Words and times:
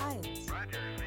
Islands. 0.00 0.50
Roger. 0.50 1.03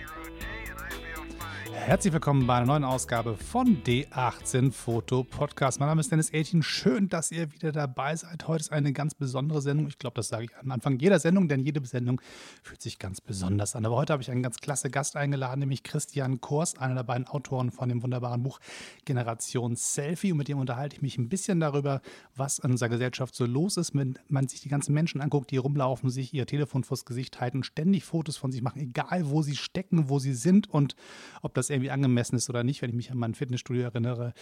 Herzlich 1.86 2.12
willkommen 2.12 2.46
bei 2.48 2.56
einer 2.56 2.66
neuen 2.66 2.84
Ausgabe 2.84 3.38
von 3.38 3.82
D18 3.84 4.74
Foto 4.74 5.24
Podcast. 5.24 5.80
Mein 5.80 5.88
Name 5.88 6.02
ist 6.02 6.12
Dennis 6.12 6.34
18. 6.34 6.62
Schön, 6.62 7.08
dass 7.08 7.32
ihr 7.32 7.54
wieder 7.54 7.72
dabei 7.72 8.14
seid. 8.14 8.46
Heute 8.46 8.62
ist 8.62 8.74
eine 8.74 8.92
ganz 8.92 9.14
besondere 9.14 9.62
Sendung. 9.62 9.88
Ich 9.88 9.98
glaube, 9.98 10.16
das 10.16 10.28
sage 10.28 10.46
ich 10.46 10.58
am 10.58 10.70
Anfang 10.72 11.00
jeder 11.00 11.18
Sendung, 11.20 11.48
denn 11.48 11.62
jede 11.62 11.86
Sendung 11.86 12.20
fühlt 12.62 12.82
sich 12.82 13.00
ganz 13.00 13.22
besonders 13.22 13.74
an. 13.74 13.86
Aber 13.86 13.96
heute 13.96 14.12
habe 14.12 14.22
ich 14.22 14.30
einen 14.30 14.44
ganz 14.44 14.58
klasse 14.58 14.90
Gast 14.90 15.16
eingeladen, 15.16 15.60
nämlich 15.60 15.84
Christian 15.84 16.42
Kors, 16.42 16.78
einer 16.78 16.96
der 16.96 17.04
beiden 17.04 17.26
Autoren 17.26 17.72
von 17.72 17.88
dem 17.88 18.04
wunderbaren 18.04 18.44
Buch 18.44 18.60
Generation 19.06 19.78
Selfie. 19.78 20.34
Und 20.34 20.40
mit 20.40 20.50
dem 20.50 20.60
unterhalte 20.60 20.98
ich 20.98 21.02
mich 21.02 21.18
ein 21.18 21.30
bisschen 21.30 21.62
darüber, 21.62 22.02
was 22.36 22.60
in 22.60 22.72
unserer 22.72 22.90
Gesellschaft 22.90 23.34
so 23.34 23.46
los 23.46 23.78
ist, 23.78 23.96
wenn 23.96 24.20
man 24.28 24.50
sich 24.50 24.60
die 24.60 24.70
ganzen 24.70 24.94
Menschen 24.94 25.22
anguckt, 25.22 25.52
die 25.52 25.58
rumlaufen, 25.58 26.10
sich 26.10 26.34
ihr 26.34 26.48
Telefon 26.48 26.84
vors 26.84 27.06
Gesicht 27.06 27.40
halten, 27.40 27.64
ständig 27.64 28.04
Fotos 28.04 28.36
von 28.36 28.52
sich 28.52 28.62
machen, 28.62 28.82
egal 28.82 29.30
wo 29.30 29.42
sie 29.42 29.56
stecken, 29.56 30.10
wo 30.10 30.20
sie 30.20 30.34
sind 30.34 30.70
und 30.70 30.96
ob 31.42 31.54
das 31.54 31.67
irgendwie 31.70 31.92
angemessen 31.92 32.36
ist 32.36 32.50
oder 32.50 32.64
nicht, 32.64 32.82
wenn 32.82 32.90
ich 32.90 32.96
mich 32.96 33.12
an 33.12 33.18
mein 33.18 33.34
Fitnessstudio 33.34 33.84
erinnere. 33.84 34.34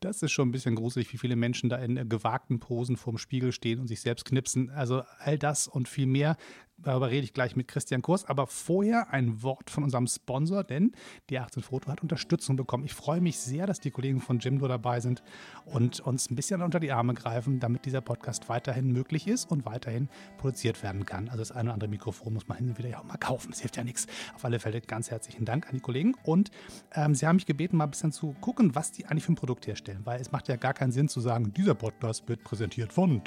Das 0.00 0.22
ist 0.22 0.32
schon 0.32 0.48
ein 0.48 0.52
bisschen 0.52 0.74
gruselig, 0.74 1.12
wie 1.12 1.18
viele 1.18 1.36
Menschen 1.36 1.68
da 1.68 1.76
in 1.76 2.08
gewagten 2.08 2.60
Posen 2.60 2.96
vorm 2.96 3.18
Spiegel 3.18 3.52
stehen 3.52 3.80
und 3.80 3.86
sich 3.86 4.00
selbst 4.00 4.24
knipsen. 4.24 4.70
Also 4.70 5.02
all 5.18 5.38
das 5.38 5.68
und 5.68 5.88
viel 5.88 6.06
mehr 6.06 6.36
Darüber 6.82 7.10
rede 7.10 7.24
ich 7.24 7.32
gleich 7.32 7.56
mit 7.56 7.68
Christian 7.68 8.02
Kurs. 8.02 8.24
Aber 8.24 8.46
vorher 8.46 9.12
ein 9.12 9.42
Wort 9.42 9.70
von 9.70 9.84
unserem 9.84 10.06
Sponsor, 10.06 10.64
denn 10.64 10.92
die 11.28 11.38
18 11.38 11.62
Foto 11.62 11.88
hat 11.90 12.02
Unterstützung 12.02 12.56
bekommen. 12.56 12.84
Ich 12.84 12.94
freue 12.94 13.20
mich 13.20 13.38
sehr, 13.38 13.66
dass 13.66 13.80
die 13.80 13.90
Kollegen 13.90 14.20
von 14.20 14.38
Jimdo 14.38 14.68
dabei 14.68 15.00
sind 15.00 15.22
und 15.64 16.00
uns 16.00 16.30
ein 16.30 16.36
bisschen 16.36 16.62
unter 16.62 16.80
die 16.80 16.92
Arme 16.92 17.14
greifen, 17.14 17.60
damit 17.60 17.84
dieser 17.84 18.00
Podcast 18.00 18.48
weiterhin 18.48 18.92
möglich 18.92 19.26
ist 19.26 19.50
und 19.50 19.64
weiterhin 19.64 20.08
produziert 20.38 20.82
werden 20.82 21.06
kann. 21.06 21.28
Also 21.28 21.38
das 21.38 21.52
eine 21.52 21.68
oder 21.68 21.74
andere 21.74 21.90
Mikrofon 21.90 22.34
muss 22.34 22.48
man 22.48 22.58
hin 22.58 22.68
und 22.70 22.78
wieder 22.78 22.88
ja 22.88 22.98
auch 23.00 23.04
mal 23.04 23.16
kaufen. 23.16 23.50
Das 23.50 23.60
hilft 23.60 23.76
ja 23.76 23.84
nichts. 23.84 24.06
Auf 24.34 24.44
alle 24.44 24.58
Fälle 24.58 24.80
ganz 24.80 25.10
herzlichen 25.10 25.44
Dank 25.44 25.66
an 25.66 25.74
die 25.74 25.80
Kollegen. 25.80 26.14
Und 26.24 26.50
ähm, 26.94 27.14
sie 27.14 27.26
haben 27.26 27.36
mich 27.36 27.46
gebeten, 27.46 27.76
mal 27.76 27.84
ein 27.84 27.90
bisschen 27.90 28.12
zu 28.12 28.34
gucken, 28.40 28.74
was 28.74 28.92
die 28.92 29.06
eigentlich 29.06 29.24
für 29.24 29.32
ein 29.32 29.36
Produkt 29.36 29.66
herstellen. 29.66 30.00
Weil 30.04 30.20
es 30.20 30.32
macht 30.32 30.48
ja 30.48 30.56
gar 30.56 30.74
keinen 30.74 30.92
Sinn 30.92 31.08
zu 31.08 31.20
sagen, 31.20 31.52
dieser 31.52 31.74
Podcast 31.74 32.28
wird 32.28 32.42
präsentiert 32.44 32.92
von 32.92 33.22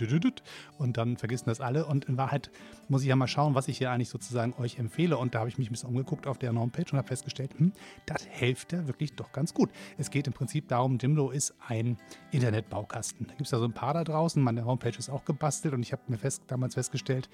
und 0.78 0.98
dann 0.98 1.18
vergessen 1.18 1.46
das 1.48 1.62
alle. 1.62 1.86
Und 1.86 2.06
in 2.06 2.18
Wahrheit 2.18 2.52
muss 2.88 3.02
ich 3.02 3.08
ja 3.08 3.16
mal 3.16 3.28
schauen, 3.28 3.43
schauen, 3.44 3.56
was 3.56 3.68
ich 3.68 3.78
hier 3.78 3.92
eigentlich 3.92 4.10
sozusagen 4.10 4.54
euch 4.58 4.80
empfehle. 4.80 5.18
Und 5.18 5.36
da 5.36 5.40
habe 5.40 5.50
ich 5.50 5.58
mich 5.58 5.70
ein 5.70 5.74
bisschen 5.74 5.90
umgeguckt 5.90 6.28
auf 6.28 6.38
deren 6.38 6.58
Homepage 6.58 6.86
und 6.92 6.98
habe 6.98 7.08
festgestellt, 7.08 7.52
hm, 7.58 7.74
das 8.06 8.24
hilft 8.24 8.72
ja 8.72 8.88
wirklich 8.88 9.16
doch 9.16 9.32
ganz 9.32 9.54
gut. 9.54 9.70
Es 9.98 10.10
geht 10.10 10.28
im 10.28 10.34
Prinzip 10.34 10.68
darum, 10.70 10.98
Jimdo 10.98 11.30
ist 11.30 11.54
ein 11.68 11.98
Internetbaukasten. 12.32 13.28
Da 13.28 13.34
gibt 13.34 13.46
es 13.46 13.52
ja 13.52 13.60
so 13.60 13.66
ein 13.66 13.74
paar 13.74 13.94
da 13.94 14.04
draußen. 14.04 14.42
Meine 14.42 14.66
Homepage 14.66 14.98
ist 14.98 15.10
auch 15.10 15.26
gebastelt 15.26 15.74
und 15.74 15.82
ich 15.82 15.92
habe 15.92 16.04
mir 16.08 16.18
fest, 16.18 16.44
damals 16.48 16.76
festgestellt, 16.76 17.30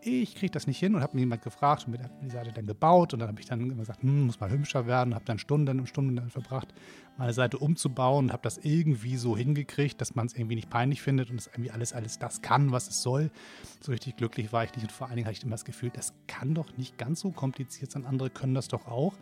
ich 0.00 0.36
kriege 0.36 0.52
das 0.52 0.66
nicht 0.66 0.78
hin 0.78 0.94
und 0.94 1.02
habe 1.02 1.16
mir 1.16 1.22
jemand 1.22 1.42
gefragt 1.42 1.86
und 1.86 1.92
mir 1.92 2.10
die 2.22 2.30
Seite 2.30 2.52
dann 2.52 2.66
gebaut 2.66 3.12
und 3.12 3.20
dann 3.20 3.28
habe 3.28 3.40
ich 3.40 3.46
dann 3.46 3.60
immer 3.60 3.74
gesagt, 3.74 4.02
hm, 4.02 4.26
muss 4.26 4.38
mal 4.38 4.50
hübscher 4.50 4.86
werden, 4.86 5.14
habe 5.14 5.24
dann 5.24 5.38
Stunden 5.38 5.80
und 5.80 5.88
Stunden 5.88 6.14
dann 6.14 6.30
verbracht, 6.30 6.72
meine 7.16 7.32
Seite 7.32 7.58
umzubauen 7.58 8.26
und 8.26 8.32
habe 8.32 8.42
das 8.42 8.58
irgendwie 8.58 9.16
so 9.16 9.36
hingekriegt, 9.36 10.00
dass 10.00 10.14
man 10.14 10.26
es 10.26 10.34
irgendwie 10.34 10.54
nicht 10.54 10.70
peinlich 10.70 11.02
findet 11.02 11.30
und 11.30 11.40
es 11.40 11.48
irgendwie 11.48 11.72
alles, 11.72 11.92
alles 11.92 12.18
das 12.18 12.42
kann, 12.42 12.70
was 12.70 12.88
es 12.88 13.02
soll. 13.02 13.30
So 13.80 13.90
richtig 13.90 14.16
glücklich 14.16 14.52
war 14.52 14.64
ich 14.64 14.72
nicht 14.74 14.84
und 14.84 14.92
vor 14.92 15.08
allen 15.08 15.16
Dingen 15.16 15.26
hatte 15.26 15.34
ich 15.34 15.40
immer 15.48 15.54
das 15.54 15.64
Gefühl, 15.64 15.90
das 15.90 16.12
kann 16.26 16.54
doch 16.54 16.76
nicht 16.76 16.98
ganz 16.98 17.20
so 17.20 17.30
kompliziert 17.30 17.90
sein, 17.90 18.04
andere 18.04 18.30
können 18.30 18.54
das 18.54 18.68
doch 18.68 18.86
auch. 18.86 19.14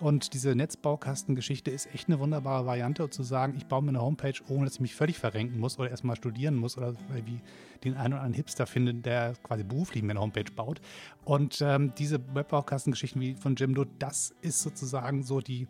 Und 0.00 0.34
diese 0.34 0.54
Netzbaukastengeschichte 0.54 1.70
ist 1.70 1.94
echt 1.94 2.08
eine 2.08 2.18
wunderbare 2.18 2.66
Variante, 2.66 3.08
zu 3.10 3.22
sagen, 3.22 3.54
ich 3.56 3.66
baue 3.66 3.82
mir 3.82 3.90
eine 3.90 4.02
Homepage, 4.02 4.34
ohne 4.48 4.64
dass 4.64 4.74
ich 4.74 4.80
mich 4.80 4.94
völlig 4.94 5.18
verrenken 5.18 5.58
muss 5.58 5.78
oder 5.78 5.90
erstmal 5.90 6.16
studieren 6.16 6.56
muss 6.56 6.76
oder 6.76 6.94
wie 7.24 7.40
den 7.84 7.94
einen 7.94 8.14
oder 8.14 8.22
anderen 8.22 8.34
Hipster 8.34 8.66
finde, 8.66 8.94
der 8.94 9.34
quasi 9.42 9.64
beruflich 9.64 10.02
mir 10.02 10.10
eine 10.10 10.20
Homepage 10.20 10.50
baut. 10.54 10.80
Und 11.24 11.60
ähm, 11.60 11.92
diese 11.96 12.18
Webbaukastengeschichten 12.34 13.20
wie 13.20 13.34
von 13.34 13.54
Jimdo, 13.56 13.84
das 13.98 14.34
ist 14.40 14.60
sozusagen 14.60 15.22
so 15.22 15.40
die, 15.40 15.68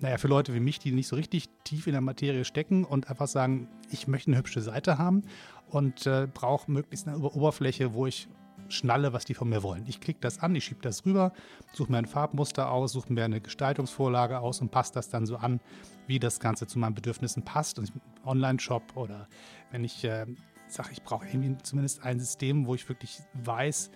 naja, 0.00 0.18
für 0.18 0.28
Leute 0.28 0.54
wie 0.54 0.60
mich, 0.60 0.78
die 0.78 0.92
nicht 0.92 1.08
so 1.08 1.16
richtig 1.16 1.48
tief 1.64 1.86
in 1.86 1.92
der 1.92 2.00
Materie 2.00 2.44
stecken 2.44 2.84
und 2.84 3.08
einfach 3.08 3.28
sagen, 3.28 3.68
ich 3.90 4.08
möchte 4.08 4.30
eine 4.30 4.38
hübsche 4.38 4.60
Seite 4.60 4.98
haben 4.98 5.22
und 5.70 6.06
äh, 6.06 6.26
brauche 6.32 6.70
möglichst 6.70 7.08
eine 7.08 7.18
Oberfläche, 7.18 7.94
wo 7.94 8.06
ich 8.06 8.28
schnalle, 8.72 9.12
was 9.12 9.24
die 9.24 9.34
von 9.34 9.48
mir 9.48 9.62
wollen. 9.62 9.84
Ich 9.86 10.00
klicke 10.00 10.20
das 10.20 10.38
an, 10.38 10.54
ich 10.54 10.64
schiebe 10.64 10.82
das 10.82 11.04
rüber, 11.04 11.32
suche 11.72 11.90
mir 11.90 11.98
ein 11.98 12.06
Farbmuster 12.06 12.70
aus, 12.70 12.92
suche 12.92 13.12
mir 13.12 13.24
eine 13.24 13.40
Gestaltungsvorlage 13.40 14.40
aus 14.40 14.60
und 14.60 14.70
passe 14.70 14.92
das 14.94 15.08
dann 15.08 15.26
so 15.26 15.36
an, 15.36 15.60
wie 16.06 16.18
das 16.18 16.40
Ganze 16.40 16.66
zu 16.66 16.78
meinen 16.78 16.94
Bedürfnissen 16.94 17.44
passt. 17.44 17.80
Online-Shop 18.24 18.96
oder 18.96 19.28
wenn 19.70 19.84
ich 19.84 20.04
äh, 20.04 20.26
sage, 20.68 20.90
ich 20.92 21.02
brauche 21.02 21.26
irgendwie 21.26 21.56
zumindest 21.62 22.02
ein 22.02 22.18
System, 22.18 22.66
wo 22.66 22.74
ich 22.74 22.88
wirklich 22.88 23.20
weiß, 23.34 23.90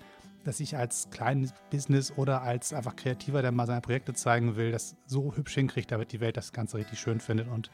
dass 0.45 0.61
ich 0.61 0.77
als 0.77 1.11
kleines 1.11 1.53
Business 1.71 2.13
oder 2.17 2.43
als 2.43 2.73
einfach 2.73 2.95
Kreativer, 2.95 3.43
der 3.43 3.51
mal 3.51 3.67
seine 3.67 3.81
Projekte 3.81 4.15
zeigen 4.15 4.55
will, 4.55 4.71
das 4.71 4.97
so 5.07 5.35
hübsch 5.35 5.55
hinkriegt, 5.55 5.91
damit 5.91 6.13
die 6.13 6.21
Welt 6.21 6.37
das 6.37 6.53
Ganze 6.53 6.79
richtig 6.79 7.01
schön 7.01 7.19
findet 7.19 7.49
und 7.49 7.71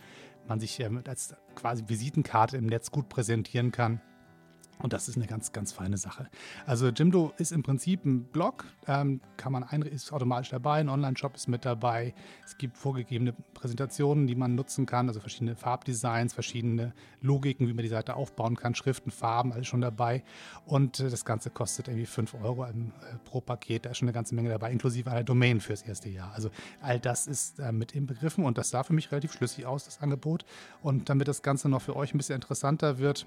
man 0.49 0.59
sich 0.59 0.81
ähm, 0.81 1.03
als 1.07 1.35
quasi 1.55 1.85
Visitenkarte 1.87 2.57
im 2.57 2.67
Netz 2.67 2.91
gut 2.91 3.09
präsentieren 3.09 3.73
kann. 3.73 4.01
Und 4.83 4.93
das 4.93 5.09
ist 5.09 5.17
eine 5.17 5.27
ganz, 5.27 5.53
ganz 5.53 5.73
feine 5.73 5.97
Sache. 5.97 6.29
Also 6.67 6.89
Jimdo 6.89 7.33
ist 7.39 7.53
im 7.53 7.63
Prinzip 7.63 8.05
ein 8.05 8.25
Blog, 8.25 8.65
ähm, 8.87 9.21
kann 9.37 9.53
man 9.53 9.63
ein, 9.63 9.83
ist 9.83 10.13
automatisch 10.13 10.51
dabei, 10.51 10.81
ein 10.81 10.89
Online-Shop 10.89 11.37
ist 11.37 11.49
mit 11.49 11.65
dabei. 11.65 12.15
Es 12.45 12.59
gibt 12.59 12.77
vorgegebene 12.77 13.33
Präsentationen, 13.55 14.27
die 14.27 14.35
man 14.35 14.55
nutzen 14.55 14.85
kann, 14.85 15.09
also 15.09 15.21
verschiedene 15.21 15.55
Farbdesigns, 15.55 16.35
verschiedene 16.35 16.93
Logiken, 17.21 17.69
wie 17.69 17.73
man 17.73 17.85
die 17.85 17.89
Seite 17.89 18.17
aufbauen 18.17 18.57
kann, 18.57 18.75
Schriften, 18.75 19.11
Farben, 19.11 19.53
alles 19.53 19.69
schon 19.69 19.81
dabei. 19.81 20.25
Und 20.67 20.99
äh, 20.99 21.11
das 21.11 21.25
Ganze 21.25 21.51
kostet 21.51 21.87
irgendwie 21.89 22.07
5 22.07 22.35
Euro 22.43 22.65
im, 22.65 22.89
äh, 22.89 23.17
pro 23.25 23.41
Paket. 23.41 23.87
Da 23.87 23.91
ist 23.91 23.99
schon 23.99 24.09
eine 24.09 24.15
ganze 24.15 24.35
Menge 24.35 24.49
dabei, 24.49 24.73
inklusive 24.73 25.11
einer 25.11 25.25
Domain 25.25 25.61
fürs 25.61 25.83
erste 25.83 26.09
Jahr. 26.09 26.33
Also 26.35 26.51
all 26.81 26.99
das 26.99 27.29
ist 27.29 27.61
äh, 27.61 27.71
mit 27.71 27.95
inbegriffen 27.95 28.45
und 28.45 28.59
das 28.59 28.71
sah 28.71 28.83
für 28.83 28.93
mich 28.93 29.13
relativ 29.13 29.33
schlüssig 29.33 29.65
aus, 29.65 29.85
das 29.85 30.01
Angebot. 30.01 30.45
Und 30.83 31.09
damit 31.09 31.29
das 31.29 31.43
Ganze 31.43 31.69
noch 31.69 31.83
für 31.83 31.95
euch 31.95 32.15
ein 32.15 32.19
bisschen 32.19 32.35
interessanter 32.35 32.99
wird, 32.99 33.27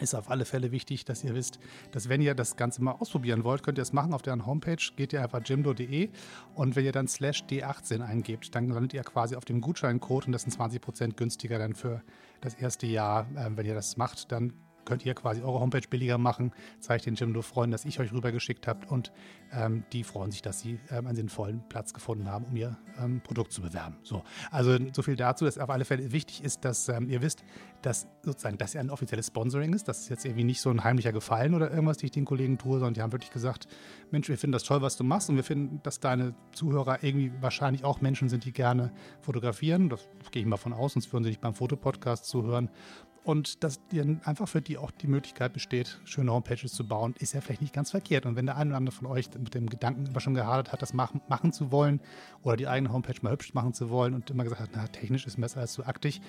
ist 0.00 0.14
auf 0.14 0.30
alle 0.30 0.44
Fälle 0.44 0.72
wichtig, 0.72 1.04
dass 1.04 1.22
ihr 1.22 1.34
wisst, 1.34 1.58
dass 1.90 2.08
wenn 2.08 2.22
ihr 2.22 2.34
das 2.34 2.56
Ganze 2.56 2.82
mal 2.82 2.92
ausprobieren 2.92 3.44
wollt, 3.44 3.62
könnt 3.62 3.78
ihr 3.78 3.82
es 3.82 3.92
machen 3.92 4.14
auf 4.14 4.22
deren 4.22 4.46
Homepage. 4.46 4.82
Geht 4.96 5.12
ihr 5.12 5.22
einfach 5.22 5.40
jimdo.de 5.44 6.10
und 6.54 6.76
wenn 6.76 6.84
ihr 6.84 6.92
dann 6.92 7.08
slash 7.08 7.44
D18 7.44 8.00
eingebt, 8.00 8.54
dann 8.54 8.68
landet 8.68 8.94
ihr 8.94 9.02
quasi 9.02 9.36
auf 9.36 9.44
dem 9.44 9.60
Gutscheincode 9.60 10.26
und 10.26 10.32
das 10.32 10.42
sind 10.42 10.54
20% 10.54 11.14
günstiger 11.14 11.58
dann 11.58 11.74
für 11.74 12.02
das 12.40 12.54
erste 12.54 12.86
Jahr. 12.86 13.26
Ähm, 13.36 13.56
wenn 13.56 13.66
ihr 13.66 13.74
das 13.74 13.96
macht, 13.96 14.32
dann 14.32 14.52
könnt 14.84 15.04
ihr 15.04 15.14
quasi 15.14 15.42
eure 15.42 15.60
Homepage 15.60 15.86
billiger 15.88 16.18
machen. 16.18 16.52
Zeigt 16.80 17.06
den 17.06 17.14
Jimdo-Freunden, 17.14 17.72
dass 17.72 17.84
ich 17.84 18.00
euch 18.00 18.12
rübergeschickt 18.12 18.66
habe 18.66 18.86
und 18.86 19.12
ähm, 19.52 19.84
die 19.92 20.04
freuen 20.04 20.30
sich, 20.30 20.42
dass 20.42 20.60
sie 20.60 20.78
ähm, 20.90 21.06
einen 21.06 21.16
sinnvollen 21.16 21.62
Platz 21.68 21.92
gefunden 21.92 22.30
haben, 22.30 22.46
um 22.46 22.56
ihr 22.56 22.76
ähm, 22.98 23.20
Produkt 23.20 23.52
zu 23.52 23.62
bewerben. 23.62 23.96
So, 24.02 24.22
also 24.50 24.76
so 24.92 25.02
viel 25.02 25.16
dazu, 25.16 25.44
dass 25.44 25.58
auf 25.58 25.70
alle 25.70 25.84
Fälle 25.84 26.12
wichtig 26.12 26.42
ist, 26.42 26.64
dass 26.64 26.88
ähm, 26.88 27.08
ihr 27.08 27.22
wisst, 27.22 27.44
dass 27.82 28.06
sozusagen 28.22 28.58
das 28.58 28.72
ja 28.72 28.80
ein 28.80 28.90
offizielles 28.90 29.26
Sponsoring 29.26 29.72
ist. 29.72 29.88
Das 29.88 30.00
ist 30.00 30.08
jetzt 30.08 30.24
irgendwie 30.24 30.44
nicht 30.44 30.60
so 30.60 30.70
ein 30.70 30.84
heimlicher 30.84 31.12
Gefallen 31.12 31.54
oder 31.54 31.70
irgendwas, 31.70 31.98
die 31.98 32.06
ich 32.06 32.12
den 32.12 32.24
Kollegen 32.24 32.58
tue, 32.58 32.78
sondern 32.78 32.94
die 32.94 33.02
haben 33.02 33.12
wirklich 33.12 33.32
gesagt, 33.32 33.66
Mensch, 34.10 34.28
wir 34.28 34.38
finden 34.38 34.52
das 34.52 34.62
toll, 34.62 34.82
was 34.82 34.96
du 34.96 35.04
machst 35.04 35.28
und 35.28 35.36
wir 35.36 35.44
finden, 35.44 35.80
dass 35.82 36.00
deine 36.00 36.34
Zuhörer 36.52 37.02
irgendwie 37.02 37.32
wahrscheinlich 37.40 37.84
auch 37.84 38.00
Menschen 38.00 38.28
sind, 38.28 38.44
die 38.44 38.52
gerne 38.52 38.92
fotografieren. 39.20 39.88
Das 39.88 40.08
gehe 40.30 40.42
ich 40.42 40.48
mal 40.48 40.56
von 40.56 40.72
aus, 40.72 40.94
sonst 40.94 41.12
würden 41.12 41.24
sie 41.24 41.30
nicht 41.30 41.40
beim 41.40 41.54
Fotopodcast 41.54 42.24
zuhören. 42.24 42.70
Und 43.24 43.62
dass 43.62 43.86
dir 43.86 44.18
einfach 44.24 44.48
für 44.48 44.60
die 44.60 44.78
auch 44.78 44.90
die 44.90 45.06
Möglichkeit 45.06 45.52
besteht, 45.52 46.00
schöne 46.04 46.32
Homepages 46.32 46.72
zu 46.72 46.86
bauen, 46.86 47.14
ist 47.20 47.34
ja 47.34 47.40
vielleicht 47.40 47.60
nicht 47.60 47.72
ganz 47.72 47.92
verkehrt. 47.92 48.26
Und 48.26 48.34
wenn 48.34 48.46
der 48.46 48.56
eine 48.56 48.70
oder 48.70 48.78
andere 48.78 48.94
von 48.94 49.06
euch 49.06 49.28
mit 49.38 49.54
dem 49.54 49.68
Gedanken 49.70 50.06
immer 50.06 50.18
schon 50.18 50.34
gehadert 50.34 50.72
hat, 50.72 50.82
das 50.82 50.92
machen, 50.92 51.20
machen 51.28 51.52
zu 51.52 51.70
wollen 51.70 52.00
oder 52.42 52.56
die 52.56 52.66
eigene 52.66 52.92
Homepage 52.92 53.14
mal 53.22 53.32
hübsch 53.32 53.54
machen 53.54 53.74
zu 53.74 53.90
wollen 53.90 54.14
und 54.14 54.28
immer 54.30 54.42
gesagt 54.42 54.60
hat, 54.60 54.70
na, 54.74 54.88
technisch 54.88 55.24
ist 55.26 55.40
besser 55.40 55.60
als 55.60 55.72
zu 55.72 55.86
aktig, 55.86 56.20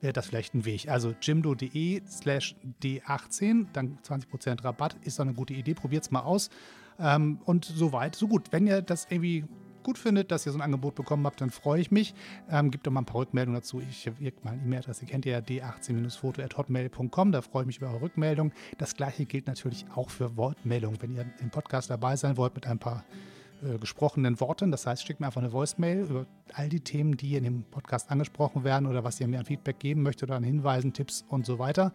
wäre 0.00 0.14
das 0.14 0.26
vielleicht 0.26 0.54
ein 0.54 0.64
Weg. 0.64 0.88
Also 0.88 1.14
jimdo.de 1.20 2.02
slash 2.06 2.56
D18, 2.82 3.66
dann 3.74 3.98
20% 4.02 4.64
Rabatt, 4.64 4.96
ist 5.02 5.18
doch 5.18 5.26
eine 5.26 5.34
gute 5.34 5.52
Idee. 5.52 5.74
Probiert 5.74 6.04
es 6.04 6.10
mal 6.10 6.20
aus. 6.20 6.48
Ähm, 6.98 7.40
und 7.44 7.66
soweit, 7.66 8.14
so 8.14 8.26
gut. 8.26 8.52
Wenn 8.52 8.66
ihr 8.66 8.80
das 8.80 9.06
irgendwie 9.10 9.44
gut 9.88 9.96
findet, 9.96 10.30
dass 10.30 10.44
ihr 10.44 10.52
so 10.52 10.58
ein 10.58 10.62
Angebot 10.62 10.96
bekommen 10.96 11.24
habt, 11.24 11.40
dann 11.40 11.48
freue 11.48 11.80
ich 11.80 11.90
mich. 11.90 12.12
Ähm, 12.50 12.70
gebt 12.70 12.86
doch 12.86 12.92
mal 12.92 13.00
ein 13.00 13.06
paar 13.06 13.22
Rückmeldungen 13.22 13.58
dazu. 13.58 13.80
Ich 13.80 14.06
habe 14.06 14.16
meine 14.42 14.60
E-Mail-Adresse, 14.62 15.06
kennt 15.06 15.24
ihr 15.24 15.32
ja, 15.32 15.38
d18-foto.hotmail.com. 15.38 17.32
Da 17.32 17.40
freue 17.40 17.62
ich 17.62 17.68
mich 17.68 17.78
über 17.78 17.86
eure 17.88 18.02
Rückmeldungen. 18.02 18.52
Das 18.76 18.96
gleiche 18.96 19.24
gilt 19.24 19.46
natürlich 19.46 19.86
auch 19.94 20.10
für 20.10 20.36
Wortmeldungen. 20.36 21.00
Wenn 21.00 21.16
ihr 21.16 21.24
im 21.40 21.48
Podcast 21.48 21.88
dabei 21.88 22.16
sein 22.16 22.36
wollt 22.36 22.54
mit 22.54 22.66
ein 22.66 22.78
paar 22.78 23.02
äh, 23.62 23.78
gesprochenen 23.78 24.38
Worten. 24.40 24.70
Das 24.70 24.86
heißt, 24.86 25.06
schickt 25.06 25.20
mir 25.20 25.26
einfach 25.26 25.40
eine 25.40 25.54
Voicemail 25.54 26.00
über 26.00 26.26
all 26.52 26.68
die 26.68 26.80
Themen, 26.80 27.16
die 27.16 27.34
in 27.36 27.44
dem 27.44 27.62
Podcast 27.62 28.10
angesprochen 28.10 28.64
werden 28.64 28.86
oder 28.86 29.04
was 29.04 29.18
ihr 29.20 29.26
mir 29.26 29.38
an 29.38 29.46
Feedback 29.46 29.78
geben 29.78 30.02
möchtet 30.02 30.28
oder 30.28 30.36
an 30.36 30.44
Hinweisen, 30.44 30.92
Tipps 30.92 31.24
und 31.30 31.46
so 31.46 31.58
weiter. 31.58 31.94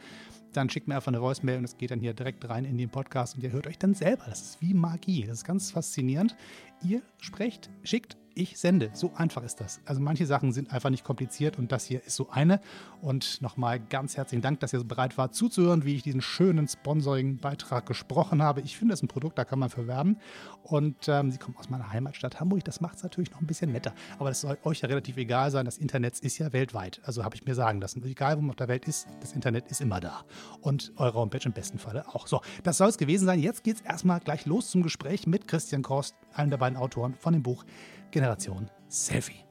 Dann 0.54 0.70
schickt 0.70 0.88
mir 0.88 0.96
einfach 0.96 1.10
eine 1.10 1.22
Voicemail 1.22 1.58
und 1.58 1.66
es 1.66 1.78
geht 1.78 1.92
dann 1.92 2.00
hier 2.00 2.14
direkt 2.14 2.48
rein 2.50 2.66
in 2.66 2.78
den 2.78 2.90
Podcast 2.90 3.36
und 3.36 3.44
ihr 3.44 3.52
hört 3.52 3.68
euch 3.68 3.78
dann 3.78 3.94
selber. 3.94 4.26
Das 4.28 4.42
ist 4.42 4.62
wie 4.62 4.74
Magie. 4.74 5.26
Das 5.26 5.40
ist 5.40 5.46
ganz 5.46 5.72
faszinierend. 5.72 6.36
Ihr 6.84 7.02
sprecht, 7.20 7.70
schickt 7.84 8.18
ich 8.36 8.58
sende. 8.58 8.90
So 8.94 9.12
einfach 9.16 9.44
ist 9.44 9.60
das. 9.60 9.80
Also 9.86 10.02
manche 10.02 10.26
Sachen 10.26 10.52
sind 10.52 10.72
einfach 10.72 10.90
nicht 10.90 11.04
kompliziert 11.04 11.58
und 11.58 11.72
das 11.72 11.86
hier 11.86 12.04
ist 12.04 12.16
so 12.16 12.30
eine. 12.30 12.60
Und 13.02 13.42
nochmal 13.42 13.80
ganz 13.80 14.18
herzlichen 14.18 14.42
Dank, 14.42 14.60
dass 14.60 14.74
ihr 14.74 14.80
so 14.80 14.86
bereit 14.86 15.18
wart 15.18 15.36
zuzuhören, 15.36 15.86
wie 15.86 15.96
ich 15.96 16.04
diesen 16.04 16.22
schönen 16.22 16.68
Sponsoring-Beitrag 16.68 17.86
gesprochen 17.86 18.42
habe. 18.42 18.62
Ich 18.62 18.78
finde, 18.78 18.94
es 18.94 19.00
ist 19.00 19.04
ein 19.04 19.08
Produkt, 19.08 19.38
da 19.38 19.46
kann 19.46 19.60
man 19.60 19.70
verwerben. 19.70 20.18
Und 20.64 21.08
ähm, 21.08 21.32
sie 21.32 21.38
kommen 21.38 21.58
aus 21.58 21.70
meiner 21.70 21.92
Heimatstadt 21.92 22.40
Hamburg. 22.40 22.64
Das 22.64 22.82
macht 22.82 22.98
es 22.98 23.04
natürlich 23.04 23.32
noch 23.32 23.42
ein 23.42 23.48
bisschen 23.48 23.72
netter. 23.72 23.94
Aber 24.20 24.30
das 24.30 24.42
soll 24.42 24.58
euch 24.64 24.82
ja 24.82 24.88
relativ 24.88 25.18
egal 25.18 25.52
sein. 25.52 25.66
Das 25.66 25.78
Internet 25.78 26.20
ist 26.20 26.38
ja 26.38 26.54
weltweit. 26.54 27.02
Also 27.04 27.24
habe 27.24 27.36
ich 27.36 27.46
mir 27.46 27.56
sagen 27.56 27.82
lassen. 27.82 28.04
Egal, 28.04 28.38
wo 28.38 28.42
man 28.42 28.52
auf 28.52 28.56
der 28.56 28.68
Welt 28.68 28.88
ist, 28.88 29.08
das 29.22 29.34
Internet 29.34 29.70
ist 29.70 29.82
immer 29.82 30.00
da. 30.00 30.24
Und 30.62 30.94
eure 30.98 31.20
Homepage 31.20 31.46
im 31.46 31.52
besten 31.52 31.80
Falle 31.80 32.08
auch. 32.14 32.28
So, 32.28 32.42
das 32.64 32.78
soll 32.78 32.90
es 32.90 32.98
gewesen 32.98 33.26
sein. 33.26 33.40
Jetzt 33.40 33.64
geht 33.64 33.78
es 33.78 33.82
erstmal 33.82 34.20
gleich 34.20 34.46
los 34.46 34.70
zum 34.70 34.84
Gespräch 34.84 35.28
mit 35.28 35.48
Christian 35.48 35.84
Korst, 35.84 36.16
einem 36.34 36.50
der 36.50 36.58
beiden 36.58 36.78
Autoren 36.78 37.16
von 37.20 37.34
dem 37.34 37.44
Buch 37.44 37.66
Generation 38.14 38.70
Selfie. 38.90 39.44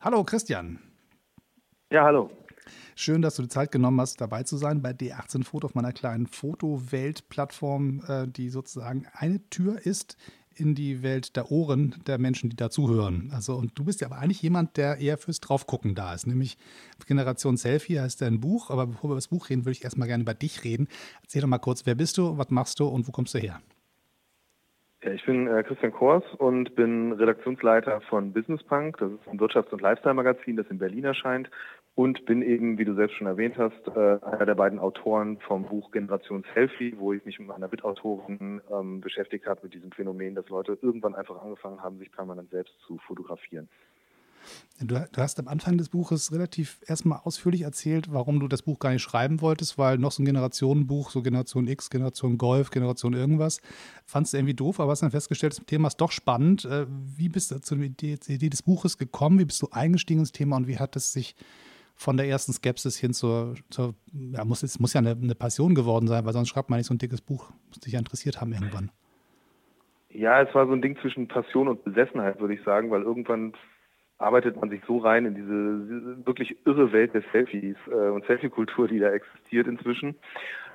Hallo 0.00 0.22
Christian. 0.22 0.78
Ja, 1.90 2.04
hallo. 2.04 2.30
Schön, 2.94 3.22
dass 3.22 3.36
du 3.36 3.42
die 3.42 3.48
Zeit 3.48 3.72
genommen 3.72 4.02
hast, 4.02 4.20
dabei 4.20 4.42
zu 4.42 4.58
sein 4.58 4.82
bei 4.82 4.90
D18 4.90 5.42
Foto 5.42 5.68
auf 5.68 5.74
meiner 5.74 5.94
kleinen 5.94 6.26
Fotowelt-Plattform, 6.26 8.02
äh, 8.06 8.28
die 8.28 8.50
sozusagen 8.50 9.06
eine 9.14 9.48
Tür 9.48 9.80
ist 9.80 10.18
in 10.54 10.74
die 10.74 11.02
Welt 11.02 11.34
der 11.34 11.50
Ohren 11.50 11.94
der 12.06 12.18
Menschen, 12.18 12.50
die 12.50 12.56
dazuhören. 12.56 13.30
Also, 13.32 13.54
und 13.54 13.78
du 13.78 13.84
bist 13.84 14.02
ja 14.02 14.08
aber 14.08 14.18
eigentlich 14.18 14.42
jemand, 14.42 14.76
der 14.76 14.98
eher 14.98 15.16
fürs 15.16 15.40
Draufgucken 15.40 15.94
da 15.94 16.12
ist, 16.12 16.26
nämlich 16.26 16.58
Generation 17.06 17.56
Selfie 17.56 17.98
heißt 17.98 18.20
dein 18.20 18.40
Buch. 18.40 18.68
Aber 18.68 18.88
bevor 18.88 19.04
wir 19.04 19.12
über 19.12 19.14
das 19.14 19.28
Buch 19.28 19.48
reden, 19.48 19.64
würde 19.64 19.78
ich 19.78 19.84
erstmal 19.84 20.06
gerne 20.06 20.20
über 20.20 20.34
dich 20.34 20.64
reden. 20.64 20.86
Erzähl 21.22 21.40
doch 21.40 21.48
mal 21.48 21.56
kurz, 21.56 21.86
wer 21.86 21.94
bist 21.94 22.18
du, 22.18 22.36
was 22.36 22.50
machst 22.50 22.78
du 22.78 22.86
und 22.88 23.08
wo 23.08 23.10
kommst 23.10 23.32
du 23.32 23.38
her? 23.38 23.62
Ja, 25.04 25.10
ich 25.10 25.24
bin 25.26 25.48
äh, 25.48 25.64
Christian 25.64 25.90
Kors 25.90 26.22
und 26.38 26.76
bin 26.76 27.12
Redaktionsleiter 27.12 28.00
von 28.02 28.32
Business 28.32 28.62
Punk. 28.62 28.98
Das 28.98 29.10
ist 29.10 29.26
ein 29.26 29.40
Wirtschafts- 29.40 29.72
und 29.72 29.82
Lifestyle-Magazin, 29.82 30.56
das 30.56 30.68
in 30.68 30.78
Berlin 30.78 31.04
erscheint. 31.04 31.50
Und 31.96 32.24
bin 32.24 32.40
eben, 32.40 32.78
wie 32.78 32.84
du 32.84 32.94
selbst 32.94 33.16
schon 33.16 33.26
erwähnt 33.26 33.58
hast, 33.58 33.88
äh, 33.88 34.24
einer 34.24 34.46
der 34.46 34.54
beiden 34.54 34.78
Autoren 34.78 35.38
vom 35.40 35.64
Buch 35.64 35.90
Generation 35.90 36.44
Selfie, 36.54 36.94
wo 36.96 37.12
ich 37.12 37.24
mich 37.24 37.40
mit 37.40 37.48
meiner 37.48 37.66
Mitautorin 37.66 38.60
ähm, 38.70 39.00
beschäftigt 39.00 39.46
habe 39.46 39.60
mit 39.64 39.74
diesem 39.74 39.90
Phänomen, 39.90 40.36
dass 40.36 40.48
Leute 40.48 40.78
irgendwann 40.80 41.16
einfach 41.16 41.42
angefangen 41.42 41.82
haben, 41.82 41.98
sich 41.98 42.12
permanent 42.12 42.50
selbst 42.50 42.72
zu 42.86 42.98
fotografieren. 42.98 43.68
Du, 44.80 44.94
du, 44.94 45.20
hast 45.20 45.38
am 45.38 45.46
Anfang 45.46 45.78
des 45.78 45.90
Buches 45.90 46.32
relativ 46.32 46.80
erstmal 46.86 47.20
ausführlich 47.22 47.62
erzählt, 47.62 48.12
warum 48.12 48.40
du 48.40 48.48
das 48.48 48.62
Buch 48.62 48.80
gar 48.80 48.90
nicht 48.90 49.02
schreiben 49.02 49.40
wolltest, 49.40 49.78
weil 49.78 49.98
noch 49.98 50.10
so 50.10 50.22
ein 50.22 50.26
Generationenbuch, 50.26 51.10
so 51.10 51.22
Generation 51.22 51.68
X, 51.68 51.88
Generation 51.88 52.36
Golf, 52.36 52.70
Generation 52.70 53.12
irgendwas, 53.12 53.60
fandst 54.06 54.32
du 54.32 54.38
irgendwie 54.38 54.54
doof, 54.54 54.80
aber 54.80 54.90
hast 54.90 55.02
dann 55.02 55.12
festgestellt, 55.12 55.56
das 55.56 55.64
Thema 55.66 55.88
ist 55.88 56.00
doch 56.00 56.10
spannend. 56.10 56.64
Äh, 56.64 56.86
wie 56.88 57.28
bist 57.28 57.52
du 57.52 57.60
zur 57.60 57.78
Idee, 57.78 58.18
zur 58.18 58.34
Idee 58.34 58.48
des 58.48 58.62
Buches 58.62 58.98
gekommen? 58.98 59.38
Wie 59.38 59.44
bist 59.44 59.62
du 59.62 59.68
eingestiegen 59.70 60.20
ins 60.20 60.32
Thema 60.32 60.56
und 60.56 60.66
wie 60.66 60.78
hat 60.78 60.96
es 60.96 61.12
sich 61.12 61.36
von 61.94 62.16
der 62.16 62.26
ersten 62.26 62.52
Skepsis 62.52 62.96
hin 62.96 63.12
zur, 63.12 63.54
zur 63.70 63.94
ja, 64.12 64.44
muss, 64.44 64.62
es 64.62 64.80
muss 64.80 64.94
ja 64.94 65.00
eine, 65.00 65.10
eine, 65.10 65.34
Passion 65.34 65.74
geworden 65.74 66.08
sein, 66.08 66.24
weil 66.24 66.32
sonst 66.32 66.48
schreibt 66.48 66.70
man 66.70 66.78
nicht 66.78 66.86
so 66.86 66.94
ein 66.94 66.98
dickes 66.98 67.20
Buch. 67.20 67.50
Muss 67.68 67.80
dich 67.80 67.92
ja 67.92 67.98
interessiert 67.98 68.40
haben 68.40 68.52
irgendwann. 68.52 68.90
Ja, 70.10 70.42
es 70.42 70.54
war 70.54 70.66
so 70.66 70.72
ein 70.72 70.82
Ding 70.82 70.98
zwischen 71.00 71.28
Passion 71.28 71.68
und 71.68 71.84
Besessenheit, 71.84 72.40
würde 72.40 72.54
ich 72.54 72.62
sagen, 72.64 72.90
weil 72.90 73.02
irgendwann 73.02 73.54
arbeitet 74.22 74.56
man 74.60 74.70
sich 74.70 74.80
so 74.86 74.98
rein 74.98 75.26
in 75.26 75.34
diese 75.34 76.26
wirklich 76.26 76.56
irre 76.64 76.92
Welt 76.92 77.14
der 77.14 77.22
Selfies 77.32 77.76
äh, 77.90 78.08
und 78.08 78.24
Selfie-Kultur, 78.26 78.88
die 78.88 78.98
da 78.98 79.10
existiert 79.10 79.66
inzwischen. 79.66 80.16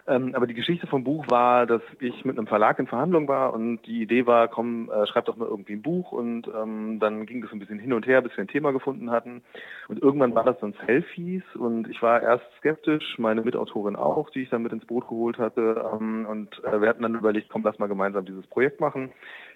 Ähm, 0.09 0.33
aber 0.35 0.47
die 0.47 0.53
Geschichte 0.53 0.87
vom 0.87 1.03
Buch 1.03 1.25
war, 1.27 1.65
dass 1.65 1.81
ich 1.99 2.23
mit 2.23 2.37
einem 2.37 2.47
Verlag 2.47 2.79
in 2.79 2.87
Verhandlung 2.87 3.27
war 3.27 3.53
und 3.53 3.81
die 3.85 4.01
Idee 4.01 4.25
war, 4.25 4.47
komm, 4.47 4.89
äh, 4.89 5.05
schreib 5.05 5.25
doch 5.25 5.35
mal 5.35 5.49
irgendwie 5.49 5.73
ein 5.73 5.81
Buch 5.81 6.13
und 6.13 6.47
ähm, 6.47 6.99
dann 7.01 7.25
ging 7.25 7.41
das 7.41 7.51
ein 7.51 7.59
bisschen 7.59 7.77
hin 7.77 7.91
und 7.91 8.07
her, 8.07 8.21
bis 8.21 8.31
wir 8.37 8.45
ein 8.45 8.47
Thema 8.47 8.71
gefunden 8.71 9.11
hatten. 9.11 9.41
Und 9.89 10.01
irgendwann 10.01 10.33
war 10.33 10.45
das 10.45 10.59
dann 10.59 10.73
Selfies 10.85 11.43
und 11.55 11.89
ich 11.89 12.01
war 12.01 12.21
erst 12.21 12.45
skeptisch, 12.59 13.17
meine 13.17 13.41
Mitautorin 13.41 13.97
auch, 13.97 14.29
die 14.29 14.43
ich 14.43 14.49
dann 14.49 14.63
mit 14.63 14.71
ins 14.71 14.85
Boot 14.85 15.09
geholt 15.09 15.37
hatte. 15.39 15.85
Ähm, 15.93 16.25
und 16.25 16.63
äh, 16.63 16.79
wir 16.79 16.87
hatten 16.87 17.03
dann 17.03 17.15
überlegt, 17.15 17.49
komm, 17.49 17.63
lass 17.63 17.77
mal 17.77 17.87
gemeinsam 17.87 18.23
dieses 18.23 18.47
Projekt 18.47 18.79
machen 18.79 19.11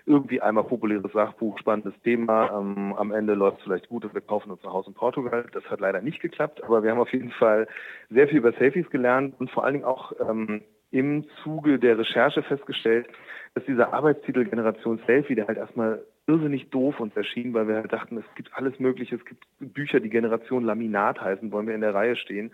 irgendwie 0.05 0.41
einmal 0.41 0.63
populäres 0.63 1.11
Sachbuch, 1.11 1.57
spannendes 1.59 1.93
Thema. 2.03 2.59
Ähm, 2.59 2.93
am 2.97 3.11
Ende 3.11 3.33
läuft 3.33 3.59
es 3.59 3.63
vielleicht 3.63 3.89
gut 3.89 4.05
und 4.05 4.13
wir 4.13 4.21
kaufen 4.21 4.51
uns 4.51 4.63
ein 4.63 4.71
Haus 4.71 4.87
in 4.87 4.93
Portugal. 4.93 5.45
Das 5.53 5.63
hat 5.69 5.79
leider 5.79 6.01
nicht 6.01 6.21
geklappt, 6.21 6.63
aber 6.63 6.83
wir 6.83 6.91
haben 6.91 6.99
auf 6.99 7.13
jeden 7.13 7.31
Fall 7.31 7.67
sehr 8.09 8.27
viel 8.27 8.37
über 8.37 8.53
Selfies 8.53 8.89
gelernt 8.89 9.35
und 9.39 9.51
vor 9.51 9.63
allen 9.63 9.73
Dingen 9.73 9.85
auch 9.85 10.11
ähm, 10.19 10.61
im 10.91 11.25
Zuge 11.43 11.79
der 11.79 11.97
Recherche 11.97 12.43
festgestellt, 12.43 13.07
dass 13.53 13.65
dieser 13.65 13.93
Arbeitstitel 13.93 14.45
Generation 14.45 14.99
Selfie, 15.05 15.35
der 15.35 15.47
halt 15.47 15.57
erstmal 15.57 16.03
irrsinnig 16.27 16.69
doof 16.69 16.99
uns 16.99 17.15
erschien, 17.15 17.53
weil 17.53 17.67
wir 17.67 17.75
halt 17.75 17.91
dachten, 17.91 18.17
es 18.17 18.35
gibt 18.35 18.51
alles 18.53 18.79
Mögliche, 18.79 19.15
es 19.15 19.25
gibt 19.25 19.45
Bücher, 19.59 19.99
die 19.99 20.09
Generation 20.09 20.63
Laminat 20.63 21.19
heißen, 21.19 21.51
wollen 21.51 21.67
wir 21.67 21.75
in 21.75 21.81
der 21.81 21.93
Reihe 21.93 22.15
stehen. 22.15 22.51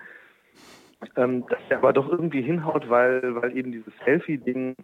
Ähm, 1.15 1.45
dass 1.47 1.59
der 1.69 1.77
aber 1.77 1.93
doch 1.93 2.09
irgendwie 2.09 2.41
hinhaut, 2.41 2.89
weil, 2.89 3.35
weil 3.35 3.55
eben 3.55 3.71
dieses 3.71 3.93
Selfie-Ding 4.03 4.75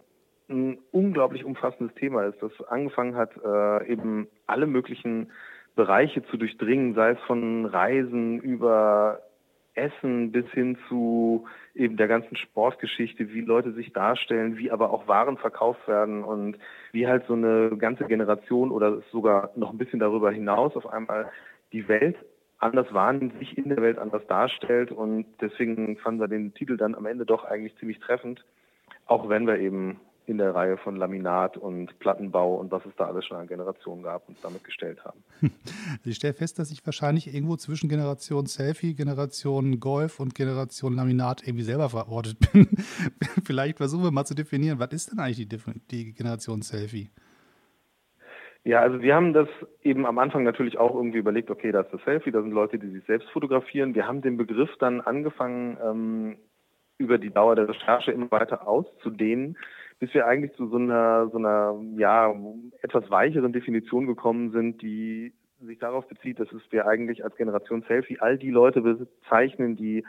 ein 0.48 0.78
unglaublich 0.92 1.44
umfassendes 1.44 1.94
Thema 1.96 2.24
ist, 2.24 2.42
das 2.42 2.52
angefangen 2.68 3.16
hat, 3.16 3.30
äh, 3.42 3.90
eben 3.90 4.28
alle 4.46 4.66
möglichen 4.66 5.30
Bereiche 5.74 6.22
zu 6.26 6.36
durchdringen, 6.36 6.94
sei 6.94 7.10
es 7.10 7.20
von 7.26 7.66
Reisen 7.66 8.40
über 8.40 9.20
Essen 9.74 10.30
bis 10.30 10.46
hin 10.50 10.78
zu 10.88 11.46
eben 11.74 11.96
der 11.96 12.06
ganzen 12.06 12.36
Sportgeschichte, 12.36 13.32
wie 13.32 13.40
Leute 13.40 13.72
sich 13.72 13.92
darstellen, 13.92 14.56
wie 14.56 14.70
aber 14.70 14.90
auch 14.90 15.08
Waren 15.08 15.36
verkauft 15.36 15.88
werden 15.88 16.22
und 16.22 16.58
wie 16.92 17.08
halt 17.08 17.24
so 17.26 17.34
eine 17.34 17.76
ganze 17.76 18.04
Generation 18.04 18.70
oder 18.70 19.00
sogar 19.10 19.50
noch 19.56 19.72
ein 19.72 19.78
bisschen 19.78 19.98
darüber 19.98 20.30
hinaus 20.30 20.76
auf 20.76 20.86
einmal 20.86 21.30
die 21.72 21.88
Welt 21.88 22.16
anders 22.58 22.92
wahrnimmt, 22.94 23.38
sich 23.40 23.58
in 23.58 23.68
der 23.68 23.82
Welt 23.82 23.98
anders 23.98 24.24
darstellt 24.28 24.92
und 24.92 25.26
deswegen 25.40 25.96
fanden 25.96 26.20
wir 26.20 26.28
den 26.28 26.54
Titel 26.54 26.76
dann 26.76 26.94
am 26.94 27.06
Ende 27.06 27.26
doch 27.26 27.44
eigentlich 27.44 27.76
ziemlich 27.76 27.98
treffend, 27.98 28.44
auch 29.06 29.28
wenn 29.28 29.46
wir 29.46 29.58
eben 29.58 30.00
in 30.26 30.38
der 30.38 30.54
Reihe 30.54 30.76
von 30.78 30.96
Laminat 30.96 31.56
und 31.56 31.98
Plattenbau 31.98 32.56
und 32.56 32.70
was 32.70 32.84
es 32.86 32.94
da 32.96 33.06
alles 33.06 33.26
schon 33.26 33.36
an 33.36 33.46
Generationen 33.46 34.02
gab, 34.02 34.28
uns 34.28 34.40
damit 34.40 34.64
gestellt 34.64 35.04
haben. 35.04 35.22
Ich 36.04 36.16
stelle 36.16 36.34
fest, 36.34 36.58
dass 36.58 36.70
ich 36.70 36.84
wahrscheinlich 36.84 37.32
irgendwo 37.32 37.56
zwischen 37.56 37.88
Generation 37.88 38.46
Selfie, 38.46 38.94
Generation 38.94 39.80
Golf 39.80 40.20
und 40.20 40.34
Generation 40.34 40.94
Laminat 40.94 41.42
irgendwie 41.46 41.64
selber 41.64 41.88
verortet 41.88 42.38
bin. 42.52 42.66
Vielleicht 43.44 43.78
versuchen 43.78 44.04
wir 44.04 44.10
mal 44.10 44.24
zu 44.24 44.34
definieren, 44.34 44.78
was 44.78 44.92
ist 44.92 45.12
denn 45.12 45.18
eigentlich 45.18 45.48
die, 45.48 45.58
die 45.90 46.12
Generation 46.12 46.62
Selfie? 46.62 47.10
Ja, 48.64 48.80
also 48.80 49.02
wir 49.02 49.14
haben 49.14 49.32
das 49.34 49.48
eben 49.82 50.06
am 50.06 50.18
Anfang 50.18 50.42
natürlich 50.42 50.78
auch 50.78 50.94
irgendwie 50.94 51.18
überlegt, 51.18 51.50
okay, 51.50 51.70
da 51.70 51.82
ist 51.82 51.92
das 51.92 52.02
Selfie, 52.04 52.30
da 52.30 52.40
sind 52.40 52.52
Leute, 52.52 52.78
die 52.78 52.90
sich 52.90 53.04
selbst 53.04 53.28
fotografieren. 53.30 53.94
Wir 53.94 54.06
haben 54.06 54.22
den 54.22 54.36
Begriff 54.36 54.70
dann 54.78 55.00
angefangen, 55.00 55.76
ähm, 55.82 56.36
über 56.96 57.18
die 57.18 57.30
Dauer 57.30 57.56
der 57.56 57.68
Recherche 57.68 58.12
immer 58.12 58.30
weiter 58.30 58.66
auszudehnen 58.66 59.56
bis 60.04 60.12
wir 60.12 60.26
eigentlich 60.26 60.52
zu 60.52 60.68
so 60.68 60.76
einer, 60.76 61.30
so 61.30 61.38
einer, 61.38 61.80
ja, 61.96 62.34
etwas 62.82 63.10
weicheren 63.10 63.54
Definition 63.54 64.06
gekommen 64.06 64.50
sind, 64.50 64.82
die 64.82 65.32
sich 65.62 65.78
darauf 65.78 66.06
bezieht, 66.08 66.38
dass 66.38 66.48
wir 66.68 66.86
eigentlich 66.86 67.24
als 67.24 67.36
Generation 67.36 67.82
Selfie 67.88 68.18
all 68.20 68.36
die 68.36 68.50
Leute 68.50 68.82
bezeichnen, 68.82 69.76
die 69.76 70.04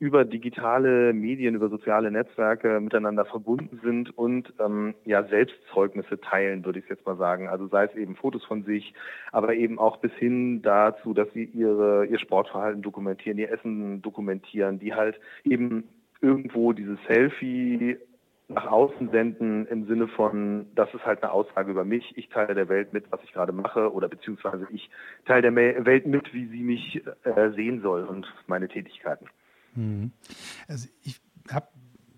über 0.00 0.24
digitale 0.24 1.12
Medien, 1.12 1.54
über 1.54 1.68
soziale 1.68 2.10
Netzwerke 2.10 2.80
miteinander 2.80 3.24
verbunden 3.24 3.78
sind 3.84 4.18
und 4.18 4.52
ähm, 4.58 4.96
ja 5.04 5.22
Selbstzeugnisse 5.22 6.20
teilen, 6.20 6.64
würde 6.64 6.80
ich 6.80 6.88
jetzt 6.88 7.06
mal 7.06 7.16
sagen. 7.16 7.46
Also 7.48 7.68
sei 7.68 7.84
es 7.84 7.94
eben 7.94 8.16
Fotos 8.16 8.44
von 8.44 8.64
sich, 8.64 8.94
aber 9.30 9.54
eben 9.54 9.78
auch 9.78 9.98
bis 9.98 10.12
hin 10.14 10.60
dazu, 10.62 11.14
dass 11.14 11.32
sie 11.34 11.44
ihre 11.44 12.04
ihr 12.06 12.18
Sportverhalten 12.18 12.82
dokumentieren, 12.82 13.38
ihr 13.38 13.52
Essen 13.52 14.02
dokumentieren, 14.02 14.80
die 14.80 14.92
halt 14.92 15.20
eben 15.44 15.84
irgendwo 16.20 16.72
dieses 16.72 16.98
Selfie 17.06 17.96
nach 18.50 18.66
außen 18.66 19.10
senden 19.10 19.66
im 19.66 19.86
Sinne 19.86 20.08
von, 20.08 20.66
das 20.74 20.92
ist 20.92 21.06
halt 21.06 21.22
eine 21.22 21.32
Aussage 21.32 21.70
über 21.70 21.84
mich, 21.84 22.12
ich 22.16 22.28
teile 22.28 22.54
der 22.54 22.68
Welt 22.68 22.92
mit, 22.92 23.10
was 23.10 23.20
ich 23.22 23.32
gerade 23.32 23.52
mache 23.52 23.92
oder 23.92 24.08
beziehungsweise 24.08 24.66
ich 24.70 24.90
teile 25.24 25.42
der 25.42 25.84
Welt 25.86 26.06
mit, 26.06 26.32
wie 26.34 26.46
sie 26.48 26.62
mich 26.62 27.02
äh, 27.24 27.50
sehen 27.54 27.80
soll 27.82 28.04
und 28.04 28.26
meine 28.46 28.68
Tätigkeiten. 28.68 29.26
Mhm. 29.74 30.10
Also 30.66 30.88
ich 31.02 31.20
habe 31.50 31.68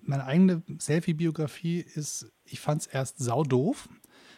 meine 0.02 0.24
eigene 0.24 0.62
Selfie-Biografie 0.78 1.80
ist, 1.80 2.32
ich 2.44 2.60
fand 2.60 2.82
es 2.82 2.86
erst 2.86 3.18
saudoof, 3.18 3.88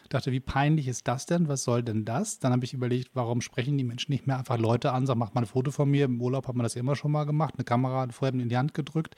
Dachte, 0.09 0.31
wie 0.31 0.39
peinlich 0.39 0.87
ist 0.87 1.07
das 1.07 1.25
denn? 1.25 1.47
Was 1.47 1.63
soll 1.63 1.83
denn 1.83 2.05
das? 2.05 2.39
Dann 2.39 2.51
habe 2.51 2.65
ich 2.65 2.73
überlegt, 2.73 3.11
warum 3.13 3.41
sprechen 3.41 3.77
die 3.77 3.83
Menschen 3.83 4.11
nicht 4.11 4.27
mehr 4.27 4.37
einfach 4.37 4.57
Leute 4.57 4.91
an, 4.91 5.05
sagen, 5.05 5.19
mach 5.19 5.33
mal 5.33 5.41
ein 5.41 5.47
Foto 5.47 5.71
von 5.71 5.89
mir. 5.89 6.05
Im 6.05 6.21
Urlaub 6.21 6.47
hat 6.47 6.55
man 6.55 6.63
das 6.63 6.75
immer 6.75 6.95
schon 6.95 7.11
mal 7.11 7.25
gemacht, 7.25 7.55
eine 7.57 7.63
Kamera 7.63 8.07
vorher 8.11 8.33
in 8.39 8.49
die 8.49 8.57
Hand 8.57 8.73
gedrückt. 8.73 9.15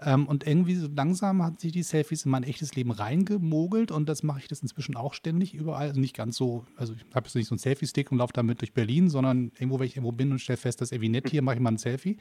Ähm, 0.00 0.26
und 0.26 0.46
irgendwie 0.46 0.76
so 0.76 0.88
langsam 0.88 1.42
hat 1.42 1.60
sich 1.60 1.72
die 1.72 1.82
Selfies 1.82 2.24
in 2.24 2.30
mein 2.30 2.42
echtes 2.42 2.74
Leben 2.74 2.90
reingemogelt 2.90 3.90
und 3.90 4.08
das 4.08 4.22
mache 4.22 4.40
ich 4.40 4.48
das 4.48 4.60
inzwischen 4.60 4.96
auch 4.96 5.14
ständig 5.14 5.54
überall. 5.54 5.88
Also 5.88 6.00
nicht 6.00 6.16
ganz 6.16 6.36
so, 6.36 6.64
also 6.76 6.92
ich 6.94 7.04
habe 7.14 7.26
jetzt 7.26 7.34
nicht 7.34 7.48
so 7.48 7.54
einen 7.54 7.58
Selfie-Stick 7.58 8.12
und 8.12 8.18
laufe 8.18 8.32
damit 8.32 8.60
durch 8.60 8.72
Berlin, 8.72 9.10
sondern 9.10 9.52
irgendwo, 9.58 9.78
wenn 9.78 9.86
ich 9.86 9.96
irgendwo 9.96 10.12
bin 10.12 10.32
und 10.32 10.40
stelle 10.40 10.56
fest, 10.56 10.80
das 10.80 10.88
ist 10.88 10.92
irgendwie 10.92 11.10
nett 11.10 11.30
hier, 11.30 11.42
mache 11.42 11.56
ich 11.56 11.60
mal 11.60 11.70
ein 11.70 11.78
Selfie. 11.78 12.18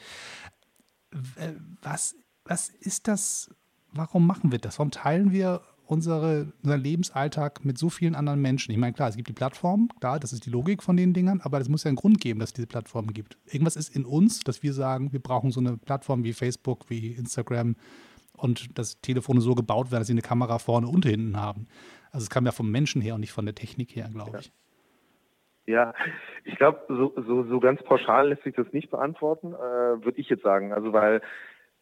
Was 1.81 2.15
was 2.47 2.69
ist 2.69 3.07
das? 3.07 3.49
Warum 3.91 4.27
machen 4.27 4.51
wir 4.51 4.59
das? 4.59 4.79
Warum 4.79 4.91
teilen 4.91 5.31
wir 5.31 5.61
unsere, 5.87 6.51
unseren 6.63 6.81
Lebensalltag 6.81 7.65
mit 7.65 7.77
so 7.77 7.89
vielen 7.89 8.15
anderen 8.15 8.41
Menschen? 8.41 8.71
Ich 8.71 8.77
meine, 8.77 8.93
klar, 8.93 9.09
es 9.09 9.15
gibt 9.15 9.29
die 9.29 9.33
Plattform, 9.33 9.89
klar, 9.99 10.19
das 10.19 10.33
ist 10.33 10.45
die 10.45 10.49
Logik 10.49 10.83
von 10.83 10.97
den 10.97 11.13
Dingern, 11.13 11.41
aber 11.41 11.59
es 11.59 11.69
muss 11.69 11.83
ja 11.83 11.89
einen 11.89 11.95
Grund 11.95 12.21
geben, 12.21 12.39
dass 12.39 12.49
es 12.49 12.53
diese 12.53 12.67
Plattformen 12.67 13.13
gibt. 13.13 13.37
Irgendwas 13.45 13.75
ist 13.75 13.95
in 13.95 14.05
uns, 14.05 14.41
dass 14.41 14.63
wir 14.63 14.73
sagen, 14.73 15.11
wir 15.13 15.21
brauchen 15.21 15.51
so 15.51 15.59
eine 15.59 15.77
Plattform 15.77 16.23
wie 16.23 16.33
Facebook, 16.33 16.89
wie 16.89 17.13
Instagram 17.13 17.75
und 18.33 18.77
dass 18.77 19.01
Telefone 19.01 19.41
so 19.41 19.55
gebaut 19.55 19.91
werden, 19.91 20.01
dass 20.01 20.07
sie 20.07 20.13
eine 20.13 20.21
Kamera 20.21 20.59
vorne 20.59 20.87
und 20.87 21.05
hinten 21.05 21.37
haben. 21.37 21.67
Also 22.11 22.25
es 22.25 22.29
kam 22.29 22.45
ja 22.45 22.51
vom 22.51 22.71
Menschen 22.71 23.01
her 23.01 23.15
und 23.15 23.21
nicht 23.21 23.31
von 23.31 23.45
der 23.45 23.55
Technik 23.55 23.95
her, 23.95 24.09
glaube 24.11 24.39
ich. 24.39 24.51
Ja, 25.65 25.93
ich 26.45 26.55
glaube, 26.55 26.79
so, 26.87 27.13
so, 27.27 27.43
so 27.43 27.59
ganz 27.59 27.83
pauschal 27.83 28.29
lässt 28.29 28.43
sich 28.43 28.55
das 28.55 28.71
nicht 28.71 28.89
beantworten, 28.89 29.53
äh, 29.53 30.03
würde 30.05 30.17
ich 30.17 30.29
jetzt 30.29 30.43
sagen. 30.43 30.71
Also 30.71 30.93
weil 30.93 31.21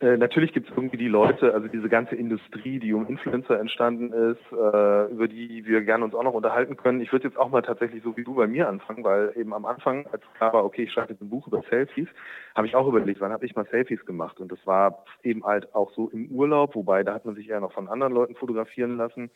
äh, 0.06 0.18
natürlich 0.18 0.54
gibt 0.54 0.70
es 0.70 0.76
irgendwie 0.76 0.98
die 0.98 1.08
Leute, 1.08 1.52
also 1.54 1.68
diese 1.68 1.90
ganze 1.90 2.16
Industrie, 2.16 2.78
die 2.78 2.94
um 2.94 3.08
Influencer 3.08 3.60
entstanden 3.60 4.14
ist, 4.14 4.52
äh, 4.52 5.12
über 5.12 5.28
die 5.28 5.66
wir 5.66 5.82
gerne 5.82 6.06
uns 6.06 6.14
auch 6.14 6.22
noch 6.22 6.34
unterhalten 6.34 6.78
können. 6.78 7.02
Ich 7.02 7.12
würde 7.12 7.28
jetzt 7.28 7.38
auch 7.38 7.50
mal 7.50 7.64
tatsächlich 7.64 8.04
so 8.04 8.16
wie 8.16 8.24
du 8.24 8.36
bei 8.36 8.46
mir 8.46 8.70
anfangen, 8.70 9.04
weil 9.04 9.34
eben 9.36 9.52
am 9.54 9.66
Anfang, 9.66 10.06
als 10.12 10.22
klar 10.38 10.54
war, 10.54 10.64
okay, 10.64 10.84
ich 10.84 10.92
schreibe 10.92 11.14
jetzt 11.14 11.22
ein 11.22 11.30
Buch 11.30 11.48
über 11.48 11.64
Selfies, 11.72 12.08
habe 12.54 12.68
ich 12.68 12.76
auch 12.76 12.88
überlegt, 12.88 13.20
wann 13.20 13.32
habe 13.32 13.48
ich 13.48 13.56
mal 13.56 13.66
Selfies 13.66 14.06
gemacht? 14.06 14.40
Und 14.40 14.52
das 14.52 14.60
war 14.68 15.06
eben 15.24 15.44
halt 15.44 15.74
auch 15.74 15.92
so 15.94 16.10
im 16.10 16.28
Urlaub, 16.28 16.76
wobei 16.76 17.04
da 17.04 17.16
hat 17.16 17.26
man 17.26 17.34
sich 17.34 17.50
eher 17.50 17.60
noch 17.60 17.74
von 17.74 17.88
anderen 17.88 18.14
Leuten 18.14 18.36
fotografieren 18.36 18.98
lassen. 18.98 19.32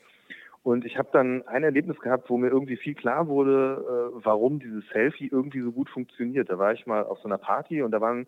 Und 0.61 0.85
ich 0.85 0.97
habe 0.97 1.09
dann 1.11 1.47
ein 1.47 1.63
Erlebnis 1.63 1.99
gehabt, 1.99 2.29
wo 2.29 2.37
mir 2.37 2.49
irgendwie 2.49 2.77
viel 2.77 2.93
klar 2.93 3.27
wurde, 3.27 4.11
äh, 4.13 4.19
warum 4.23 4.59
dieses 4.59 4.87
Selfie 4.89 5.29
irgendwie 5.31 5.61
so 5.61 5.71
gut 5.71 5.89
funktioniert. 5.89 6.49
Da 6.49 6.59
war 6.59 6.73
ich 6.73 6.85
mal 6.85 7.03
auf 7.03 7.17
so 7.19 7.27
einer 7.27 7.37
Party 7.37 7.81
und 7.81 7.91
da 7.91 8.01
waren 8.01 8.27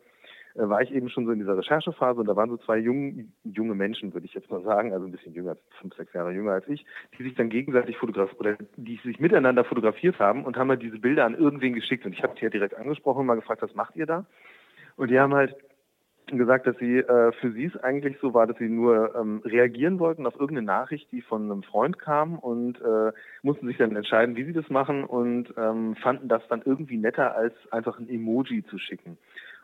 war 0.55 0.81
ich 0.81 0.91
eben 0.91 1.09
schon 1.09 1.25
so 1.25 1.31
in 1.31 1.39
dieser 1.39 1.57
Recherchephase 1.57 2.19
und 2.19 2.27
da 2.27 2.35
waren 2.35 2.49
so 2.49 2.57
zwei 2.57 2.77
jung, 2.77 3.31
junge 3.43 3.75
Menschen, 3.75 4.13
würde 4.13 4.25
ich 4.25 4.33
jetzt 4.33 4.49
mal 4.51 4.61
sagen, 4.61 4.93
also 4.93 5.05
ein 5.05 5.11
bisschen 5.11 5.33
jünger, 5.33 5.57
fünf, 5.79 5.95
sechs 5.95 6.13
Jahre 6.13 6.31
jünger 6.31 6.53
als 6.53 6.67
ich, 6.67 6.85
die 7.17 7.23
sich 7.23 7.35
dann 7.35 7.49
gegenseitig 7.49 7.97
fotografiert 7.97 8.39
oder 8.39 8.57
die 8.77 8.99
sich 9.03 9.19
miteinander 9.19 9.63
fotografiert 9.63 10.19
haben 10.19 10.45
und 10.45 10.57
haben 10.57 10.69
halt 10.69 10.81
diese 10.81 10.99
Bilder 10.99 11.25
an 11.25 11.35
irgendwen 11.35 11.73
geschickt. 11.73 12.05
Und 12.05 12.13
ich 12.13 12.23
habe 12.23 12.35
die 12.35 12.43
ja 12.43 12.49
direkt 12.49 12.75
angesprochen 12.75 13.21
und 13.21 13.25
mal 13.27 13.35
gefragt, 13.35 13.61
was 13.61 13.75
macht 13.75 13.95
ihr 13.95 14.05
da? 14.05 14.25
Und 14.97 15.09
die 15.09 15.19
haben 15.19 15.33
halt 15.33 15.55
gesagt, 16.37 16.67
dass 16.67 16.77
sie 16.77 16.99
äh, 16.99 17.31
für 17.33 17.51
sie 17.51 17.65
es 17.65 17.77
eigentlich 17.77 18.17
so 18.21 18.33
war, 18.33 18.47
dass 18.47 18.57
sie 18.57 18.69
nur 18.69 19.15
ähm, 19.15 19.41
reagieren 19.43 19.99
wollten 19.99 20.25
auf 20.25 20.35
irgendeine 20.35 20.65
Nachricht, 20.65 21.11
die 21.11 21.21
von 21.21 21.51
einem 21.51 21.63
Freund 21.63 21.99
kam 21.99 22.39
und 22.39 22.79
äh, 22.81 23.11
mussten 23.41 23.67
sich 23.67 23.77
dann 23.77 23.95
entscheiden, 23.95 24.35
wie 24.35 24.45
sie 24.45 24.53
das 24.53 24.69
machen 24.69 25.03
und 25.03 25.53
ähm, 25.57 25.95
fanden 25.95 26.27
das 26.27 26.41
dann 26.47 26.61
irgendwie 26.63 26.97
netter, 26.97 27.35
als 27.35 27.53
einfach 27.71 27.99
ein 27.99 28.09
Emoji 28.09 28.63
zu 28.65 28.77
schicken. 28.77 29.17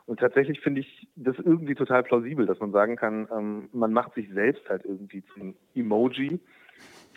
Und 0.08 0.22
tatsächlich 0.22 0.62
finde 0.62 0.82
ich 0.82 1.08
das 1.16 1.36
irgendwie 1.38 1.76
total 1.76 2.02
plausibel, 2.02 2.46
dass 2.46 2.60
man 2.60 2.72
sagen 2.72 2.96
kann, 2.96 3.28
ähm, 3.32 3.70
man 3.74 3.92
macht 3.92 4.14
sich 4.14 4.30
selbst 4.34 4.68
halt 4.70 4.86
irgendwie 4.86 5.22
zum 5.34 5.54
Emoji. 5.76 6.40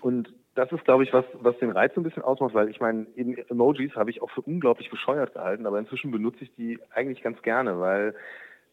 Und 0.02 0.34
das 0.56 0.72
ist, 0.72 0.84
glaube 0.84 1.04
ich, 1.04 1.12
was, 1.12 1.24
was 1.34 1.56
den 1.58 1.70
Reiz 1.70 1.94
so 1.94 2.00
ein 2.00 2.04
bisschen 2.04 2.24
ausmacht, 2.24 2.52
weil 2.52 2.68
ich 2.68 2.80
meine, 2.80 3.06
eben 3.14 3.36
Emojis 3.48 3.94
habe 3.94 4.10
ich 4.10 4.20
auch 4.20 4.30
für 4.30 4.40
unglaublich 4.40 4.90
bescheuert 4.90 5.34
gehalten, 5.34 5.66
aber 5.66 5.78
inzwischen 5.78 6.10
benutze 6.10 6.42
ich 6.42 6.54
die 6.56 6.80
eigentlich 6.92 7.22
ganz 7.22 7.40
gerne, 7.42 7.78
weil 7.78 8.14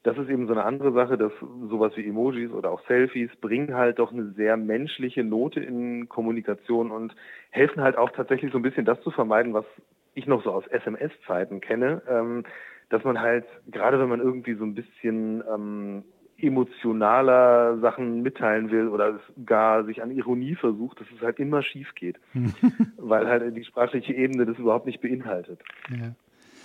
das 0.02 0.18
ist 0.18 0.30
eben 0.30 0.48
so 0.48 0.54
eine 0.54 0.64
andere 0.64 0.94
Sache, 0.94 1.18
dass 1.18 1.34
sowas 1.70 1.92
wie 1.96 2.08
Emojis 2.08 2.52
oder 2.52 2.72
auch 2.72 2.82
Selfies 2.88 3.30
bringen 3.40 3.76
halt 3.76 4.00
doch 4.00 4.12
eine 4.12 4.32
sehr 4.32 4.58
menschliche 4.58 5.24
Note 5.24 5.60
in 5.60 6.10
Kommunikation 6.10 6.92
und 6.92 7.16
helfen 7.52 7.84
halt 7.84 7.98
auch 7.98 8.10
tatsächlich 8.12 8.52
so 8.52 8.58
ein 8.58 8.64
bisschen 8.64 8.86
das 8.86 9.02
zu 9.02 9.12
vermeiden, 9.12 9.54
was 9.54 9.66
ich 10.14 10.26
noch 10.26 10.44
so 10.44 10.52
aus 10.52 10.66
SMS-Zeiten 10.68 11.62
kenne, 11.62 12.02
ähm, 12.10 12.44
dass 12.90 13.04
man 13.04 13.20
halt, 13.20 13.46
gerade 13.68 14.00
wenn 14.00 14.10
man 14.10 14.22
irgendwie 14.22 14.56
so 14.56 14.64
ein 14.64 14.76
bisschen 14.76 15.44
ähm, 15.54 16.04
emotionaler 16.38 17.80
Sachen 17.80 18.22
mitteilen 18.22 18.70
will 18.70 18.88
oder 18.88 19.20
gar 19.46 19.84
sich 19.86 20.02
an 20.02 20.12
Ironie 20.12 20.56
versucht, 20.56 21.02
dass 21.02 21.08
es 21.16 21.22
halt 21.22 21.40
immer 21.40 21.64
schief 21.64 21.96
geht, 21.96 22.20
weil 22.98 23.28
halt 23.28 23.56
die 23.56 23.66
sprachliche 23.66 24.14
Ebene 24.14 24.46
das 24.46 24.58
überhaupt 24.58 24.86
nicht 24.86 25.02
beinhaltet. 25.02 25.62
Ja. 25.90 26.14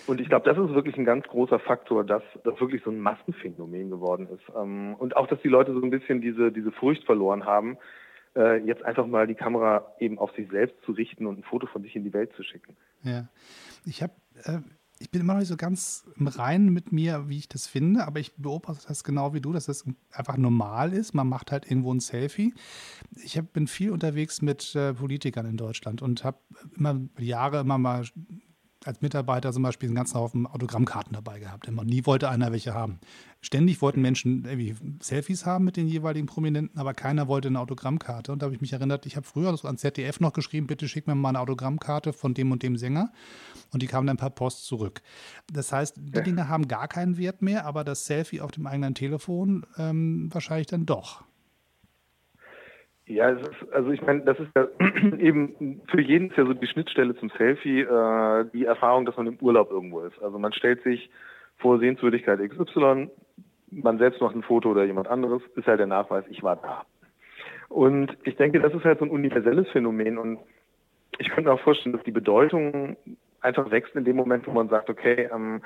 Und 0.06 0.20
ich 0.20 0.28
glaube, 0.28 0.44
das 0.44 0.58
ist 0.58 0.74
wirklich 0.74 0.96
ein 0.96 1.04
ganz 1.04 1.26
großer 1.26 1.60
Faktor, 1.60 2.04
dass 2.04 2.22
das 2.44 2.60
wirklich 2.60 2.82
so 2.82 2.90
ein 2.90 2.98
Massenphänomen 2.98 3.90
geworden 3.90 4.26
ist. 4.26 4.42
Ähm, 4.56 4.94
und 4.98 5.16
auch, 5.16 5.28
dass 5.28 5.40
die 5.42 5.48
Leute 5.48 5.72
so 5.72 5.80
ein 5.80 5.90
bisschen 5.90 6.20
diese, 6.20 6.50
diese 6.50 6.72
Furcht 6.72 7.04
verloren 7.04 7.46
haben, 7.46 7.78
äh, 8.34 8.58
jetzt 8.64 8.84
einfach 8.84 9.06
mal 9.06 9.26
die 9.26 9.34
Kamera 9.34 9.92
eben 10.00 10.18
auf 10.18 10.32
sich 10.32 10.48
selbst 10.50 10.76
zu 10.84 10.92
richten 10.92 11.26
und 11.26 11.38
ein 11.38 11.44
Foto 11.44 11.66
von 11.66 11.82
sich 11.82 11.94
in 11.94 12.04
die 12.04 12.12
Welt 12.12 12.32
zu 12.34 12.42
schicken. 12.42 12.76
Ja, 13.02 13.28
ich 13.86 14.02
habe 14.02 14.12
äh, 14.44 14.58
ich 15.02 15.10
bin 15.10 15.20
immer 15.20 15.32
noch 15.32 15.40
nicht 15.40 15.48
so 15.48 15.56
ganz 15.56 16.04
im 16.16 16.28
Reinen 16.28 16.72
mit 16.72 16.92
mir, 16.92 17.28
wie 17.28 17.38
ich 17.38 17.48
das 17.48 17.66
finde, 17.66 18.06
aber 18.06 18.20
ich 18.20 18.36
beobachte 18.36 18.86
das 18.86 19.02
genau 19.02 19.34
wie 19.34 19.40
du, 19.40 19.52
dass 19.52 19.66
das 19.66 19.84
einfach 20.12 20.36
normal 20.36 20.92
ist. 20.92 21.12
Man 21.12 21.28
macht 21.28 21.50
halt 21.50 21.68
irgendwo 21.68 21.92
ein 21.92 21.98
Selfie. 21.98 22.54
Ich 23.24 23.36
hab, 23.36 23.52
bin 23.52 23.66
viel 23.66 23.90
unterwegs 23.90 24.42
mit 24.42 24.76
äh, 24.76 24.94
Politikern 24.94 25.46
in 25.46 25.56
Deutschland 25.56 26.02
und 26.02 26.22
habe 26.22 26.38
immer 26.76 27.00
Jahre 27.18 27.60
immer 27.60 27.78
mal 27.78 28.04
als 28.84 29.00
Mitarbeiter 29.00 29.52
zum 29.52 29.62
Beispiel 29.62 29.88
einen 29.88 29.96
ganzen 29.96 30.14
Haufen 30.14 30.46
Autogrammkarten 30.46 31.12
dabei 31.12 31.38
gehabt. 31.38 31.68
Immer 31.68 31.84
nie 31.84 32.06
wollte 32.06 32.28
einer 32.28 32.52
welche 32.52 32.74
haben. 32.74 32.98
Ständig 33.40 33.82
wollten 33.82 34.00
Menschen 34.00 34.44
irgendwie 34.44 34.74
Selfies 35.00 35.46
haben 35.46 35.64
mit 35.64 35.76
den 35.76 35.88
jeweiligen 35.88 36.26
Prominenten, 36.26 36.78
aber 36.78 36.94
keiner 36.94 37.28
wollte 37.28 37.48
eine 37.48 37.60
Autogrammkarte. 37.60 38.32
Und 38.32 38.40
da 38.40 38.46
habe 38.46 38.54
ich 38.54 38.60
mich 38.60 38.72
erinnert, 38.72 39.06
ich 39.06 39.16
habe 39.16 39.26
früher 39.26 39.56
so 39.56 39.68
an 39.68 39.78
ZDF 39.78 40.20
noch 40.20 40.32
geschrieben, 40.32 40.66
bitte 40.66 40.88
schick 40.88 41.06
mir 41.06 41.14
mal 41.14 41.30
eine 41.30 41.40
Autogrammkarte 41.40 42.12
von 42.12 42.34
dem 42.34 42.52
und 42.52 42.62
dem 42.62 42.76
Sänger. 42.76 43.12
Und 43.72 43.82
die 43.82 43.86
kamen 43.86 44.06
dann 44.06 44.16
per 44.16 44.30
Post 44.30 44.66
zurück. 44.66 45.02
Das 45.52 45.72
heißt, 45.72 45.96
die. 45.98 46.22
Dinge 46.22 46.48
haben 46.48 46.68
gar 46.68 46.88
keinen 46.88 47.16
Wert 47.18 47.42
mehr, 47.42 47.66
aber 47.66 47.84
das 47.84 48.06
Selfie 48.06 48.40
auf 48.40 48.52
dem 48.52 48.66
eigenen 48.66 48.94
Telefon 48.94 49.66
ähm, 49.76 50.28
wahrscheinlich 50.32 50.68
dann 50.68 50.86
doch. 50.86 51.24
Ja, 53.06 53.30
ist, 53.30 53.72
also 53.72 53.90
ich 53.90 54.00
meine, 54.02 54.20
das 54.20 54.38
ist 54.38 54.50
ja 54.54 54.68
eben 55.18 55.82
für 55.88 56.00
jeden 56.00 56.30
ist 56.30 56.36
ja 56.36 56.46
so 56.46 56.54
die 56.54 56.66
Schnittstelle 56.66 57.16
zum 57.16 57.30
Selfie 57.30 57.80
äh, 57.80 58.44
die 58.52 58.64
Erfahrung, 58.64 59.06
dass 59.06 59.16
man 59.16 59.26
im 59.26 59.38
Urlaub 59.40 59.70
irgendwo 59.70 60.00
ist. 60.02 60.20
Also 60.22 60.38
man 60.38 60.52
stellt 60.52 60.82
sich 60.84 61.10
vor 61.58 61.78
Sehenswürdigkeit 61.78 62.38
XY, 62.40 63.10
man 63.70 63.98
selbst 63.98 64.20
macht 64.20 64.36
ein 64.36 64.42
Foto 64.42 64.70
oder 64.70 64.84
jemand 64.84 65.08
anderes, 65.08 65.42
ist 65.56 65.66
halt 65.66 65.80
der 65.80 65.86
Nachweis, 65.86 66.24
ich 66.30 66.42
war 66.42 66.56
da. 66.56 66.84
Und 67.68 68.16
ich 68.24 68.36
denke, 68.36 68.60
das 68.60 68.74
ist 68.74 68.84
halt 68.84 68.98
so 68.98 69.04
ein 69.04 69.10
universelles 69.10 69.68
Phänomen 69.70 70.18
und 70.18 70.38
ich 71.18 71.28
könnte 71.28 71.48
mir 71.48 71.54
auch 71.54 71.60
vorstellen, 71.60 71.94
dass 71.94 72.04
die 72.04 72.10
Bedeutung 72.12 72.96
einfach 73.40 73.70
wächst 73.70 73.94
in 73.96 74.04
dem 74.04 74.16
Moment, 74.16 74.46
wo 74.46 74.52
man 74.52 74.68
sagt, 74.68 74.88
okay, 74.88 75.28
ähm, 75.32 75.62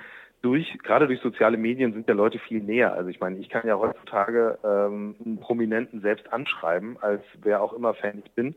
durch, 0.47 0.79
gerade 0.85 1.09
durch 1.09 1.21
soziale 1.21 1.57
Medien 1.57 1.93
sind 1.93 2.07
ja 2.07 2.15
Leute 2.15 2.39
viel 2.39 2.63
näher. 2.63 2.95
Also 2.95 3.11
ich 3.11 3.19
meine, 3.19 3.37
ich 3.39 3.49
kann 3.49 3.67
ja 3.67 3.77
heutzutage 3.77 4.59
ähm, 4.63 5.17
einen 5.25 5.41
Prominenten 5.41 6.03
selbst 6.03 6.33
anschreiben, 6.33 6.97
als 7.01 7.25
wer 7.43 7.61
auch 7.61 7.73
immer 7.73 7.95
Fan 7.95 8.23
ich 8.25 8.31
bin. 8.31 8.55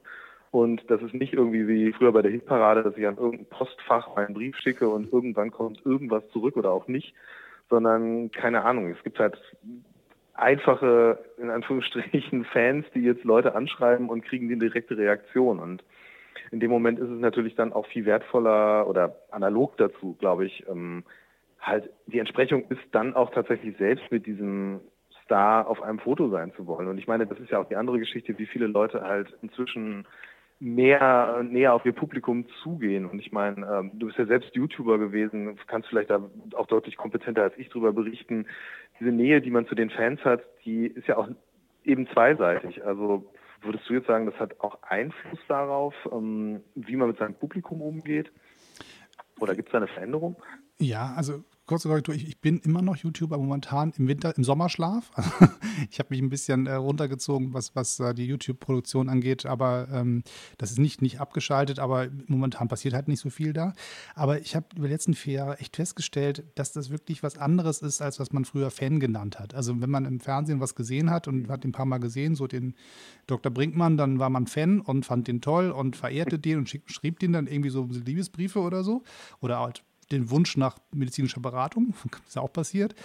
Und 0.51 0.83
das 0.91 1.01
ist 1.01 1.15
nicht 1.15 1.33
irgendwie 1.33 1.67
wie 1.67 1.91
früher 1.91 2.11
bei 2.11 2.21
der 2.21 2.29
Hitparade, 2.29 2.83
dass 2.83 2.95
ich 2.95 3.07
an 3.07 3.17
irgendein 3.17 3.47
Postfach 3.47 4.15
meinen 4.15 4.35
Brief 4.35 4.55
schicke 4.57 4.87
und 4.87 5.11
irgendwann 5.11 5.49
kommt 5.49 5.83
irgendwas 5.83 6.27
zurück 6.29 6.57
oder 6.57 6.71
auch 6.71 6.87
nicht, 6.87 7.15
sondern 7.71 8.29
keine 8.29 8.63
Ahnung. 8.63 8.91
Es 8.91 9.03
gibt 9.03 9.19
halt 9.19 9.39
einfache, 10.35 11.17
in 11.39 11.49
Anführungsstrichen, 11.49 12.45
Fans, 12.53 12.85
die 12.93 13.01
jetzt 13.01 13.23
Leute 13.23 13.55
anschreiben 13.55 14.09
und 14.09 14.23
kriegen 14.23 14.47
die 14.47 14.59
direkte 14.59 14.95
Reaktion. 14.95 15.59
Und 15.59 15.83
in 16.51 16.59
dem 16.59 16.69
Moment 16.69 16.99
ist 16.99 17.09
es 17.09 17.19
natürlich 17.19 17.55
dann 17.55 17.73
auch 17.73 17.87
viel 17.87 18.05
wertvoller 18.05 18.87
oder 18.87 19.15
analog 19.31 19.75
dazu, 19.77 20.15
glaube 20.19 20.45
ich, 20.45 20.67
ähm, 20.69 21.03
halt 21.61 21.89
die 22.07 22.19
Entsprechung 22.19 22.65
ist 22.69 22.81
dann 22.91 23.15
auch 23.15 23.31
tatsächlich 23.31 23.77
selbst 23.77 24.11
mit 24.11 24.25
diesem 24.25 24.81
Star 25.23 25.67
auf 25.67 25.81
einem 25.81 25.99
Foto 25.99 26.29
sein 26.29 26.51
zu 26.55 26.65
wollen. 26.65 26.87
Und 26.87 26.97
ich 26.97 27.07
meine, 27.07 27.27
das 27.27 27.39
ist 27.39 27.51
ja 27.51 27.59
auch 27.59 27.67
die 27.67 27.75
andere 27.75 27.99
Geschichte, 27.99 28.37
wie 28.39 28.47
viele 28.47 28.67
Leute 28.67 29.01
halt 29.01 29.35
inzwischen 29.41 30.05
mehr 30.59 31.41
näher 31.43 31.73
auf 31.73 31.85
ihr 31.85 31.93
Publikum 31.93 32.45
zugehen. 32.63 33.05
Und 33.05 33.19
ich 33.19 33.31
meine, 33.31 33.65
ähm, 33.65 33.91
du 33.93 34.07
bist 34.07 34.17
ja 34.17 34.25
selbst 34.25 34.53
YouTuber 34.55 34.97
gewesen, 34.97 35.57
kannst 35.67 35.87
vielleicht 35.87 36.09
da 36.09 36.29
auch 36.55 36.67
deutlich 36.67 36.97
kompetenter 36.97 37.43
als 37.43 37.57
ich 37.57 37.69
drüber 37.69 37.93
berichten. 37.93 38.45
Diese 38.99 39.11
Nähe, 39.11 39.41
die 39.41 39.51
man 39.51 39.67
zu 39.67 39.75
den 39.75 39.89
Fans 39.89 40.23
hat, 40.25 40.41
die 40.65 40.87
ist 40.87 41.07
ja 41.07 41.17
auch 41.17 41.29
eben 41.85 42.07
zweiseitig. 42.07 42.83
Also 42.83 43.31
würdest 43.61 43.89
du 43.89 43.93
jetzt 43.93 44.07
sagen, 44.07 44.25
das 44.25 44.37
hat 44.39 44.59
auch 44.59 44.81
Einfluss 44.83 45.39
darauf, 45.47 45.93
ähm, 46.11 46.61
wie 46.75 46.97
man 46.97 47.07
mit 47.07 47.17
seinem 47.17 47.35
Publikum 47.35 47.81
umgeht? 47.81 48.31
Oder 49.39 49.55
gibt 49.55 49.69
es 49.69 49.71
da 49.71 49.77
eine 49.77 49.87
Veränderung? 49.87 50.35
Ja, 50.81 51.13
also 51.13 51.43
kurze 51.65 51.89
Korrektur, 51.89 52.15
ich, 52.15 52.27
ich, 52.27 52.39
bin 52.39 52.59
immer 52.59 52.81
noch 52.81 52.95
YouTuber 52.95 53.37
momentan 53.37 53.93
im 53.97 54.07
Winter, 54.07 54.35
im 54.35 54.43
Sommerschlaf. 54.43 55.11
ich 55.91 55.99
habe 55.99 56.09
mich 56.09 56.21
ein 56.21 56.29
bisschen 56.29 56.65
äh, 56.67 56.73
runtergezogen, 56.73 57.53
was, 57.53 57.75
was 57.75 57.99
äh, 57.99 58.15
die 58.15 58.25
YouTube-Produktion 58.25 59.07
angeht, 59.09 59.45
aber 59.45 59.87
ähm, 59.91 60.23
das 60.57 60.71
ist 60.71 60.79
nicht, 60.79 61.01
nicht 61.01 61.19
abgeschaltet, 61.19 61.77
aber 61.77 62.07
momentan 62.27 62.69
passiert 62.69 62.95
halt 62.95 63.07
nicht 63.07 63.19
so 63.19 63.29
viel 63.29 63.53
da. 63.53 63.73
Aber 64.15 64.39
ich 64.39 64.55
habe 64.55 64.65
über 64.75 64.87
die 64.87 64.93
letzten 64.93 65.13
vier 65.13 65.33
Jahre 65.33 65.59
echt 65.59 65.75
festgestellt, 65.75 66.43
dass 66.55 66.71
das 66.71 66.89
wirklich 66.89 67.21
was 67.23 67.37
anderes 67.37 67.81
ist, 67.81 68.01
als 68.01 68.19
was 68.19 68.31
man 68.31 68.45
früher 68.45 68.71
Fan 68.71 68.99
genannt 68.99 69.37
hat. 69.37 69.53
Also 69.53 69.79
wenn 69.79 69.91
man 69.91 70.05
im 70.05 70.21
Fernsehen 70.21 70.61
was 70.61 70.75
gesehen 70.75 71.11
hat 71.11 71.27
und 71.27 71.49
hat 71.49 71.65
den 71.65 71.73
paar 71.73 71.85
Mal 71.85 71.99
gesehen, 71.99 72.35
so 72.35 72.47
den 72.47 72.73
Dr. 73.27 73.53
Brinkmann, 73.53 73.97
dann 73.97 74.17
war 74.17 74.29
man 74.29 74.47
Fan 74.47 74.79
und 74.79 75.05
fand 75.05 75.27
den 75.27 75.41
toll 75.41 75.69
und 75.69 75.97
verehrte 75.97 76.39
den 76.39 76.57
und 76.57 76.69
schrieb 76.69 77.19
den 77.19 77.33
dann 77.33 77.45
irgendwie 77.45 77.69
so 77.69 77.85
Liebesbriefe 77.85 78.59
oder 78.59 78.83
so. 78.83 79.03
Oder 79.41 79.59
halt 79.59 79.83
den 80.11 80.29
Wunsch 80.29 80.57
nach 80.57 80.77
medizinischer 80.91 81.41
Beratung, 81.41 81.93
ist 82.27 82.35
ja 82.35 82.41
auch 82.41 82.51
passiert. 82.51 82.95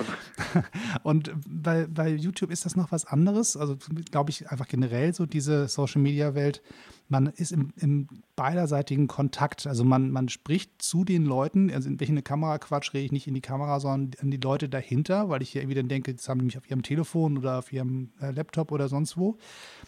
Und 1.03 1.33
bei, 1.47 1.87
bei 1.87 2.09
YouTube 2.09 2.51
ist 2.51 2.65
das 2.65 2.77
noch 2.77 2.93
was 2.93 3.05
anderes. 3.05 3.57
Also 3.57 3.77
glaube 4.11 4.31
ich 4.31 4.51
einfach 4.51 4.69
generell 4.69 5.15
so 5.15 5.27
diese 5.27 5.69
Social-Media-Welt 5.69 6.63
man 7.09 7.27
ist 7.27 7.53
im, 7.53 7.73
im, 7.77 8.09
beiderseitigen 8.37 9.07
Kontakt. 9.07 9.65
Also 9.65 9.85
man, 9.85 10.11
man 10.11 10.29
spricht 10.29 10.83
zu 10.83 11.05
den 11.05 11.25
Leuten, 11.25 11.71
also 11.71 11.89
in 11.89 12.01
welche 12.01 12.21
Kamera 12.23 12.59
quatsch, 12.59 12.93
rede 12.93 13.05
ich 13.05 13.13
nicht 13.13 13.29
in 13.29 13.35
die 13.35 13.41
Kamera, 13.41 13.79
sondern 13.79 14.21
an 14.21 14.33
die 14.33 14.39
Leute 14.39 14.69
dahinter, 14.69 15.29
weil 15.29 15.41
ich 15.41 15.51
hier 15.51 15.63
irgendwie 15.63 15.77
dann 15.77 15.87
denke, 15.87 16.13
das 16.13 16.29
haben 16.29 16.41
die 16.41 16.47
mich 16.47 16.59
auf 16.59 16.69
ihrem 16.69 16.83
Telefon 16.83 17.39
oder 17.39 17.59
auf 17.59 17.73
ihrem 17.73 18.11
äh, 18.21 18.33
Laptop 18.33 18.73
oder 18.73 18.89
sonst 18.89 19.17
wo. 19.17 19.39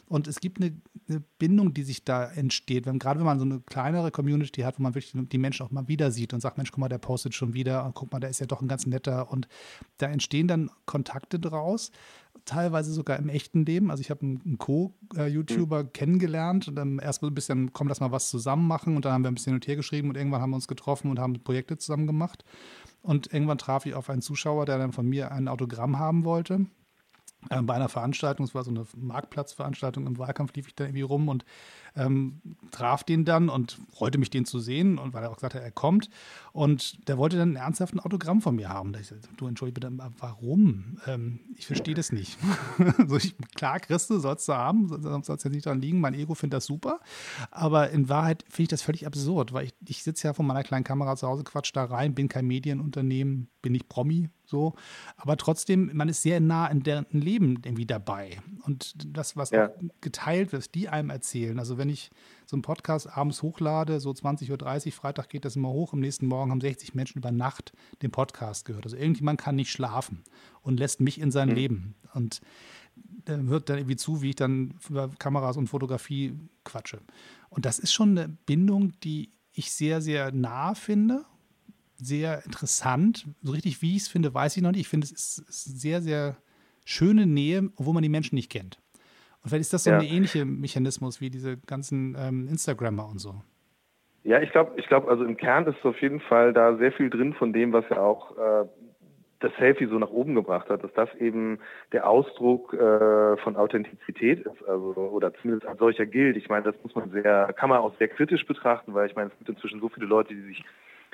Und 0.06 0.28
es 0.28 0.38
gibt 0.38 0.62
eine, 0.62 0.76
eine 1.08 1.25
Bindung, 1.40 1.75
die 1.75 1.82
sich 1.82 2.04
da 2.04 2.25
entsteht. 2.25 2.87
Wenn, 2.87 3.00
gerade 3.00 3.18
wenn 3.18 3.26
man 3.26 3.40
so 3.40 3.44
eine 3.44 3.58
kleinere 3.61 4.12
Community 4.12 4.61
hat, 4.61 4.78
wo 4.78 4.85
man 4.85 4.94
wirklich 4.94 5.12
die 5.16 5.38
Menschen 5.38 5.66
auch 5.66 5.73
mal 5.73 5.88
wieder 5.88 6.12
sieht 6.12 6.32
und 6.32 6.40
sagt, 6.40 6.58
Mensch, 6.58 6.70
guck 6.70 6.78
mal, 6.78 6.88
der 6.88 6.99
postet 6.99 7.35
schon 7.35 7.52
wieder 7.52 7.85
und 7.85 7.94
guck 7.94 8.12
mal, 8.12 8.20
der 8.20 8.30
ist 8.30 8.38
ja 8.38 8.46
doch 8.46 8.62
ein 8.62 8.68
ganz 8.68 8.87
netter. 8.87 9.32
Und 9.32 9.49
da 9.99 10.06
entstehen 10.06 10.46
dann 10.46 10.70
Kontakte 10.85 11.40
draus 11.40 11.90
teilweise 12.44 12.92
sogar 12.92 13.18
im 13.18 13.28
echten 13.28 13.64
Leben. 13.64 13.90
Also 13.90 14.00
ich 14.00 14.10
habe 14.10 14.22
einen 14.22 14.58
Co-YouTuber 14.58 15.84
mhm. 15.84 15.92
kennengelernt 15.92 16.68
und 16.68 16.76
dann 16.76 16.98
erst 16.98 17.22
ein 17.22 17.34
bisschen, 17.34 17.72
komm, 17.72 17.88
lass 17.88 18.00
mal 18.00 18.12
was 18.12 18.30
zusammen 18.30 18.66
machen 18.66 18.96
und 18.96 19.04
dann 19.04 19.12
haben 19.12 19.24
wir 19.24 19.30
ein 19.30 19.34
bisschen 19.34 19.52
hin 19.52 19.56
und 19.56 19.66
her 19.66 19.76
geschrieben 19.76 20.08
und 20.08 20.16
irgendwann 20.16 20.40
haben 20.40 20.50
wir 20.50 20.56
uns 20.56 20.68
getroffen 20.68 21.10
und 21.10 21.18
haben 21.18 21.42
Projekte 21.42 21.76
zusammen 21.78 22.06
gemacht. 22.06 22.44
Und 23.02 23.32
irgendwann 23.32 23.58
traf 23.58 23.86
ich 23.86 23.94
auf 23.94 24.10
einen 24.10 24.22
Zuschauer, 24.22 24.66
der 24.66 24.78
dann 24.78 24.92
von 24.92 25.06
mir 25.06 25.32
ein 25.32 25.48
Autogramm 25.48 25.98
haben 25.98 26.24
wollte. 26.24 26.66
Äh, 27.50 27.62
bei 27.62 27.74
einer 27.74 27.88
Veranstaltung, 27.88 28.44
es 28.44 28.54
war 28.54 28.64
so 28.64 28.70
eine 28.70 28.86
Marktplatzveranstaltung 28.96 30.06
im 30.06 30.18
Wahlkampf, 30.18 30.54
lief 30.54 30.68
ich 30.68 30.74
da 30.74 30.84
irgendwie 30.84 31.02
rum 31.02 31.28
und 31.28 31.44
ähm, 31.96 32.40
traf 32.70 33.04
den 33.04 33.24
dann 33.24 33.48
und 33.48 33.78
freute 33.92 34.18
mich, 34.18 34.30
den 34.30 34.44
zu 34.44 34.58
sehen, 34.58 34.98
und 34.98 35.14
weil 35.14 35.22
er 35.22 35.30
auch 35.30 35.36
gesagt 35.36 35.54
hat, 35.54 35.62
er 35.62 35.70
kommt. 35.70 36.10
Und 36.52 37.08
der 37.08 37.18
wollte 37.18 37.36
dann 37.36 37.52
ein 37.52 37.56
ernsthaften 37.56 38.00
Autogramm 38.00 38.40
von 38.40 38.56
mir 38.56 38.68
haben. 38.68 38.92
Da 38.92 39.00
ich 39.00 39.08
sagte, 39.08 39.28
du 39.36 39.46
entschuldige 39.46 39.80
bitte, 39.80 40.12
warum? 40.18 40.98
Ähm, 41.06 41.40
ich 41.54 41.66
verstehe 41.66 41.94
das 41.94 42.12
nicht. 42.12 42.38
so, 43.06 43.16
ich, 43.16 43.34
klar, 43.54 43.80
Christe 43.80 44.20
sollst 44.20 44.48
du 44.48 44.54
haben, 44.54 44.88
sonst 44.88 45.26
soll 45.26 45.36
es 45.36 45.44
ja 45.44 45.50
nicht 45.50 45.66
dran 45.66 45.80
liegen. 45.80 46.00
Mein 46.00 46.14
Ego 46.14 46.34
findet 46.34 46.58
das 46.58 46.66
super. 46.66 47.00
Aber 47.50 47.90
in 47.90 48.08
Wahrheit 48.08 48.44
finde 48.48 48.62
ich 48.62 48.68
das 48.68 48.82
völlig 48.82 49.06
absurd, 49.06 49.52
weil 49.52 49.66
ich, 49.66 49.74
ich 49.86 50.02
sitze 50.02 50.28
ja 50.28 50.34
von 50.34 50.46
meiner 50.46 50.62
kleinen 50.62 50.84
Kamera 50.84 51.16
zu 51.16 51.26
Hause, 51.26 51.44
quatsch 51.44 51.72
da 51.74 51.84
rein, 51.84 52.14
bin 52.14 52.28
kein 52.28 52.46
Medienunternehmen, 52.46 53.48
bin 53.60 53.72
nicht 53.72 53.88
Promi, 53.88 54.30
so. 54.46 54.74
Aber 55.16 55.36
trotzdem, 55.36 55.90
man 55.92 56.08
ist 56.08 56.22
sehr 56.22 56.40
nah 56.40 56.66
in 56.68 56.82
deren 56.82 57.06
Leben 57.10 57.60
irgendwie 57.64 57.86
dabei. 57.86 58.38
Und 58.64 58.94
das, 59.16 59.36
was 59.36 59.50
ja. 59.50 59.70
geteilt 60.00 60.52
wird, 60.52 60.74
die 60.74 60.88
einem 60.88 61.10
erzählen. 61.10 61.58
Also 61.58 61.76
wenn 61.78 61.85
wenn 61.86 61.92
ich 61.92 62.10
so 62.46 62.56
einen 62.56 62.62
Podcast 62.62 63.16
abends 63.16 63.42
hochlade, 63.42 64.00
so 64.00 64.10
20.30 64.10 64.86
Uhr, 64.86 64.92
Freitag 64.92 65.28
geht 65.28 65.44
das 65.44 65.54
immer 65.54 65.68
hoch, 65.68 65.92
am 65.92 66.00
nächsten 66.00 66.26
Morgen 66.26 66.50
haben 66.50 66.60
60 66.60 66.94
Menschen 66.94 67.18
über 67.18 67.30
Nacht 67.30 67.72
den 68.02 68.10
Podcast 68.10 68.64
gehört. 68.64 68.84
Also 68.84 68.96
irgendjemand 68.96 69.40
kann 69.40 69.54
nicht 69.54 69.70
schlafen 69.70 70.24
und 70.62 70.78
lässt 70.78 71.00
mich 71.00 71.20
in 71.20 71.30
sein 71.30 71.50
mhm. 71.50 71.54
Leben. 71.54 71.94
Und 72.12 72.40
dann 73.24 73.46
hört 73.46 73.68
dann 73.68 73.78
irgendwie 73.78 73.96
zu, 73.96 74.20
wie 74.20 74.30
ich 74.30 74.36
dann 74.36 74.74
über 74.88 75.08
Kameras 75.18 75.56
und 75.56 75.68
Fotografie 75.68 76.34
quatsche. 76.64 77.00
Und 77.50 77.64
das 77.66 77.78
ist 77.78 77.92
schon 77.92 78.18
eine 78.18 78.28
Bindung, 78.28 78.98
die 79.00 79.30
ich 79.52 79.70
sehr, 79.72 80.00
sehr 80.02 80.32
nah 80.32 80.74
finde, 80.74 81.24
sehr 81.98 82.44
interessant. 82.44 83.26
So 83.42 83.52
richtig, 83.52 83.80
wie 83.80 83.96
ich 83.96 84.02
es 84.02 84.08
finde, 84.08 84.34
weiß 84.34 84.56
ich 84.56 84.62
noch 84.62 84.72
nicht. 84.72 84.80
Ich 84.80 84.88
finde, 84.88 85.04
es 85.06 85.12
ist, 85.12 85.80
sehr, 85.80 86.02
sehr 86.02 86.36
schöne 86.84 87.26
Nähe, 87.26 87.70
obwohl 87.76 87.94
man 87.94 88.02
die 88.02 88.08
Menschen 88.08 88.34
nicht 88.34 88.50
kennt. 88.50 88.80
Und 89.46 89.50
vielleicht 89.50 89.66
ist 89.66 89.74
das 89.74 89.84
so 89.84 89.90
ja. 89.90 89.98
ein 89.98 90.04
ähnlicher 90.04 90.44
Mechanismus 90.44 91.20
wie 91.20 91.30
diese 91.30 91.56
ganzen 91.56 92.16
ähm, 92.18 92.48
Instagrammer 92.48 93.08
und 93.08 93.20
so. 93.20 93.36
Ja, 94.24 94.40
ich 94.40 94.50
glaube, 94.50 94.72
ich 94.74 94.88
glaube, 94.88 95.08
also 95.08 95.22
im 95.22 95.36
Kern 95.36 95.68
ist 95.68 95.84
auf 95.84 96.02
jeden 96.02 96.18
Fall 96.18 96.52
da 96.52 96.76
sehr 96.78 96.90
viel 96.90 97.10
drin 97.10 97.32
von 97.32 97.52
dem, 97.52 97.72
was 97.72 97.84
ja 97.88 98.00
auch 98.00 98.36
äh, 98.36 98.64
das 99.38 99.52
Selfie 99.56 99.86
so 99.86 100.00
nach 100.00 100.10
oben 100.10 100.34
gebracht 100.34 100.68
hat, 100.68 100.82
dass 100.82 100.92
das 100.94 101.14
eben 101.20 101.60
der 101.92 102.08
Ausdruck 102.08 102.72
äh, 102.74 103.36
von 103.36 103.54
Authentizität 103.54 104.40
ist, 104.40 104.68
also 104.68 104.94
oder 104.96 105.32
zumindest 105.34 105.68
als 105.68 105.78
solcher 105.78 106.06
gilt. 106.06 106.36
Ich 106.36 106.48
meine, 106.48 106.64
das 106.64 106.74
muss 106.82 106.96
man 106.96 107.12
sehr, 107.12 107.54
kann 107.56 107.68
man 107.68 107.78
auch 107.78 107.96
sehr 107.98 108.08
kritisch 108.08 108.44
betrachten, 108.46 108.94
weil 108.94 109.08
ich 109.08 109.14
meine, 109.14 109.30
es 109.30 109.38
gibt 109.38 109.48
inzwischen 109.48 109.78
so 109.78 109.88
viele 109.88 110.06
Leute, 110.06 110.34
die 110.34 110.42
sich 110.42 110.64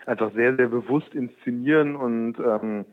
einfach 0.07 0.33
sehr, 0.33 0.57
sehr 0.57 0.69
bewusst 0.69 1.15
inszenieren 1.15 1.97
und 1.97 2.39
ähm, 2.39 2.87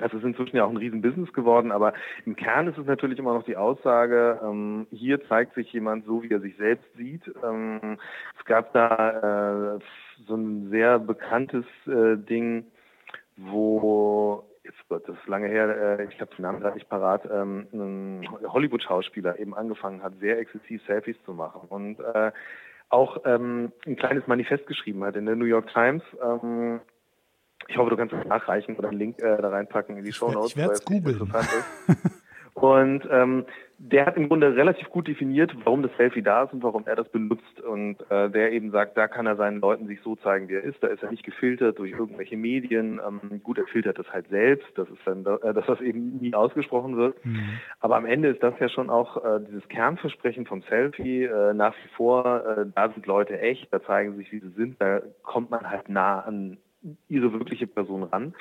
es 0.00 0.12
ist 0.12 0.24
inzwischen 0.24 0.56
ja 0.56 0.64
auch 0.64 0.70
ein 0.70 0.76
Riesenbusiness 0.76 1.32
geworden, 1.32 1.70
aber 1.70 1.92
im 2.26 2.34
Kern 2.34 2.66
ist 2.66 2.78
es 2.78 2.86
natürlich 2.86 3.18
immer 3.18 3.34
noch 3.34 3.44
die 3.44 3.56
Aussage, 3.56 4.40
ähm, 4.42 4.86
hier 4.90 5.24
zeigt 5.28 5.54
sich 5.54 5.72
jemand 5.72 6.04
so, 6.04 6.22
wie 6.22 6.30
er 6.30 6.40
sich 6.40 6.56
selbst 6.56 6.86
sieht. 6.96 7.22
Ähm, 7.44 7.98
es 8.38 8.44
gab 8.44 8.72
da 8.72 9.76
äh, 9.76 9.78
so 10.26 10.34
ein 10.34 10.70
sehr 10.70 10.98
bekanntes 10.98 11.64
äh, 11.86 12.16
Ding, 12.16 12.66
wo 13.36 14.44
jetzt 14.64 14.88
Gott, 14.88 15.08
das 15.08 15.16
ist 15.16 15.28
lange 15.28 15.48
her, 15.48 15.98
äh, 16.00 16.04
ich 16.04 16.20
habe 16.20 16.34
den 16.34 16.42
Namen 16.42 16.60
gerade 16.60 16.74
nicht 16.74 16.88
parat, 16.88 17.28
ähm, 17.30 17.68
ein 17.72 18.28
Hollywood-Schauspieler 18.48 19.38
eben 19.38 19.54
angefangen 19.54 20.02
hat, 20.02 20.14
sehr 20.20 20.38
exzessiv 20.38 20.82
Selfies 20.86 21.16
zu 21.24 21.34
machen 21.34 21.68
und 21.68 22.00
äh, 22.00 22.32
auch 22.88 23.18
ähm, 23.24 23.72
ein 23.86 23.96
kleines 23.96 24.26
Manifest 24.26 24.66
geschrieben 24.66 25.04
hat 25.04 25.16
in 25.16 25.26
der 25.26 25.36
New 25.36 25.44
York 25.44 25.68
Times, 25.68 26.02
ähm, 26.22 26.80
ich 27.68 27.76
hoffe, 27.76 27.90
du 27.90 27.96
kannst 27.96 28.14
es 28.14 28.24
nachreichen 28.26 28.76
oder 28.76 28.88
einen 28.88 28.98
Link 28.98 29.18
äh, 29.20 29.40
da 29.40 29.48
reinpacken 29.48 29.96
in 29.96 30.04
die 30.04 30.12
Show 30.12 30.30
Notes. 30.30 30.50
Ich 30.50 30.56
werde 30.56 30.74
es 30.74 30.84
googeln. 30.84 31.32
Und 32.54 33.06
ähm, 33.10 33.44
der 33.78 34.06
hat 34.06 34.16
im 34.16 34.28
Grunde 34.28 34.54
relativ 34.54 34.88
gut 34.88 35.08
definiert, 35.08 35.52
warum 35.64 35.82
das 35.82 35.90
Selfie 35.96 36.22
da 36.22 36.44
ist 36.44 36.52
und 36.52 36.62
warum 36.62 36.86
er 36.86 36.94
das 36.94 37.08
benutzt. 37.08 37.60
Und 37.60 37.96
äh, 38.10 38.30
der 38.30 38.52
eben 38.52 38.70
sagt, 38.70 38.96
da 38.96 39.08
kann 39.08 39.26
er 39.26 39.34
seinen 39.34 39.60
Leuten 39.60 39.88
sich 39.88 40.00
so 40.02 40.14
zeigen, 40.16 40.48
wie 40.48 40.54
er 40.54 40.62
ist. 40.62 40.80
Da 40.80 40.86
ist 40.86 41.02
er 41.02 41.10
nicht 41.10 41.24
gefiltert 41.24 41.78
durch 41.80 41.90
irgendwelche 41.90 42.36
Medien. 42.36 43.00
Ähm, 43.06 43.42
gut, 43.42 43.58
er 43.58 43.66
filtert 43.66 43.98
das 43.98 44.10
halt 44.12 44.28
selbst. 44.28 44.68
Das 44.76 44.88
ist 44.88 45.00
dann, 45.04 45.26
äh, 45.26 45.52
dass 45.52 45.66
das 45.66 45.80
eben 45.80 46.18
nie 46.18 46.32
ausgesprochen 46.32 46.96
wird. 46.96 47.22
Mhm. 47.26 47.58
Aber 47.80 47.96
am 47.96 48.06
Ende 48.06 48.28
ist 48.28 48.42
das 48.42 48.54
ja 48.60 48.68
schon 48.68 48.88
auch 48.88 49.24
äh, 49.24 49.40
dieses 49.48 49.68
Kernversprechen 49.68 50.46
vom 50.46 50.62
Selfie 50.62 51.24
äh, 51.24 51.54
nach 51.54 51.74
wie 51.74 51.88
vor. 51.96 52.46
Äh, 52.46 52.66
da 52.72 52.88
sind 52.90 53.04
Leute 53.06 53.40
echt, 53.40 53.66
da 53.72 53.82
zeigen 53.82 54.16
sich, 54.16 54.30
wie 54.30 54.38
sie 54.38 54.52
sind. 54.56 54.80
Da 54.80 55.02
kommt 55.24 55.50
man 55.50 55.68
halt 55.68 55.88
nah 55.88 56.20
an 56.20 56.58
ihre 57.08 57.32
wirkliche 57.32 57.66
Person 57.66 58.04
ran. 58.04 58.34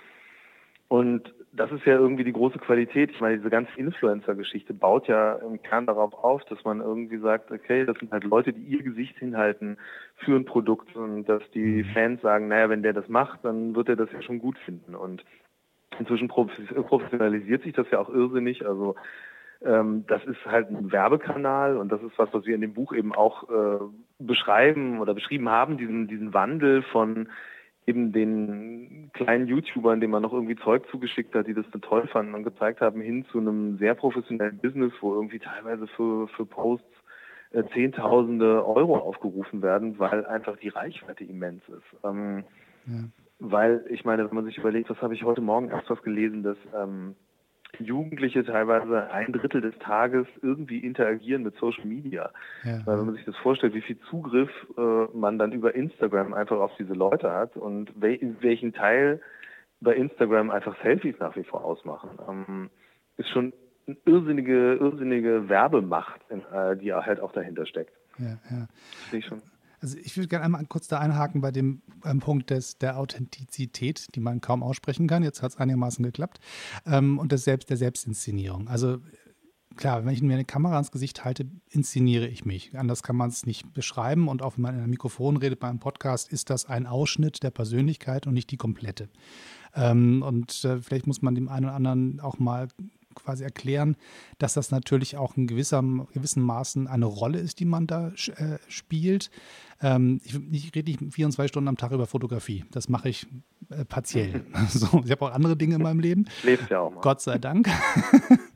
Und 0.88 1.34
das 1.54 1.72
ist 1.72 1.86
ja 1.86 1.96
irgendwie 1.96 2.24
die 2.24 2.34
große 2.34 2.60
Qualität. 2.60 3.10
Ich 3.12 3.20
meine, 3.20 3.38
diese 3.38 3.50
ganze 3.50 3.72
Influencer-Geschichte 3.78 4.74
baut 4.74 5.08
ja 5.08 5.34
im 5.36 5.62
Kern 5.62 5.88
darauf 5.88 6.14
auf, 6.14 6.44
dass 6.46 6.64
man 6.64 6.82
irgendwie 6.82 7.18
sagt, 7.18 7.52
okay, 7.52 7.86
das 7.86 7.98
sind 7.98 8.12
halt 8.12 8.24
Leute, 8.24 8.54
die 8.54 8.62
ihr 8.62 8.84
Gesicht 8.84 9.18
hinhalten 9.18 9.78
für 10.18 10.36
ein 10.36 10.46
Produkt 10.46 10.96
und 10.96 11.26
dass 11.26 11.42
die 11.52 11.84
mhm. 11.84 11.86
Fans 11.94 12.22
sagen, 12.22 12.48
naja, 12.48 12.70
wenn 12.70 12.84
der 12.84 12.94
das 12.94 13.08
macht, 13.08 13.44
dann 13.44 13.76
wird 13.76 13.90
er 13.90 13.96
das 13.96 14.12
ja 14.12 14.22
schon 14.22 14.40
gut 14.40 14.58
finden. 14.60 14.94
Und 14.94 15.24
inzwischen 15.98 16.28
professionalisiert 16.28 17.64
sich 17.64 17.74
das 17.74 17.90
ja 17.92 18.00
auch 18.00 18.10
irrsinnig. 18.10 18.66
Also 18.66 18.96
ähm, 19.64 20.06
das 20.08 20.24
ist 20.26 20.46
halt 20.46 20.70
ein 20.70 20.92
Werbekanal 20.92 21.78
und 21.78 21.92
das 21.92 22.02
ist 22.04 22.18
was, 22.18 22.34
was 22.34 22.46
wir 22.46 22.56
in 22.56 22.62
dem 22.62 22.74
Buch 22.74 22.94
eben 22.94 23.14
auch 23.14 23.50
äh, 23.50 23.80
beschreiben 24.20 25.00
oder 25.00 25.14
beschrieben 25.14 25.50
haben, 25.50 25.78
diesen, 25.78 26.08
diesen 26.08 26.34
Wandel 26.34 26.84
von 26.84 27.30
eben 27.86 28.12
den 28.12 29.10
kleinen 29.13 29.48
YouTubern, 29.48 30.00
denen 30.00 30.12
man 30.12 30.22
noch 30.22 30.34
irgendwie 30.34 30.56
Zeug 30.56 30.88
zugeschickt 30.89 31.36
hat, 31.36 31.48
die 31.48 31.54
das 31.54 31.65
so 31.72 31.80
toll 31.80 32.08
fanden 32.08 32.34
und 32.34 32.43
gezeigt 32.43 32.82
haben, 32.82 33.02
hin 33.02 33.26
zu 33.32 33.39
einem 33.39 33.78
sehr 33.78 33.93
professionellen 33.96 34.58
Business, 34.58 34.93
wo 35.02 35.13
irgendwie 35.13 35.39
teilweise 35.39 35.88
für, 35.88 36.28
für 36.30 36.46
Posts 36.46 36.86
äh, 37.52 37.63
Zehntausende 37.74 38.65
Euro 38.65 38.98
aufgerufen 38.98 39.62
werden, 39.62 40.00
weil 40.00 40.26
einfach 40.26 40.58
die 40.58 40.69
Reichweite 40.69 41.24
immens 41.24 41.62
ist. 41.69 42.04
Ähm, 42.04 42.43
ja. 42.86 42.93
Weil, 43.39 43.86
ich 43.89 44.06
meine, 44.06 44.26
wenn 44.26 44.36
man 44.36 44.46
sich 44.46 44.58
überlegt, 44.58 44.89
was 44.89 45.02
habe 45.02 45.13
ich 45.13 45.24
heute 45.24 45.41
Morgen 45.41 45.69
erst 45.69 45.89
was 45.89 46.02
gelesen, 46.02 46.43
dass 46.43 46.58
ähm, 46.76 47.15
Jugendliche 47.80 48.44
teilweise 48.44 49.12
ein 49.12 49.32
Drittel 49.32 49.62
des 49.62 49.78
Tages 49.80 50.28
irgendwie 50.42 50.80
interagieren 50.80 51.44
mit 51.44 51.56
Social 51.58 51.86
Media. 51.86 52.32
Ja. 52.64 52.86
Weil 52.86 53.00
wenn 53.00 53.06
man 53.06 53.16
sich 53.16 53.26
das 53.26 53.36
vorstellt, 53.38 53.74
wie 53.74 53.82
viel 53.82 54.00
Zugriff 54.10 54.50
äh, 54.78 55.06
man 55.18 55.40
dann 55.40 55.52
über 55.52 55.74
Instagram 55.74 56.34
einfach 56.34 56.60
auf 56.60 56.72
diese 56.78 56.94
Leute 56.94 57.32
hat 57.32 57.58
und 57.58 57.92
wel 58.00 58.20
welchen 58.42 58.74
Teil 58.74 59.22
bei 59.82 59.96
Instagram 59.96 60.50
einfach 60.50 60.76
Selfies 60.82 61.16
nach 61.20 61.36
wie 61.36 61.44
vor 61.44 61.64
ausmachen, 61.64 62.10
ähm, 62.30 62.70
ist 63.18 63.30
schon 63.30 63.54
eine 63.88 63.98
irrsinnige, 64.06 64.76
irrsinnige 64.76 65.50
Werbemacht, 65.50 66.22
in, 66.30 66.42
äh, 66.54 66.78
die 66.78 66.94
halt 66.94 67.20
auch 67.20 67.34
dahinter 67.34 67.66
steckt. 67.66 67.94
Ja, 68.18 68.38
ja. 68.50 68.68
Sehe 69.10 69.20
ich 69.20 69.26
schon. 69.26 69.42
Also 69.84 69.98
ich 69.98 70.15
würde 70.15 70.30
gerne 70.30 70.46
einmal 70.46 70.65
kurz 70.65 70.88
da 70.88 71.00
einhaken 71.00 71.41
bei 71.41 71.52
dem 71.52 71.82
ähm, 72.06 72.22
Punkt 72.22 72.50
des, 72.50 72.78
der 72.78 72.98
Authentizität, 72.98 74.08
die 74.15 74.22
man 74.22 74.39
kaum 74.39 74.63
aussprechen 74.63 75.08
kann. 75.08 75.24
Jetzt 75.24 75.41
hat 75.41 75.52
es 75.52 75.58
einigermaßen 75.58 76.04
geklappt. 76.06 76.39
Ähm, 76.86 77.19
und 77.19 77.34
des 77.34 77.43
Selbst, 77.43 77.69
der 77.69 77.76
Selbstinszenierung. 77.76 78.69
Also 78.69 79.00
klar, 79.76 80.06
wenn 80.06 80.13
ich 80.13 80.22
mir 80.22 80.36
eine 80.36 80.46
Kamera 80.46 80.80
ins 80.80 80.91
Gesicht 80.91 81.26
halte, 81.26 81.48
inszeniere 81.69 82.28
ich 82.28 82.46
mich. 82.46 82.78
Anders 82.78 83.04
kann 83.04 83.17
man 83.17 83.30
es 83.30 83.46
nicht 83.46 83.74
beschreiben. 83.74 84.30
Und 84.30 84.41
auch 84.41 84.56
wenn 84.56 84.62
man 84.62 84.76
in 84.76 84.82
einem 84.82 84.91
Mikrofon 84.91 85.36
redet 85.36 85.60
bei 85.60 85.67
einem 85.67 85.80
Podcast, 85.80 86.32
ist 86.32 86.50
das 86.50 86.65
ein 86.65 86.88
Ausschnitt 86.88 87.43
der 87.43 87.52
Persönlichkeit 87.52 88.26
und 88.26 88.36
nicht 88.36 88.52
die 88.52 88.58
komplette. 88.58 89.10
Ähm, 89.76 90.24
und 90.26 90.63
äh, 90.63 90.80
vielleicht 90.82 91.08
muss 91.08 91.22
man 91.22 91.36
dem 91.36 91.50
einen 91.50 91.65
oder 91.65 91.76
anderen 91.76 92.22
auch 92.22 92.39
mal 92.39 92.69
quasi 93.13 93.43
erklären, 93.43 93.95
dass 94.38 94.54
das 94.54 94.71
natürlich 94.71 95.17
auch 95.17 95.38
in 95.38 95.47
gewisser, 95.47 95.82
gewissen 96.13 96.43
Maßen 96.43 96.88
eine 96.88 97.06
Rolle 97.06 97.39
ist, 97.39 97.60
die 97.60 97.65
man 97.65 97.88
da 97.88 98.10
äh, 98.10 98.58
spielt. 98.67 99.32
Ähm, 99.82 100.21
ich, 100.23 100.36
ich 100.52 100.76
rede 100.76 100.91
nicht 100.91 101.13
24 101.13 101.49
Stunden 101.49 101.67
am 101.67 101.78
Tag 101.78 101.91
über 101.91 102.08
Fotografie. 102.08 102.65
Das 102.71 102.89
mache 102.89 103.10
ich 103.10 103.28
Äh, 103.69 103.86
partiell. 103.86 104.45
so, 104.69 105.02
ich 105.06 105.12
habe 105.12 105.26
auch 105.26 105.32
andere 105.32 105.56
Dinge 105.56 105.76
in 105.76 105.82
meinem 105.82 105.99
Leben. 105.99 106.26
Lebst 106.43 106.69
ja 106.69 106.80
auch 106.80 106.91
mal. 106.91 107.02
Gott 107.02 107.21
sei 107.21 107.38
Dank. 107.38 107.69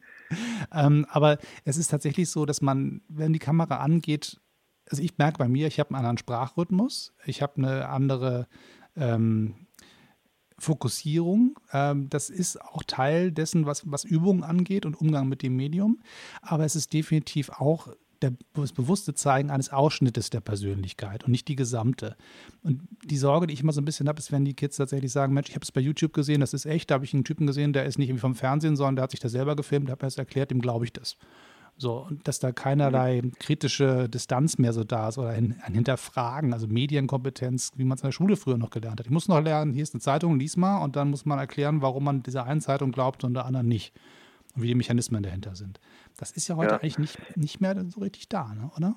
ähm, 0.74 1.06
aber 1.10 1.38
es 1.66 1.78
ist 1.78 1.90
tatsächlich 1.90 2.30
so, 2.30 2.46
dass 2.46 2.62
man, 2.62 3.02
wenn 3.08 3.34
die 3.34 3.40
Kamera 3.40 3.78
angeht, 3.78 4.40
also 4.90 5.02
ich 5.02 5.18
merke 5.18 5.38
bei 5.38 5.48
mir, 5.48 5.68
ich 5.68 5.80
habe 5.80 5.90
einen 5.90 5.98
anderen 5.98 6.18
Sprachrhythmus, 6.18 7.14
ich 7.26 7.42
habe 7.42 7.58
eine 7.58 7.90
andere 7.90 8.48
ähm, 8.96 9.67
Fokussierung. 10.60 11.60
Ähm, 11.72 12.10
das 12.10 12.30
ist 12.30 12.62
auch 12.62 12.84
Teil 12.86 13.32
dessen, 13.32 13.66
was, 13.66 13.90
was 13.90 14.04
Übungen 14.04 14.44
angeht 14.44 14.86
und 14.86 15.00
Umgang 15.00 15.28
mit 15.28 15.44
dem 15.44 15.56
Medium. 15.56 16.00
Aber 16.42 16.66
es 16.66 16.76
ist 16.76 16.94
definitiv 16.94 17.50
auch 17.50 17.90
der, 18.22 18.34
das 18.54 18.74
bewusste 18.74 19.14
Zeigen 19.14 19.52
eines 19.52 19.72
Ausschnittes 19.72 20.30
der 20.30 20.42
Persönlichkeit 20.42 21.24
und 21.24 21.32
nicht 21.32 21.48
die 21.48 21.56
gesamte. 21.56 22.16
Und 22.64 22.82
die 23.06 23.18
Sorge, 23.18 23.48
die 23.48 23.54
ich 23.54 23.62
immer 23.62 23.74
so 23.74 23.82
ein 23.82 23.86
bisschen 23.86 24.08
habe, 24.08 24.20
ist, 24.20 24.32
wenn 24.32 24.46
die 24.46 24.56
Kids 24.56 24.78
tatsächlich 24.78 25.12
sagen, 25.12 25.34
Mensch, 25.34 25.50
ich 25.50 25.56
habe 25.56 25.64
es 25.64 25.72
bei 25.72 25.82
YouTube 25.82 26.14
gesehen, 26.14 26.42
das 26.42 26.54
ist 26.54 26.66
echt, 26.66 26.90
da 26.90 26.96
habe 26.96 27.06
ich 27.06 27.14
einen 27.14 27.24
Typen 27.24 27.48
gesehen, 27.48 27.74
der 27.74 27.86
ist 27.86 28.00
nicht 28.00 28.10
irgendwie 28.10 28.22
vom 28.22 28.36
Fernsehen, 28.36 28.76
sondern 28.76 28.96
der 28.98 29.04
hat 29.04 29.12
sich 29.12 29.20
das 29.20 29.32
selber 29.32 29.56
gefilmt, 29.56 29.90
hat 29.90 30.02
mir 30.02 30.08
das 30.08 30.18
erklärt, 30.18 30.52
dem 30.52 30.62
glaube 30.62 30.86
ich 30.86 30.94
das. 30.94 31.18
So, 31.80 32.00
und 32.00 32.28
dass 32.28 32.40
da 32.40 32.52
keinerlei 32.52 33.22
kritische 33.40 34.10
Distanz 34.10 34.58
mehr 34.58 34.74
so 34.74 34.84
da 34.84 35.10
ist 35.10 35.20
oder 35.20 35.30
ein, 35.30 35.62
ein 35.62 35.76
Hinterfragen, 35.76 36.52
also 36.52 36.68
Medienkompetenz, 36.68 37.72
wie 37.76 37.84
man 37.84 37.98
es 37.98 38.02
in 38.02 38.08
der 38.08 38.14
Schule 38.14 38.36
früher 38.36 38.58
noch 38.58 38.72
gelernt 38.72 39.00
hat. 39.00 39.06
Ich 39.06 39.12
muss 39.12 39.28
noch 39.28 39.40
lernen, 39.40 39.74
hier 39.74 39.84
ist 39.84 39.94
eine 39.94 40.02
Zeitung, 40.02 40.40
lies 40.40 40.58
mal 40.58 40.84
und 40.84 40.96
dann 40.96 41.12
muss 41.12 41.26
man 41.26 41.38
erklären, 41.38 41.84
warum 41.84 42.04
man 42.04 42.24
dieser 42.24 42.46
einen 42.46 42.62
Zeitung 42.62 42.92
glaubt 42.92 43.24
und 43.24 43.36
der 43.36 43.46
anderen 43.46 43.68
nicht. 43.68 43.94
Und 44.56 44.64
wie 44.64 44.68
die 44.68 44.76
Mechanismen 44.76 45.22
dahinter 45.22 45.56
sind. 45.56 45.80
Das 46.18 46.32
ist 46.32 46.48
ja 46.48 46.56
heute 46.56 46.74
ja. 46.74 46.80
eigentlich 46.80 46.98
nicht, 46.98 47.38
nicht 47.38 47.62
mehr 47.62 47.86
so 47.90 48.00
richtig 48.00 48.28
da, 48.28 48.56
ne? 48.56 48.72
oder? 48.76 48.96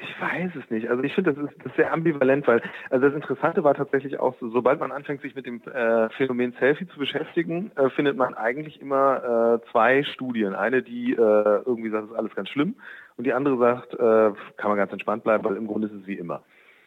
Ich 0.00 0.20
weiß 0.20 0.52
es 0.54 0.70
nicht. 0.70 0.88
Also 0.88 1.02
ich 1.02 1.12
finde, 1.14 1.32
das 1.32 1.44
ist, 1.44 1.58
das 1.58 1.66
ist 1.66 1.76
sehr 1.76 1.92
ambivalent, 1.92 2.46
weil 2.46 2.62
also 2.90 3.06
das 3.06 3.14
Interessante 3.14 3.64
war 3.64 3.74
tatsächlich 3.74 4.20
auch, 4.20 4.34
so, 4.38 4.48
sobald 4.50 4.78
man 4.78 4.92
anfängt, 4.92 5.22
sich 5.22 5.34
mit 5.34 5.46
dem 5.46 5.60
äh, 5.62 6.08
Phänomen 6.10 6.52
Selfie 6.60 6.86
zu 6.88 6.98
beschäftigen, 6.98 7.72
äh, 7.76 7.90
findet 7.90 8.16
man 8.16 8.34
eigentlich 8.34 8.80
immer 8.80 9.60
äh, 9.62 9.70
zwei 9.72 10.04
Studien. 10.04 10.54
Eine, 10.54 10.82
die 10.82 11.12
äh, 11.12 11.16
irgendwie 11.16 11.90
sagt, 11.90 12.04
das 12.04 12.10
ist 12.10 12.16
alles 12.16 12.34
ganz 12.34 12.48
schlimm, 12.50 12.76
und 13.16 13.24
die 13.24 13.32
andere 13.32 13.58
sagt, 13.58 13.94
äh, 13.94 14.32
kann 14.56 14.70
man 14.70 14.76
ganz 14.76 14.92
entspannt 14.92 15.24
bleiben, 15.24 15.44
weil 15.44 15.56
im 15.56 15.66
Grunde 15.66 15.88
ist 15.88 15.94
es 15.94 16.06
wie 16.06 16.14
immer. 16.14 16.42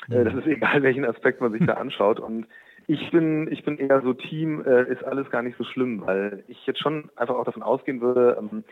Äh, 0.10 0.24
das 0.24 0.34
ist 0.34 0.47
egal, 0.47 0.82
welchen 0.84 1.06
Aspekt 1.06 1.41
man 1.41 1.52
sich 1.52 1.65
da 1.65 1.74
anschaut. 1.74 2.19
Und 2.19 2.47
ich 2.88 3.12
bin, 3.12 3.52
ich 3.52 3.63
bin 3.63 3.78
eher 3.78 4.02
so 4.02 4.13
Team, 4.13 4.63
äh, 4.65 4.89
ist 4.89 5.04
alles 5.04 5.30
gar 5.30 5.41
nicht 5.41 5.58
so 5.58 5.63
schlimm, 5.63 6.02
weil 6.06 6.43
ich 6.47 6.65
jetzt 6.65 6.80
schon 6.80 7.10
einfach 7.15 7.36
auch 7.36 7.45
davon 7.45 7.63
ausgehen 7.63 8.02
würde, 8.02 8.38
ähm, 8.39 8.63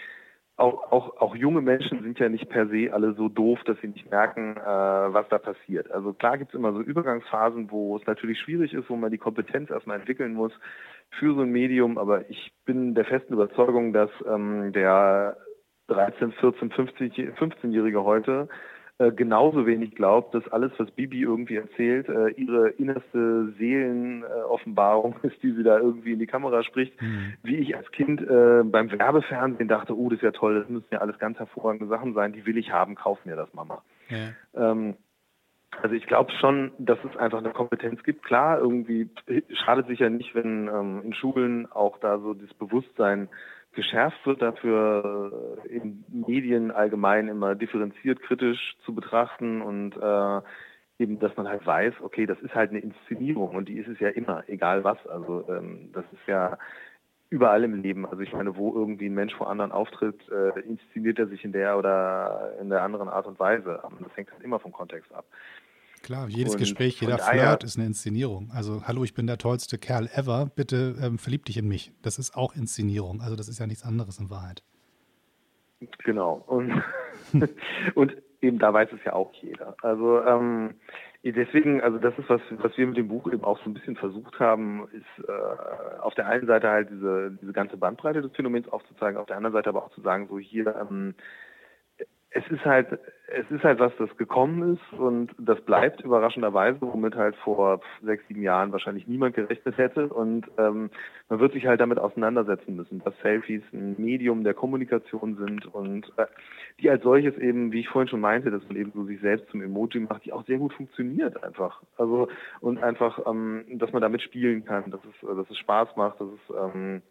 auch, 0.59 0.91
auch, 0.91 1.21
auch 1.21 1.35
junge 1.35 1.61
Menschen 1.61 2.01
sind 2.03 2.19
ja 2.19 2.29
nicht 2.29 2.49
per 2.49 2.67
se 2.67 2.91
alle 2.91 3.13
so 3.13 3.29
doof, 3.29 3.59
dass 3.65 3.79
sie 3.81 3.87
nicht 3.87 4.09
merken, 4.11 4.57
äh, 4.57 4.59
was 4.59 5.27
da 5.29 5.37
passiert. 5.37 5.89
Also 5.91 6.13
klar 6.13 6.37
gibt 6.37 6.53
es 6.53 6.59
immer 6.59 6.73
so 6.73 6.81
Übergangsphasen, 6.81 7.71
wo 7.71 7.97
es 7.97 8.05
natürlich 8.05 8.39
schwierig 8.39 8.73
ist, 8.73 8.89
wo 8.89 8.95
man 8.95 9.11
die 9.11 9.17
Kompetenz 9.17 9.69
erstmal 9.69 9.99
entwickeln 9.99 10.33
muss 10.33 10.51
für 11.11 11.33
so 11.33 11.41
ein 11.41 11.51
Medium, 11.51 11.97
aber 11.97 12.29
ich 12.29 12.53
bin 12.65 12.93
der 12.93 13.05
festen 13.05 13.33
Überzeugung, 13.33 13.93
dass 13.93 14.09
ähm, 14.27 14.71
der 14.73 15.37
13, 15.87 16.33
14, 16.33 16.71
15, 16.71 17.11
15-Jährige 17.35 18.03
heute 18.03 18.47
äh, 18.99 19.13
genauso 19.13 19.65
wenig 19.65 19.95
glaubt, 19.95 20.35
dass 20.35 20.45
alles, 20.49 20.73
was 20.77 20.91
Bibi 20.91 21.21
irgendwie 21.21 21.55
erzählt, 21.55 22.09
äh, 22.09 22.31
ihre 22.31 22.67
innerste 22.71 23.53
Seelenoffenbarung 23.57 25.15
ist, 25.23 25.41
die 25.41 25.53
sie 25.53 25.63
da 25.63 25.79
irgendwie 25.79 26.11
in 26.11 26.19
die 26.19 26.27
Kamera 26.27 26.63
spricht. 26.63 27.01
Mhm. 27.01 27.33
Wie 27.41 27.55
ich 27.55 27.77
als 27.77 27.89
Kind 27.91 28.21
äh, 28.21 28.61
beim 28.65 28.91
Werbefernsehen 28.91 29.69
dachte, 29.69 29.97
oh, 29.97 30.09
das 30.09 30.17
ist 30.17 30.23
ja 30.23 30.31
toll, 30.31 30.59
das 30.59 30.67
müssen 30.67 30.87
ja 30.91 30.99
alles 30.99 31.17
ganz 31.17 31.39
hervorragende 31.39 31.87
Sachen 31.87 32.13
sein, 32.13 32.33
die 32.33 32.45
will 32.45 32.57
ich 32.57 32.71
haben, 32.73 32.95
kauf 32.95 33.23
mir 33.23 33.37
das, 33.37 33.53
Mama. 33.53 33.83
Ja. 34.09 34.71
Ähm, 34.71 34.95
also 35.81 35.95
ich 35.95 36.05
glaube 36.05 36.33
schon, 36.33 36.71
dass 36.77 36.99
es 37.09 37.15
einfach 37.15 37.37
eine 37.37 37.51
Kompetenz 37.51 38.03
gibt. 38.03 38.23
Klar, 38.23 38.59
irgendwie 38.59 39.09
schadet 39.63 39.87
sich 39.87 39.99
ja 39.99 40.09
nicht, 40.09 40.35
wenn 40.35 40.67
ähm, 40.67 41.03
in 41.05 41.13
Schulen 41.13 41.71
auch 41.71 41.99
da 41.99 42.19
so 42.19 42.33
das 42.33 42.53
Bewusstsein 42.55 43.29
geschärft 43.79 44.25
wird, 44.25 44.41
dafür 44.41 45.31
äh, 45.63 45.69
in 45.69 46.03
Medien 46.09 46.71
allgemein 46.71 47.29
immer 47.29 47.55
differenziert, 47.55 48.21
kritisch 48.21 48.75
zu 48.83 48.93
betrachten 48.93 49.61
und 49.61 49.95
äh, 49.95 50.41
eben, 51.01 51.17
dass 51.19 51.35
man 51.37 51.47
halt 51.47 51.65
weiß, 51.65 51.93
okay, 52.01 52.25
das 52.25 52.39
ist 52.41 52.53
halt 52.53 52.71
eine 52.71 52.79
Inszenierung 52.79 53.55
und 53.55 53.69
die 53.69 53.77
ist 53.77 53.87
es 53.87 53.99
ja 53.99 54.09
immer, 54.09 54.43
egal 54.47 54.83
was. 54.83 54.97
Also 55.07 55.45
ähm, 55.47 55.91
das 55.93 56.03
ist 56.11 56.27
ja 56.27 56.57
überall 57.29 57.63
im 57.63 57.81
Leben. 57.81 58.05
Also 58.05 58.21
ich 58.21 58.33
meine, 58.33 58.57
wo 58.57 58.73
irgendwie 58.73 59.07
ein 59.07 59.13
Mensch 59.13 59.33
vor 59.33 59.49
anderen 59.49 59.71
auftritt, 59.71 60.19
äh, 60.29 60.59
inszeniert 60.59 61.19
er 61.19 61.27
sich 61.27 61.45
in 61.45 61.53
der 61.53 61.77
oder 61.77 62.55
in 62.59 62.69
der 62.69 62.81
anderen 62.81 63.07
Art 63.07 63.27
und 63.27 63.39
Weise. 63.39 63.81
Das 64.01 64.17
hängt 64.17 64.31
halt 64.31 64.43
immer 64.43 64.59
vom 64.59 64.73
Kontext 64.73 65.13
ab. 65.13 65.25
Klar, 66.01 66.27
jedes 66.29 66.53
und, 66.53 66.59
Gespräch, 66.59 66.99
jeder 67.01 67.17
Flirt 67.17 67.63
ist 67.63 67.77
eine 67.77 67.85
Inszenierung. 67.85 68.51
Also, 68.53 68.83
hallo, 68.87 69.03
ich 69.03 69.13
bin 69.13 69.27
der 69.27 69.37
tollste 69.37 69.77
Kerl 69.77 70.09
ever, 70.13 70.49
bitte 70.55 70.95
ähm, 71.01 71.17
verlieb 71.17 71.45
dich 71.45 71.57
in 71.57 71.67
mich. 71.67 71.91
Das 72.01 72.17
ist 72.17 72.35
auch 72.35 72.55
Inszenierung. 72.55 73.21
Also, 73.21 73.35
das 73.35 73.49
ist 73.49 73.59
ja 73.59 73.67
nichts 73.67 73.83
anderes 73.83 74.19
in 74.19 74.29
Wahrheit. 74.29 74.63
Genau. 76.03 76.43
Und, 76.47 76.81
und 77.95 78.15
eben 78.41 78.59
da 78.59 78.73
weiß 78.73 78.89
es 78.93 79.03
ja 79.05 79.13
auch 79.13 79.33
jeder. 79.33 79.75
Also, 79.81 80.23
ähm, 80.23 80.75
deswegen, 81.23 81.81
also 81.81 81.97
das 81.97 82.17
ist 82.17 82.29
was, 82.29 82.41
was 82.51 82.77
wir 82.77 82.87
mit 82.87 82.97
dem 82.97 83.07
Buch 83.07 83.31
eben 83.31 83.43
auch 83.43 83.59
so 83.59 83.69
ein 83.69 83.73
bisschen 83.73 83.95
versucht 83.95 84.39
haben, 84.39 84.87
ist 84.91 85.27
äh, 85.27 85.99
auf 85.99 86.15
der 86.15 86.27
einen 86.27 86.47
Seite 86.47 86.69
halt 86.69 86.89
diese, 86.89 87.37
diese 87.41 87.53
ganze 87.53 87.77
Bandbreite 87.77 88.21
des 88.21 88.31
Phänomens 88.31 88.67
aufzuzeigen, 88.69 89.19
auf 89.19 89.27
der 89.27 89.37
anderen 89.37 89.53
Seite 89.53 89.69
aber 89.69 89.83
auch 89.83 89.91
zu 89.91 90.01
sagen, 90.01 90.27
so 90.29 90.39
hier, 90.39 90.75
ähm, 90.75 91.15
es 92.31 92.47
ist 92.49 92.63
halt, 92.63 92.99
es 93.27 93.49
ist 93.49 93.63
halt 93.63 93.79
was, 93.79 93.91
das 93.97 94.15
gekommen 94.17 94.75
ist 94.75 94.99
und 94.99 95.31
das 95.39 95.59
bleibt 95.61 96.01
überraschenderweise, 96.01 96.79
womit 96.81 97.15
halt 97.15 97.35
vor 97.37 97.81
sechs, 98.03 98.27
sieben 98.27 98.43
Jahren 98.43 98.71
wahrscheinlich 98.71 99.07
niemand 99.07 99.35
gerechnet 99.35 99.77
hätte. 99.77 100.07
Und 100.07 100.45
ähm, 100.59 100.91
man 101.27 101.39
wird 101.39 101.53
sich 101.53 101.65
halt 101.65 101.81
damit 101.81 101.97
auseinandersetzen 101.97 102.75
müssen, 102.75 102.99
dass 103.03 103.15
Selfies 103.23 103.63
ein 103.73 103.95
Medium 103.97 104.43
der 104.43 104.53
Kommunikation 104.53 105.37
sind 105.37 105.65
und 105.73 106.11
äh, 106.17 106.27
die 106.79 106.89
als 106.89 107.01
solches 107.01 107.35
eben, 107.37 107.71
wie 107.71 107.79
ich 107.79 107.89
vorhin 107.89 108.09
schon 108.09 108.21
meinte, 108.21 108.51
dass 108.51 108.63
man 108.67 108.77
eben 108.77 108.91
so 108.93 109.05
sich 109.05 109.19
selbst 109.21 109.49
zum 109.49 109.63
Emoji 109.63 110.01
macht, 110.01 110.25
die 110.25 110.33
auch 110.33 110.45
sehr 110.45 110.59
gut 110.59 110.73
funktioniert 110.73 111.43
einfach. 111.43 111.81
Also 111.97 112.27
und 112.59 112.81
einfach, 112.83 113.25
ähm, 113.25 113.65
dass 113.73 113.91
man 113.91 114.03
damit 114.03 114.21
spielen 114.21 114.65
kann, 114.65 114.91
dass 114.91 115.01
es, 115.03 115.27
dass 115.27 115.49
es 115.49 115.57
Spaß 115.57 115.95
macht, 115.95 116.21
dass 116.21 116.27
es 116.27 116.55
ähm, 116.55 117.01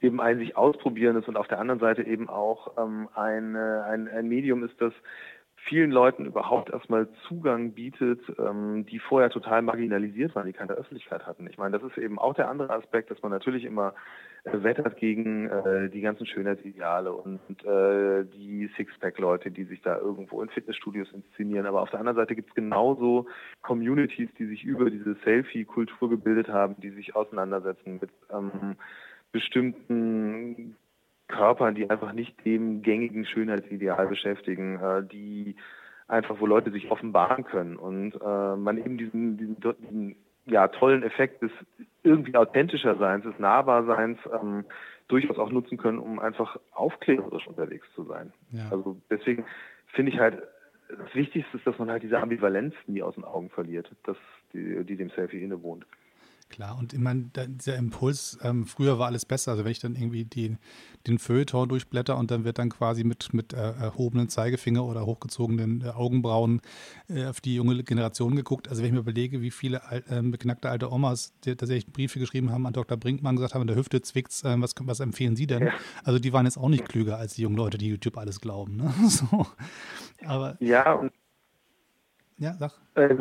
eben 0.00 0.20
ein 0.20 0.38
sich 0.38 0.56
ausprobieren 0.56 1.16
ist 1.16 1.28
und 1.28 1.36
auf 1.36 1.48
der 1.48 1.58
anderen 1.58 1.80
Seite 1.80 2.02
eben 2.02 2.28
auch 2.28 2.76
ähm, 2.78 3.08
ein, 3.14 3.56
ein, 3.56 4.08
ein 4.08 4.28
Medium 4.28 4.64
ist, 4.64 4.80
das 4.80 4.92
vielen 5.64 5.90
Leuten 5.90 6.26
überhaupt 6.26 6.70
erstmal 6.70 7.08
Zugang 7.28 7.72
bietet, 7.72 8.20
ähm, 8.38 8.84
die 8.86 8.98
vorher 8.98 9.30
total 9.30 9.62
marginalisiert 9.62 10.34
waren, 10.34 10.46
die 10.46 10.52
keine 10.52 10.72
Öffentlichkeit 10.72 11.26
hatten. 11.26 11.46
Ich 11.46 11.58
meine, 11.58 11.78
das 11.78 11.88
ist 11.90 11.98
eben 11.98 12.18
auch 12.18 12.34
der 12.34 12.48
andere 12.48 12.70
Aspekt, 12.70 13.10
dass 13.10 13.22
man 13.22 13.30
natürlich 13.30 13.64
immer 13.64 13.94
äh, 14.44 14.62
wettert 14.62 14.96
gegen 14.96 15.48
äh, 15.48 15.88
die 15.88 16.00
ganzen 16.00 16.26
Schönheitsideale 16.26 17.12
und 17.12 17.40
äh, 17.64 18.24
die 18.24 18.70
Sixpack-Leute, 18.76 19.50
die 19.50 19.64
sich 19.64 19.80
da 19.82 19.98
irgendwo 19.98 20.42
in 20.42 20.48
Fitnessstudios 20.48 21.12
inszenieren. 21.12 21.66
Aber 21.66 21.82
auf 21.82 21.90
der 21.90 22.00
anderen 22.00 22.16
Seite 22.16 22.34
gibt 22.34 22.48
es 22.48 22.54
genauso 22.54 23.26
Communities, 23.62 24.30
die 24.38 24.46
sich 24.46 24.64
über 24.64 24.90
diese 24.90 25.14
Selfie-Kultur 25.24 26.10
gebildet 26.10 26.48
haben, 26.48 26.76
die 26.80 26.90
sich 26.90 27.14
auseinandersetzen 27.14 27.98
mit 28.00 28.10
ähm, 28.32 28.76
bestimmten 29.32 30.76
Körpern, 31.28 31.74
die 31.74 31.88
einfach 31.88 32.12
nicht 32.12 32.44
dem 32.44 32.82
gängigen 32.82 33.24
Schönheitsideal 33.24 34.06
beschäftigen, 34.06 34.78
äh, 34.78 35.02
die 35.02 35.56
einfach, 36.06 36.38
wo 36.40 36.46
Leute 36.46 36.70
sich 36.70 36.90
offenbaren 36.90 37.44
können 37.44 37.76
und 37.76 38.14
äh, 38.14 38.56
man 38.56 38.76
eben 38.76 38.98
diesen, 38.98 39.38
diesen, 39.38 39.56
diesen 39.80 40.16
ja, 40.44 40.68
tollen 40.68 41.02
Effekt 41.02 41.42
des 41.42 41.50
irgendwie 42.02 42.36
authentischer 42.36 42.96
Seins, 42.96 43.24
des 43.24 43.38
Nahbarseins 43.38 44.18
ähm, 44.32 44.64
durchaus 45.08 45.38
auch 45.38 45.50
nutzen 45.50 45.78
können, 45.78 45.98
um 45.98 46.18
einfach 46.18 46.58
aufklärerisch 46.72 47.46
unterwegs 47.46 47.86
zu 47.94 48.04
sein. 48.04 48.32
Ja. 48.50 48.68
Also 48.70 48.96
deswegen 49.10 49.44
finde 49.88 50.12
ich 50.12 50.18
halt, 50.18 50.42
das 50.88 51.14
Wichtigste 51.14 51.56
ist, 51.56 51.66
dass 51.66 51.78
man 51.78 51.90
halt 51.90 52.02
diese 52.02 52.18
Ambivalenz 52.18 52.74
nie 52.86 53.02
aus 53.02 53.14
den 53.14 53.24
Augen 53.24 53.48
verliert, 53.50 53.90
dass 54.04 54.16
die, 54.52 54.84
die 54.84 54.96
dem 54.96 55.10
Selfie 55.10 55.42
innewohnt. 55.42 55.86
Klar, 56.52 56.78
und 56.78 56.92
ich 56.92 56.98
meine, 56.98 57.30
dieser 57.34 57.76
Impuls, 57.76 58.38
ähm, 58.42 58.66
früher 58.66 58.98
war 58.98 59.06
alles 59.06 59.24
besser. 59.24 59.52
Also 59.52 59.64
wenn 59.64 59.72
ich 59.72 59.78
dann 59.78 59.94
irgendwie 59.94 60.26
die, 60.26 60.58
den 61.06 61.18
Feuilleton 61.18 61.66
durchblätter 61.66 62.18
und 62.18 62.30
dann 62.30 62.44
wird 62.44 62.58
dann 62.58 62.68
quasi 62.68 63.04
mit, 63.04 63.32
mit 63.32 63.54
äh, 63.54 63.56
erhobenen 63.56 64.28
Zeigefinger 64.28 64.84
oder 64.84 65.06
hochgezogenen 65.06 65.80
äh, 65.80 65.88
Augenbrauen 65.88 66.60
äh, 67.08 67.24
auf 67.24 67.40
die 67.40 67.54
junge 67.54 67.82
Generation 67.82 68.36
geguckt. 68.36 68.68
Also 68.68 68.82
wenn 68.82 68.88
ich 68.88 68.92
mir 68.92 68.98
überlege, 68.98 69.40
wie 69.40 69.50
viele 69.50 69.80
äh, 69.90 70.20
beknackte 70.20 70.68
alte 70.68 70.92
Omas 70.92 71.32
die 71.44 71.56
tatsächlich 71.56 71.90
Briefe 71.90 72.18
geschrieben 72.18 72.52
haben 72.52 72.66
an 72.66 72.74
Dr. 72.74 72.98
Brinkmann, 72.98 73.36
gesagt 73.36 73.54
haben, 73.54 73.62
in 73.62 73.68
der 73.68 73.76
Hüfte 73.76 74.02
zwickt's, 74.02 74.44
äh, 74.44 74.54
was, 74.58 74.74
was 74.78 75.00
empfehlen 75.00 75.36
Sie 75.36 75.46
denn? 75.46 75.64
Ja. 75.64 75.72
Also 76.04 76.18
die 76.18 76.34
waren 76.34 76.44
jetzt 76.44 76.58
auch 76.58 76.68
nicht 76.68 76.86
klüger 76.86 77.16
als 77.16 77.32
die 77.34 77.42
jungen 77.42 77.56
Leute, 77.56 77.78
die 77.78 77.88
YouTube 77.88 78.18
alles 78.18 78.42
glauben. 78.42 78.76
Ne? 78.76 78.92
So. 79.08 79.46
Aber, 80.26 80.56
ja, 80.60 80.92
und 80.92 81.12
ja, 82.38 82.54
sag. 82.58 82.72
Äh, 82.94 83.14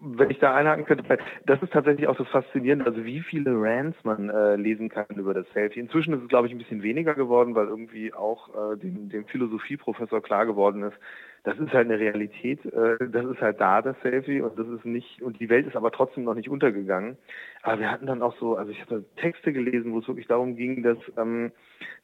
wenn 0.00 0.30
ich 0.30 0.38
da 0.38 0.54
einhaken 0.54 0.84
könnte, 0.84 1.18
das 1.46 1.62
ist 1.62 1.72
tatsächlich 1.72 2.06
auch 2.06 2.16
das 2.16 2.28
Faszinierende, 2.28 2.86
also 2.86 3.04
wie 3.04 3.20
viele 3.20 3.50
Rants 3.54 3.98
man 4.04 4.30
äh, 4.30 4.54
lesen 4.56 4.88
kann 4.88 5.06
über 5.16 5.34
das 5.34 5.46
Selfie. 5.52 5.80
Inzwischen 5.80 6.14
ist 6.14 6.22
es, 6.22 6.28
glaube 6.28 6.46
ich, 6.46 6.52
ein 6.52 6.58
bisschen 6.58 6.82
weniger 6.82 7.14
geworden, 7.14 7.54
weil 7.54 7.66
irgendwie 7.66 8.14
auch 8.14 8.48
äh, 8.54 8.76
dem, 8.76 9.08
dem 9.08 9.24
Philosophieprofessor 9.26 10.22
klar 10.22 10.46
geworden 10.46 10.84
ist, 10.84 10.96
das 11.44 11.58
ist 11.58 11.72
halt 11.72 11.86
eine 11.86 11.98
Realität, 11.98 12.64
äh, 12.66 12.96
das 13.10 13.26
ist 13.26 13.40
halt 13.40 13.60
da, 13.60 13.82
das 13.82 13.96
Selfie, 14.02 14.40
und 14.40 14.58
das 14.58 14.66
ist 14.68 14.84
nicht, 14.84 15.22
und 15.22 15.40
die 15.40 15.48
Welt 15.48 15.66
ist 15.66 15.76
aber 15.76 15.90
trotzdem 15.90 16.24
noch 16.24 16.34
nicht 16.34 16.48
untergegangen. 16.48 17.16
Aber 17.62 17.80
wir 17.80 17.90
hatten 17.90 18.06
dann 18.06 18.22
auch 18.22 18.36
so, 18.38 18.56
also 18.56 18.70
ich 18.70 18.80
habe 18.82 19.04
Texte 19.16 19.52
gelesen, 19.52 19.92
wo 19.92 19.98
es 19.98 20.08
wirklich 20.08 20.26
darum 20.26 20.56
ging, 20.56 20.82
dass 20.82 20.98
ähm, 21.16 21.52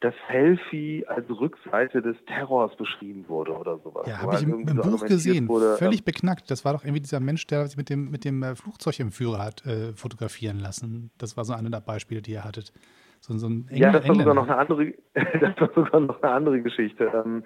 das 0.01 0.15
Selfie 0.31 1.05
als 1.07 1.29
Rückseite 1.29 2.03
des 2.03 2.17
Terrors 2.27 2.77
beschrieben 2.77 3.25
wurde 3.29 3.53
oder 3.53 3.79
sowas. 3.79 4.07
Ja, 4.07 4.23
habe 4.23 4.37
ich 4.37 4.43
im, 4.43 4.69
im 4.69 4.83
so 4.83 4.91
Buch 4.91 5.05
gesehen, 5.05 5.49
wurde, 5.49 5.77
völlig 5.77 6.01
ähm, 6.01 6.05
beknackt. 6.05 6.51
Das 6.51 6.65
war 6.65 6.73
doch 6.73 6.85
irgendwie 6.85 7.01
dieser 7.01 7.21
Mensch, 7.21 7.47
der 7.47 7.67
sich 7.67 7.77
mit 7.77 7.91
dem, 7.91 8.11
mit 8.11 8.25
dem 8.25 8.43
äh, 8.43 8.55
Flugzeug 8.55 8.99
im 9.01 9.11
Führer 9.11 9.45
hat 9.45 9.65
äh, 9.67 9.93
fotografieren 9.95 10.59
lassen. 10.59 11.11
Das 11.19 11.37
war 11.37 11.45
so 11.45 11.55
eine 11.55 11.71
der 11.71 11.81
Beispiele, 11.81 12.23
die 12.23 12.33
ihr 12.33 12.45
hattet. 12.45 12.73
So, 13.21 13.37
so 13.39 13.49
ja, 13.71 13.91
das 13.91 14.07
war 14.07 14.17
sogar 14.17 14.35
noch 14.35 14.49
eine 14.49 14.57
andere, 14.57 14.93
das 15.15 15.59
war 15.59 15.71
sogar 15.75 16.01
noch 16.01 16.23
eine 16.23 16.33
andere 16.33 16.61
Geschichte. 16.61 17.11
Ähm, 17.15 17.43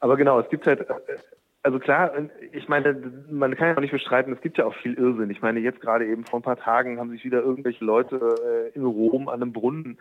aber 0.00 0.16
genau, 0.16 0.40
es 0.40 0.48
gibt 0.48 0.66
halt, 0.66 0.86
also 1.62 1.78
klar, 1.78 2.12
ich 2.52 2.68
meine, 2.68 2.94
man 3.30 3.56
kann 3.56 3.68
ja 3.68 3.76
auch 3.76 3.80
nicht 3.80 3.92
bestreiten, 3.92 4.32
es 4.32 4.40
gibt 4.40 4.58
ja 4.58 4.66
auch 4.66 4.74
viel 4.76 4.94
Irrsinn. 4.94 5.30
Ich 5.30 5.40
meine, 5.40 5.60
jetzt 5.60 5.80
gerade 5.80 6.06
eben 6.06 6.24
vor 6.24 6.40
ein 6.40 6.44
paar 6.44 6.58
Tagen 6.58 6.98
haben 6.98 7.10
sich 7.10 7.24
wieder 7.24 7.42
irgendwelche 7.42 7.84
Leute 7.84 8.16
äh, 8.16 8.76
in 8.76 8.84
Rom 8.84 9.28
an 9.28 9.42
einem 9.42 9.52
Brunnen 9.52 9.98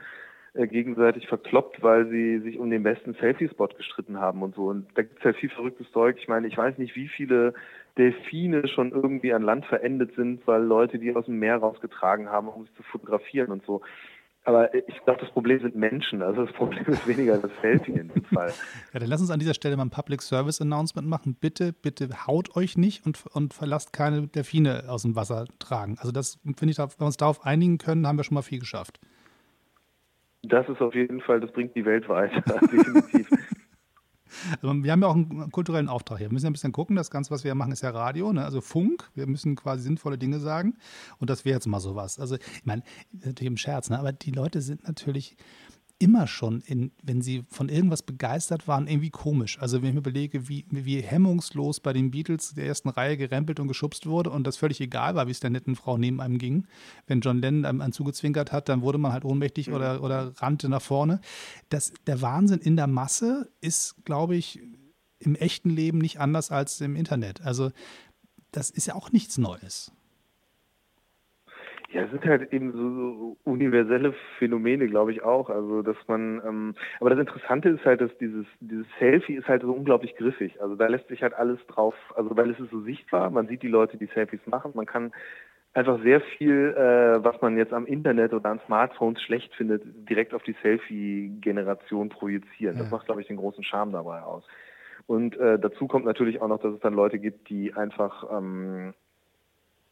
äh, 0.55 0.67
gegenseitig 0.67 1.27
verkloppt, 1.27 1.81
weil 1.81 2.09
sie 2.09 2.39
sich 2.39 2.59
um 2.59 2.69
den 2.69 2.83
besten 2.83 3.13
Selfie-Spot 3.15 3.69
gestritten 3.69 4.19
haben 4.19 4.43
und 4.43 4.55
so. 4.55 4.65
Und 4.65 4.87
da 4.95 5.01
gibt 5.01 5.17
es 5.17 5.23
ja 5.23 5.33
viel 5.33 5.49
verrücktes 5.49 5.89
Zeug. 5.91 6.17
Ich 6.19 6.27
meine, 6.27 6.47
ich 6.47 6.57
weiß 6.57 6.77
nicht, 6.77 6.95
wie 6.95 7.07
viele 7.07 7.53
Delfine 7.97 8.67
schon 8.67 8.91
irgendwie 8.91 9.33
an 9.33 9.41
Land 9.41 9.65
verendet 9.65 10.13
sind, 10.15 10.45
weil 10.45 10.63
Leute 10.63 10.99
die 10.99 11.15
aus 11.15 11.25
dem 11.25 11.39
Meer 11.39 11.57
rausgetragen 11.57 12.29
haben, 12.29 12.49
um 12.49 12.65
sich 12.65 12.75
zu 12.75 12.83
fotografieren 12.83 13.51
und 13.51 13.65
so. 13.65 13.81
Aber 14.45 14.73
ich 14.73 15.01
glaube, 15.05 15.21
das 15.21 15.29
Problem 15.31 15.61
sind 15.61 15.75
Menschen. 15.75 16.21
Also 16.21 16.45
das 16.45 16.53
Problem 16.53 16.85
ist 16.87 17.07
weniger 17.07 17.37
das 17.37 17.51
Selfie 17.61 17.93
in 17.93 18.09
dem 18.09 18.23
Fall. 18.25 18.51
Ja, 18.93 18.99
dann 18.99 19.09
lass 19.09 19.21
uns 19.21 19.31
an 19.31 19.39
dieser 19.39 19.53
Stelle 19.53 19.75
mal 19.77 19.85
ein 19.85 19.89
Public 19.89 20.21
Service 20.21 20.61
Announcement 20.61 21.07
machen. 21.07 21.35
Bitte, 21.39 21.73
bitte 21.73 22.27
haut 22.27 22.55
euch 22.55 22.77
nicht 22.77 23.05
und, 23.05 23.23
und 23.33 23.53
verlasst 23.53 23.93
keine 23.93 24.27
Delfine 24.27 24.83
aus 24.87 25.03
dem 25.03 25.15
Wasser 25.15 25.45
tragen. 25.59 25.97
Also 25.99 26.11
das 26.11 26.39
finde 26.57 26.71
ich, 26.71 26.77
wenn 26.77 26.89
wir 26.97 27.05
uns 27.05 27.17
darauf 27.17 27.45
einigen 27.45 27.77
können, 27.77 28.05
haben 28.05 28.17
wir 28.17 28.23
schon 28.23 28.35
mal 28.35 28.41
viel 28.41 28.59
geschafft. 28.59 28.99
Das 30.43 30.67
ist 30.67 30.81
auf 30.81 30.93
jeden 30.93 31.21
Fall, 31.21 31.39
das 31.39 31.51
bringt 31.53 31.73
die 31.75 31.85
Welt 31.85 32.09
weiter, 32.09 32.41
definitiv. 32.61 33.29
Also 34.61 34.83
wir 34.83 34.91
haben 34.91 35.01
ja 35.01 35.07
auch 35.07 35.15
einen 35.15 35.51
kulturellen 35.51 35.89
Auftrag 35.89 36.17
hier. 36.17 36.29
Wir 36.29 36.33
müssen 36.33 36.45
ja 36.45 36.49
ein 36.49 36.53
bisschen 36.53 36.71
gucken. 36.71 36.95
Das 36.95 37.11
Ganze, 37.11 37.31
was 37.31 37.43
wir 37.43 37.55
machen, 37.55 37.71
ist 37.71 37.81
ja 37.81 37.89
Radio, 37.89 38.33
ne? 38.33 38.43
also 38.43 38.61
Funk. 38.61 39.09
Wir 39.15 39.27
müssen 39.27 39.55
quasi 39.55 39.83
sinnvolle 39.83 40.17
Dinge 40.17 40.39
sagen. 40.39 40.75
Und 41.19 41.29
das 41.29 41.45
wäre 41.45 41.55
jetzt 41.55 41.67
mal 41.67 41.79
sowas. 41.79 42.19
Also, 42.19 42.35
ich 42.35 42.65
meine, 42.65 42.83
natürlich 43.11 43.47
im 43.47 43.57
Scherz, 43.57 43.89
ne? 43.89 43.99
aber 43.99 44.11
die 44.13 44.31
Leute 44.31 44.61
sind 44.61 44.87
natürlich 44.87 45.35
immer 45.99 46.27
schon, 46.27 46.61
in, 46.61 46.91
wenn 47.01 47.21
sie 47.21 47.43
von 47.49 47.69
irgendwas 47.69 48.03
begeistert 48.03 48.67
waren, 48.67 48.87
irgendwie 48.87 49.09
komisch. 49.09 49.59
Also 49.59 49.81
wenn 49.81 49.89
ich 49.89 49.93
mir 49.93 49.99
überlege, 49.99 50.49
wie, 50.49 50.65
wie 50.69 51.01
hemmungslos 51.01 51.79
bei 51.79 51.93
den 51.93 52.11
Beatles 52.11 52.53
der 52.53 52.65
ersten 52.65 52.89
Reihe 52.89 53.15
gerempelt 53.15 53.59
und 53.59 53.67
geschubst 53.67 54.05
wurde 54.05 54.29
und 54.29 54.45
das 54.45 54.57
völlig 54.57 54.81
egal 54.81 55.15
war, 55.15 55.27
wie 55.27 55.31
es 55.31 55.39
der 55.39 55.49
netten 55.49 55.75
Frau 55.75 55.97
neben 55.97 56.19
einem 56.19 56.39
ging. 56.39 56.67
Wenn 57.07 57.21
John 57.21 57.41
Lennon 57.41 57.65
einem, 57.65 57.93
zugezwinkert 57.93 58.51
hat, 58.51 58.69
dann 58.69 58.81
wurde 58.81 58.97
man 58.97 59.13
halt 59.13 59.23
ohnmächtig 59.23 59.67
mhm. 59.67 59.75
oder, 59.75 60.03
oder 60.03 60.33
rannte 60.37 60.67
nach 60.67 60.81
vorne. 60.81 61.21
Das, 61.69 61.93
der 62.05 62.21
Wahnsinn 62.21 62.59
in 62.59 62.75
der 62.75 62.87
Masse 62.87 63.51
ist, 63.61 64.03
glaube 64.03 64.35
ich, 64.35 64.59
im 65.19 65.35
echten 65.35 65.69
Leben 65.69 65.99
nicht 65.99 66.19
anders 66.19 66.51
als 66.51 66.81
im 66.81 66.95
Internet. 66.95 67.41
Also 67.41 67.71
das 68.51 68.69
ist 68.69 68.87
ja 68.87 68.95
auch 68.95 69.11
nichts 69.11 69.37
Neues. 69.37 69.91
Ja, 71.93 72.01
es 72.01 72.11
sind 72.11 72.25
halt 72.25 72.51
eben 72.51 72.71
so, 72.71 73.37
universelle 73.43 74.13
Phänomene, 74.39 74.87
glaube 74.87 75.11
ich 75.11 75.21
auch. 75.21 75.49
Also, 75.49 75.83
dass 75.83 75.97
man, 76.07 76.41
ähm, 76.45 76.75
aber 76.99 77.11
das 77.11 77.19
Interessante 77.19 77.69
ist 77.69 77.85
halt, 77.85 78.01
dass 78.01 78.15
dieses, 78.17 78.45
dieses 78.59 78.87
Selfie 78.99 79.35
ist 79.35 79.47
halt 79.47 79.61
so 79.61 79.71
unglaublich 79.71 80.15
griffig. 80.15 80.59
Also, 80.59 80.75
da 80.75 80.87
lässt 80.87 81.07
sich 81.07 81.21
halt 81.21 81.35
alles 81.35 81.59
drauf, 81.67 81.93
also, 82.15 82.35
weil 82.35 82.49
es 82.49 82.59
ist 82.59 82.71
so 82.71 82.81
sichtbar. 82.81 83.29
Man 83.29 83.47
sieht 83.47 83.61
die 83.61 83.67
Leute, 83.67 83.97
die 83.97 84.07
Selfies 84.07 84.45
machen. 84.47 84.71
Man 84.73 84.87
kann 84.87 85.11
einfach 85.75 86.01
sehr 86.01 86.21
viel, 86.21 86.73
äh, 86.75 87.23
was 87.23 87.39
man 87.41 87.57
jetzt 87.57 87.73
am 87.73 87.85
Internet 87.85 88.33
oder 88.33 88.49
an 88.49 88.61
Smartphones 88.65 89.21
schlecht 89.21 89.53
findet, 89.53 89.83
direkt 90.09 90.33
auf 90.33 90.43
die 90.43 90.55
Selfie-Generation 90.63 92.09
projizieren. 92.09 92.75
Ja. 92.75 92.83
Das 92.83 92.91
macht, 92.91 93.05
glaube 93.05 93.21
ich, 93.21 93.27
den 93.27 93.37
großen 93.37 93.63
Charme 93.63 93.91
dabei 93.91 94.21
aus. 94.21 94.43
Und 95.05 95.37
äh, 95.37 95.59
dazu 95.59 95.87
kommt 95.87 96.05
natürlich 96.05 96.41
auch 96.41 96.47
noch, 96.47 96.61
dass 96.61 96.73
es 96.73 96.79
dann 96.79 96.93
Leute 96.93 97.19
gibt, 97.19 97.49
die 97.49 97.73
einfach 97.73 98.31
ähm, 98.31 98.93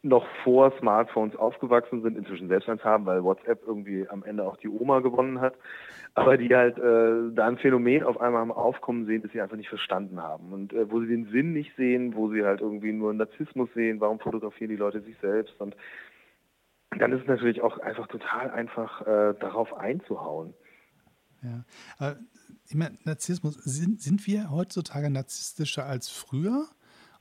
noch 0.02 0.26
vor 0.42 0.72
Smartphones 0.78 1.36
aufgewachsen 1.36 2.02
sind, 2.02 2.18
inzwischen 2.18 2.48
selbst 2.48 2.68
eins 2.68 2.82
haben, 2.82 3.06
weil 3.06 3.22
WhatsApp 3.22 3.62
irgendwie 3.64 4.08
am 4.08 4.24
Ende 4.24 4.44
auch 4.44 4.56
die 4.56 4.68
Oma 4.68 4.98
gewonnen 4.98 5.40
hat, 5.40 5.54
aber 6.14 6.36
die 6.36 6.54
halt 6.54 6.76
äh, 6.76 7.32
da 7.34 7.46
ein 7.46 7.58
Phänomen 7.58 8.02
auf 8.02 8.20
einmal 8.20 8.42
am 8.42 8.50
Aufkommen 8.50 9.06
sehen, 9.06 9.22
das 9.22 9.30
sie 9.30 9.40
einfach 9.40 9.56
nicht 9.56 9.68
verstanden 9.68 10.20
haben 10.20 10.52
und 10.52 10.72
äh, 10.72 10.90
wo 10.90 11.00
sie 11.00 11.06
den 11.06 11.26
Sinn 11.26 11.52
nicht 11.52 11.74
sehen, 11.76 12.16
wo 12.16 12.30
sie 12.30 12.44
halt 12.44 12.60
irgendwie 12.60 12.92
nur 12.92 13.14
Narzissmus 13.14 13.68
sehen, 13.74 14.00
warum 14.00 14.18
fotografieren 14.18 14.70
die 14.70 14.76
Leute 14.76 15.00
sich 15.02 15.16
selbst 15.18 15.54
und 15.60 15.76
dann 16.98 17.12
ist 17.12 17.22
es 17.22 17.28
natürlich 17.28 17.62
auch 17.62 17.78
einfach 17.78 18.08
total 18.08 18.50
einfach, 18.50 19.02
äh, 19.02 19.34
darauf 19.38 19.72
einzuhauen. 19.74 20.52
Ja, 21.42 21.64
aber 21.98 22.16
ich 22.66 22.74
meine, 22.74 22.98
Narzissmus, 23.04 23.54
sind, 23.54 24.00
sind 24.00 24.26
wir 24.26 24.50
heutzutage 24.50 25.10
narzisstischer 25.10 25.86
als 25.86 26.08
früher? 26.08 26.66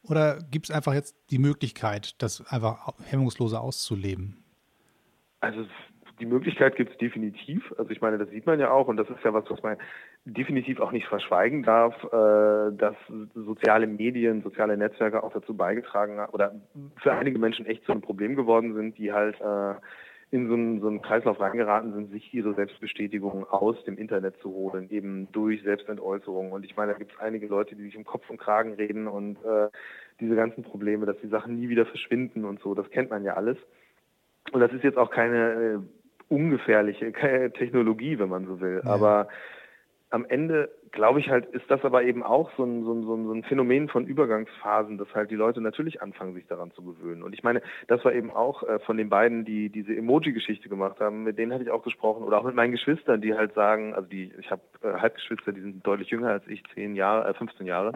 Oder 0.04 0.40
gibt 0.50 0.70
es 0.70 0.76
einfach 0.76 0.94
jetzt 0.94 1.16
die 1.30 1.38
Möglichkeit, 1.38 2.22
das 2.22 2.46
einfach 2.52 2.94
hemmungsloser 3.06 3.62
auszuleben? 3.62 4.44
Also 5.42 5.66
die 6.20 6.26
Möglichkeit 6.26 6.76
gibt 6.76 6.92
es 6.92 6.98
definitiv. 6.98 7.74
Also 7.78 7.90
ich 7.90 8.00
meine, 8.00 8.18
das 8.18 8.30
sieht 8.30 8.46
man 8.46 8.60
ja 8.60 8.72
auch 8.72 8.88
und 8.88 8.98
das 8.98 9.10
ist 9.10 9.24
ja 9.24 9.34
was, 9.34 9.44
was 9.50 9.62
man 9.64 9.78
definitiv 10.26 10.80
auch 10.80 10.92
nicht 10.92 11.08
verschweigen 11.08 11.64
darf, 11.64 11.96
äh, 12.06 12.76
dass 12.78 12.96
soziale 13.34 13.88
Medien, 13.88 14.44
soziale 14.44 14.78
Netzwerke 14.78 15.24
auch 15.24 15.34
dazu 15.34 15.56
beigetragen 15.56 16.20
haben 16.20 16.32
oder 16.32 16.56
für 16.98 17.12
einige 17.12 17.40
Menschen 17.40 17.66
echt 17.66 17.86
zu 17.86 17.92
einem 17.92 18.02
Problem 18.02 18.36
geworden 18.36 18.76
sind, 18.76 18.98
die 19.00 19.12
halt 19.12 19.36
äh, 19.42 19.76
in 20.32 20.48
so 20.48 20.54
einen, 20.54 20.80
so 20.80 20.88
einen 20.88 21.02
Kreislauf 21.02 21.42
reingeraten 21.42 21.94
sind, 21.94 22.12
sich 22.12 22.34
ihre 22.34 22.54
Selbstbestätigung 22.54 23.46
aus 23.50 23.84
dem 23.84 23.98
Internet 23.98 24.38
zu 24.38 24.52
holen, 24.52 24.90
eben 24.90 25.30
durch 25.34 25.62
Selbstentäußerung. 25.62 26.54
Und 26.54 26.64
ich 26.64 26.78
meine, 26.78 26.94
da 26.94 26.98
gibt 26.98 27.12
es 27.12 27.20
einige 27.20 27.48
Leute, 27.48 27.76
die 27.76 27.84
sich 27.84 27.98
um 27.98 28.06
Kopf 28.06 28.30
und 28.30 28.40
Kragen 28.40 28.74
reden 28.74 29.08
und 29.08 29.44
äh, 29.44 29.68
diese 30.22 30.36
ganzen 30.36 30.64
Probleme, 30.64 31.06
dass 31.06 31.18
die 31.22 31.28
Sachen 31.28 31.60
nie 31.60 31.68
wieder 31.68 31.86
verschwinden 31.86 32.46
und 32.46 32.62
so, 32.62 32.74
das 32.74 32.90
kennt 32.92 33.10
man 33.10 33.26
ja 33.26 33.34
alles. 33.34 33.58
Und 34.54 34.62
das 34.62 34.72
ist 34.72 34.86
jetzt 34.86 34.98
auch 34.98 35.12
keine 35.12 35.82
äh, 35.82 36.34
ungefährliche 36.34 37.12
keine 37.12 37.52
Technologie, 37.52 38.18
wenn 38.18 38.30
man 38.30 38.46
so 38.46 38.62
will. 38.62 38.82
Ja. 38.86 38.90
Aber 38.90 39.28
am 40.12 40.26
Ende 40.26 40.70
glaube 40.92 41.22
ich 41.22 41.30
halt, 41.30 41.46
ist 41.46 41.70
das 41.70 41.84
aber 41.86 42.04
eben 42.04 42.22
auch 42.22 42.52
so 42.58 42.66
ein, 42.66 42.84
so, 42.84 42.94
ein, 42.94 43.04
so 43.04 43.34
ein 43.34 43.44
Phänomen 43.44 43.88
von 43.88 44.06
Übergangsphasen, 44.06 44.98
dass 44.98 45.08
halt 45.16 45.32
die 45.32 45.36
Leute 45.36 45.62
natürlich 45.62 46.02
anfangen, 46.02 46.34
sich 46.34 46.46
daran 46.48 46.72
zu 46.72 46.84
gewöhnen. 46.84 47.24
Und 47.24 47.34
ich 47.34 47.44
meine, 47.44 47.62
das 47.88 48.04
war 48.04 48.14
eben 48.14 48.30
auch 48.30 48.64
äh, 48.64 48.80
von 48.80 48.98
den 48.98 49.10
beiden, 49.10 49.46
die 49.46 49.70
diese 49.70 49.96
Emoji-Geschichte 49.96 50.68
gemacht 50.68 51.00
haben, 51.00 51.24
mit 51.24 51.38
denen 51.38 51.54
hatte 51.54 51.64
ich 51.64 51.72
auch 51.72 51.84
gesprochen 51.84 52.24
oder 52.24 52.38
auch 52.38 52.44
mit 52.44 52.56
meinen 52.56 52.74
Geschwistern, 52.74 53.22
die 53.22 53.34
halt 53.34 53.54
sagen, 53.54 53.94
also 53.94 54.08
die, 54.08 54.34
ich 54.38 54.52
habe 54.52 54.62
äh, 54.84 54.94
Halbgeschwister, 55.00 55.54
die 55.54 55.62
sind 55.62 55.88
deutlich 55.88 56.10
jünger 56.10 56.30
als 56.30 56.46
ich, 56.48 56.62
zehn 56.74 56.96
Jahre, 56.96 57.30
äh, 57.30 57.34
15 57.34 57.66
Jahre. 57.66 57.94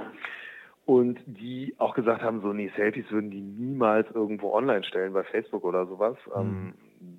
Und 0.86 1.20
die 1.26 1.76
auch 1.80 1.96
gesagt 1.96 2.22
haben, 2.22 2.42
so, 2.42 2.54
nee, 2.54 2.72
Selfies 2.78 3.12
würden 3.12 3.32
die 3.32 3.42
niemals 3.42 4.10
irgendwo 4.12 4.54
online 4.54 4.84
stellen, 4.84 5.14
bei 5.14 5.24
Facebook 5.24 5.66
oder 5.66 5.86
sowas. 5.88 6.16
Mhm. 6.28 6.42
Ähm, 6.42 6.74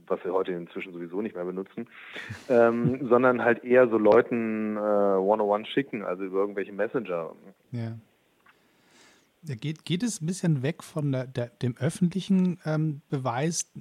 was 0.07 0.23
wir 0.25 0.33
heute 0.33 0.53
inzwischen 0.53 0.93
sowieso 0.93 1.23
nicht 1.23 1.35
mehr 1.35 1.45
benutzen, 1.45 1.89
ähm, 2.49 3.07
sondern 3.09 3.43
halt 3.43 3.65
eher 3.65 3.89
so 3.89 3.99
Leuten 3.99 4.77
äh, 4.77 4.81
One-on-One 4.81 5.67
schicken, 5.67 6.03
also 6.03 6.25
über 6.25 6.41
irgendwelche 6.41 6.73
Messenger. 6.73 7.33
Ja. 7.73 7.97
Geht, 9.43 9.85
geht 9.85 10.03
es 10.03 10.21
ein 10.21 10.27
bisschen 10.27 10.63
weg 10.63 10.83
von 10.83 11.13
der, 11.13 11.27
der, 11.27 11.49
dem 11.49 11.77
öffentlichen 11.79 12.59
ähm, 12.65 13.01
Beweis, 13.11 13.73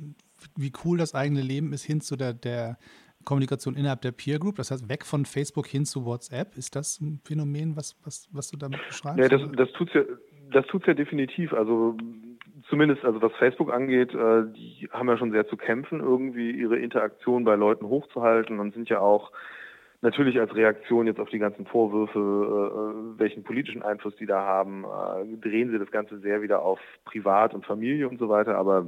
wie 0.56 0.72
cool 0.84 0.98
das 0.98 1.16
eigene 1.16 1.42
Leben 1.42 1.74
ist, 1.74 1.84
hin 1.84 2.02
zu 2.02 2.16
der, 2.16 2.34
der 2.34 2.78
Kommunikation 3.24 3.76
innerhalb 3.76 4.02
der 4.02 4.12
Peer 4.12 4.38
Group? 4.38 4.58
Das 4.58 4.70
heißt, 4.70 4.88
weg 4.90 5.06
von 5.06 5.26
Facebook 5.26 5.66
hin 5.66 5.86
zu 5.86 6.06
WhatsApp. 6.06 6.56
Ist 6.56 6.76
das 6.76 7.02
ein 7.02 7.20
Phänomen, 7.24 7.76
was, 7.76 7.96
was, 8.04 8.30
was 8.32 8.52
du 8.52 8.58
damit 8.58 8.80
beschreibst? 8.88 9.20
Ja, 9.20 9.28
das, 9.28 9.42
das 9.58 9.72
tut 9.72 9.92
ja, 9.96 10.04
das 10.52 10.66
tut's 10.68 10.86
ja 10.86 10.94
definitiv. 10.94 11.54
Also 11.54 11.98
zumindest, 12.70 13.04
also 13.06 13.22
was 13.22 13.34
Facebook 13.34 13.72
angeht, 13.74 14.14
äh, 14.14 14.44
die 14.54 14.90
haben 14.92 15.08
ja 15.08 15.18
schon 15.18 15.32
sehr 15.32 15.48
zu 15.48 15.58
kämpfen, 15.58 16.00
irgendwie 16.00 16.52
ihre 16.52 16.78
Interaktion 16.78 17.44
bei 17.44 17.56
Leuten 17.56 17.88
hochzuhalten 17.88 18.60
und 18.60 18.74
sind 18.74 18.90
ja 18.90 19.00
auch 19.00 19.32
natürlich 20.02 20.40
als 20.40 20.56
Reaktion 20.56 21.08
jetzt 21.08 21.20
auf 21.20 21.30
die 21.30 21.40
ganzen 21.40 21.66
Vorwürfe, 21.66 22.20
äh, 22.20 23.20
welchen 23.20 23.44
politischen 23.44 23.82
Einfluss 23.82 24.16
die 24.18 24.26
da 24.26 24.42
haben, 24.42 24.84
äh, 24.84 25.38
drehen 25.38 25.72
sie 25.72 25.80
das 25.80 25.92
Ganze 25.92 26.20
sehr 26.20 26.42
wieder 26.42 26.62
auf 26.62 26.80
Privat 27.06 27.54
und 27.54 27.66
Familie 27.66 28.08
und 28.08 28.20
so 28.20 28.30
weiter, 28.30 28.58
aber 28.58 28.88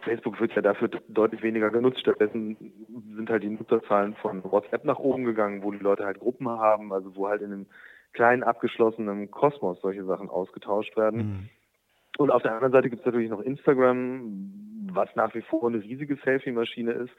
Facebook 0.00 0.40
wird 0.40 0.52
ja 0.54 0.62
dafür 0.62 0.88
deutlich 1.08 1.42
weniger 1.42 1.70
genutzt. 1.70 2.00
Stattdessen 2.00 2.56
sind 3.16 3.28
halt 3.30 3.42
die 3.42 3.50
Nutzerzahlen 3.50 4.14
von 4.14 4.44
WhatsApp 4.44 4.84
nach 4.84 4.98
oben 4.98 5.24
gegangen, 5.24 5.62
wo 5.62 5.72
die 5.72 5.78
Leute 5.78 6.04
halt 6.04 6.20
Gruppen 6.20 6.48
haben, 6.48 6.92
also 6.92 7.16
wo 7.16 7.28
halt 7.28 7.42
in 7.42 7.52
einem 7.52 7.66
kleinen 8.12 8.42
abgeschlossenen 8.42 9.30
Kosmos 9.30 9.80
solche 9.80 10.04
Sachen 10.04 10.30
ausgetauscht 10.30 10.96
werden. 10.96 11.18
Mhm. 11.18 11.48
Und 12.18 12.32
auf 12.32 12.42
der 12.42 12.52
anderen 12.52 12.72
Seite 12.72 12.90
gibt 12.90 13.00
es 13.00 13.06
natürlich 13.06 13.30
noch 13.30 13.40
Instagram, 13.40 14.90
was 14.92 15.08
nach 15.14 15.34
wie 15.34 15.40
vor 15.40 15.68
eine 15.68 15.80
riesige 15.82 16.16
Selfie-Maschine 16.16 16.90
ist. 16.90 17.12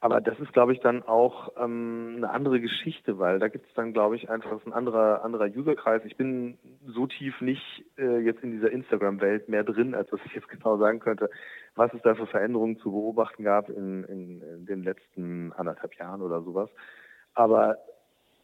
Aber 0.00 0.20
das 0.20 0.40
ist, 0.40 0.52
glaube 0.52 0.72
ich, 0.72 0.80
dann 0.80 1.02
auch 1.02 1.52
ähm, 1.56 2.14
eine 2.16 2.30
andere 2.30 2.58
Geschichte, 2.58 3.18
weil 3.18 3.38
da 3.38 3.48
gibt 3.48 3.68
es 3.68 3.74
dann, 3.74 3.92
glaube 3.92 4.16
ich, 4.16 4.28
einfach 4.28 4.64
ein 4.66 4.72
anderer, 4.72 5.22
anderer 5.24 5.46
Userkreis. 5.46 6.02
Ich 6.04 6.16
bin 6.16 6.58
so 6.84 7.06
tief 7.06 7.40
nicht 7.40 7.84
äh, 7.96 8.18
jetzt 8.20 8.42
in 8.42 8.50
dieser 8.50 8.72
Instagram-Welt 8.72 9.48
mehr 9.48 9.62
drin, 9.62 9.94
als 9.94 10.10
dass 10.10 10.20
ich 10.24 10.34
jetzt 10.34 10.48
genau 10.48 10.78
sagen 10.78 10.98
könnte, 10.98 11.30
was 11.76 11.92
es 11.94 12.02
da 12.02 12.16
für 12.16 12.26
Veränderungen 12.26 12.78
zu 12.78 12.90
beobachten 12.90 13.44
gab 13.44 13.68
in, 13.68 14.02
in, 14.04 14.42
in 14.42 14.66
den 14.66 14.82
letzten 14.82 15.52
anderthalb 15.52 15.94
Jahren 15.94 16.22
oder 16.22 16.42
sowas. 16.42 16.70
Aber 17.34 17.76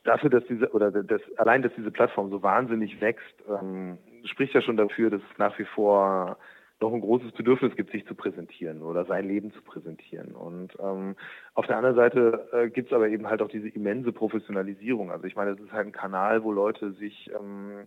dafür, 0.04 0.30
dass 0.30 0.44
diese, 0.44 0.70
oder 0.72 0.90
das, 0.90 1.22
allein, 1.36 1.62
dass 1.62 1.72
diese 1.76 1.90
Plattform 1.90 2.30
so 2.30 2.42
wahnsinnig 2.42 3.00
wächst, 3.00 3.42
ähm, 3.48 3.98
spricht 4.26 4.54
ja 4.54 4.62
schon 4.62 4.76
dafür, 4.76 5.10
dass 5.10 5.20
es 5.20 5.38
nach 5.38 5.58
wie 5.58 5.64
vor 5.64 6.38
noch 6.80 6.92
ein 6.92 7.00
großes 7.00 7.32
Bedürfnis 7.32 7.74
gibt, 7.74 7.90
sich 7.90 8.06
zu 8.06 8.14
präsentieren 8.14 8.82
oder 8.82 9.06
sein 9.06 9.26
Leben 9.26 9.50
zu 9.52 9.62
präsentieren. 9.62 10.34
Und 10.34 10.76
ähm, 10.78 11.16
auf 11.54 11.66
der 11.66 11.78
anderen 11.78 11.96
Seite 11.96 12.48
äh, 12.52 12.68
gibt 12.68 12.88
es 12.90 12.94
aber 12.94 13.08
eben 13.08 13.28
halt 13.28 13.40
auch 13.40 13.48
diese 13.48 13.68
immense 13.68 14.12
Professionalisierung. 14.12 15.10
Also 15.10 15.24
ich 15.24 15.36
meine, 15.36 15.52
es 15.52 15.60
ist 15.60 15.72
halt 15.72 15.86
ein 15.86 15.92
Kanal, 15.92 16.44
wo 16.44 16.52
Leute 16.52 16.92
sich 16.92 17.30
ähm, 17.34 17.86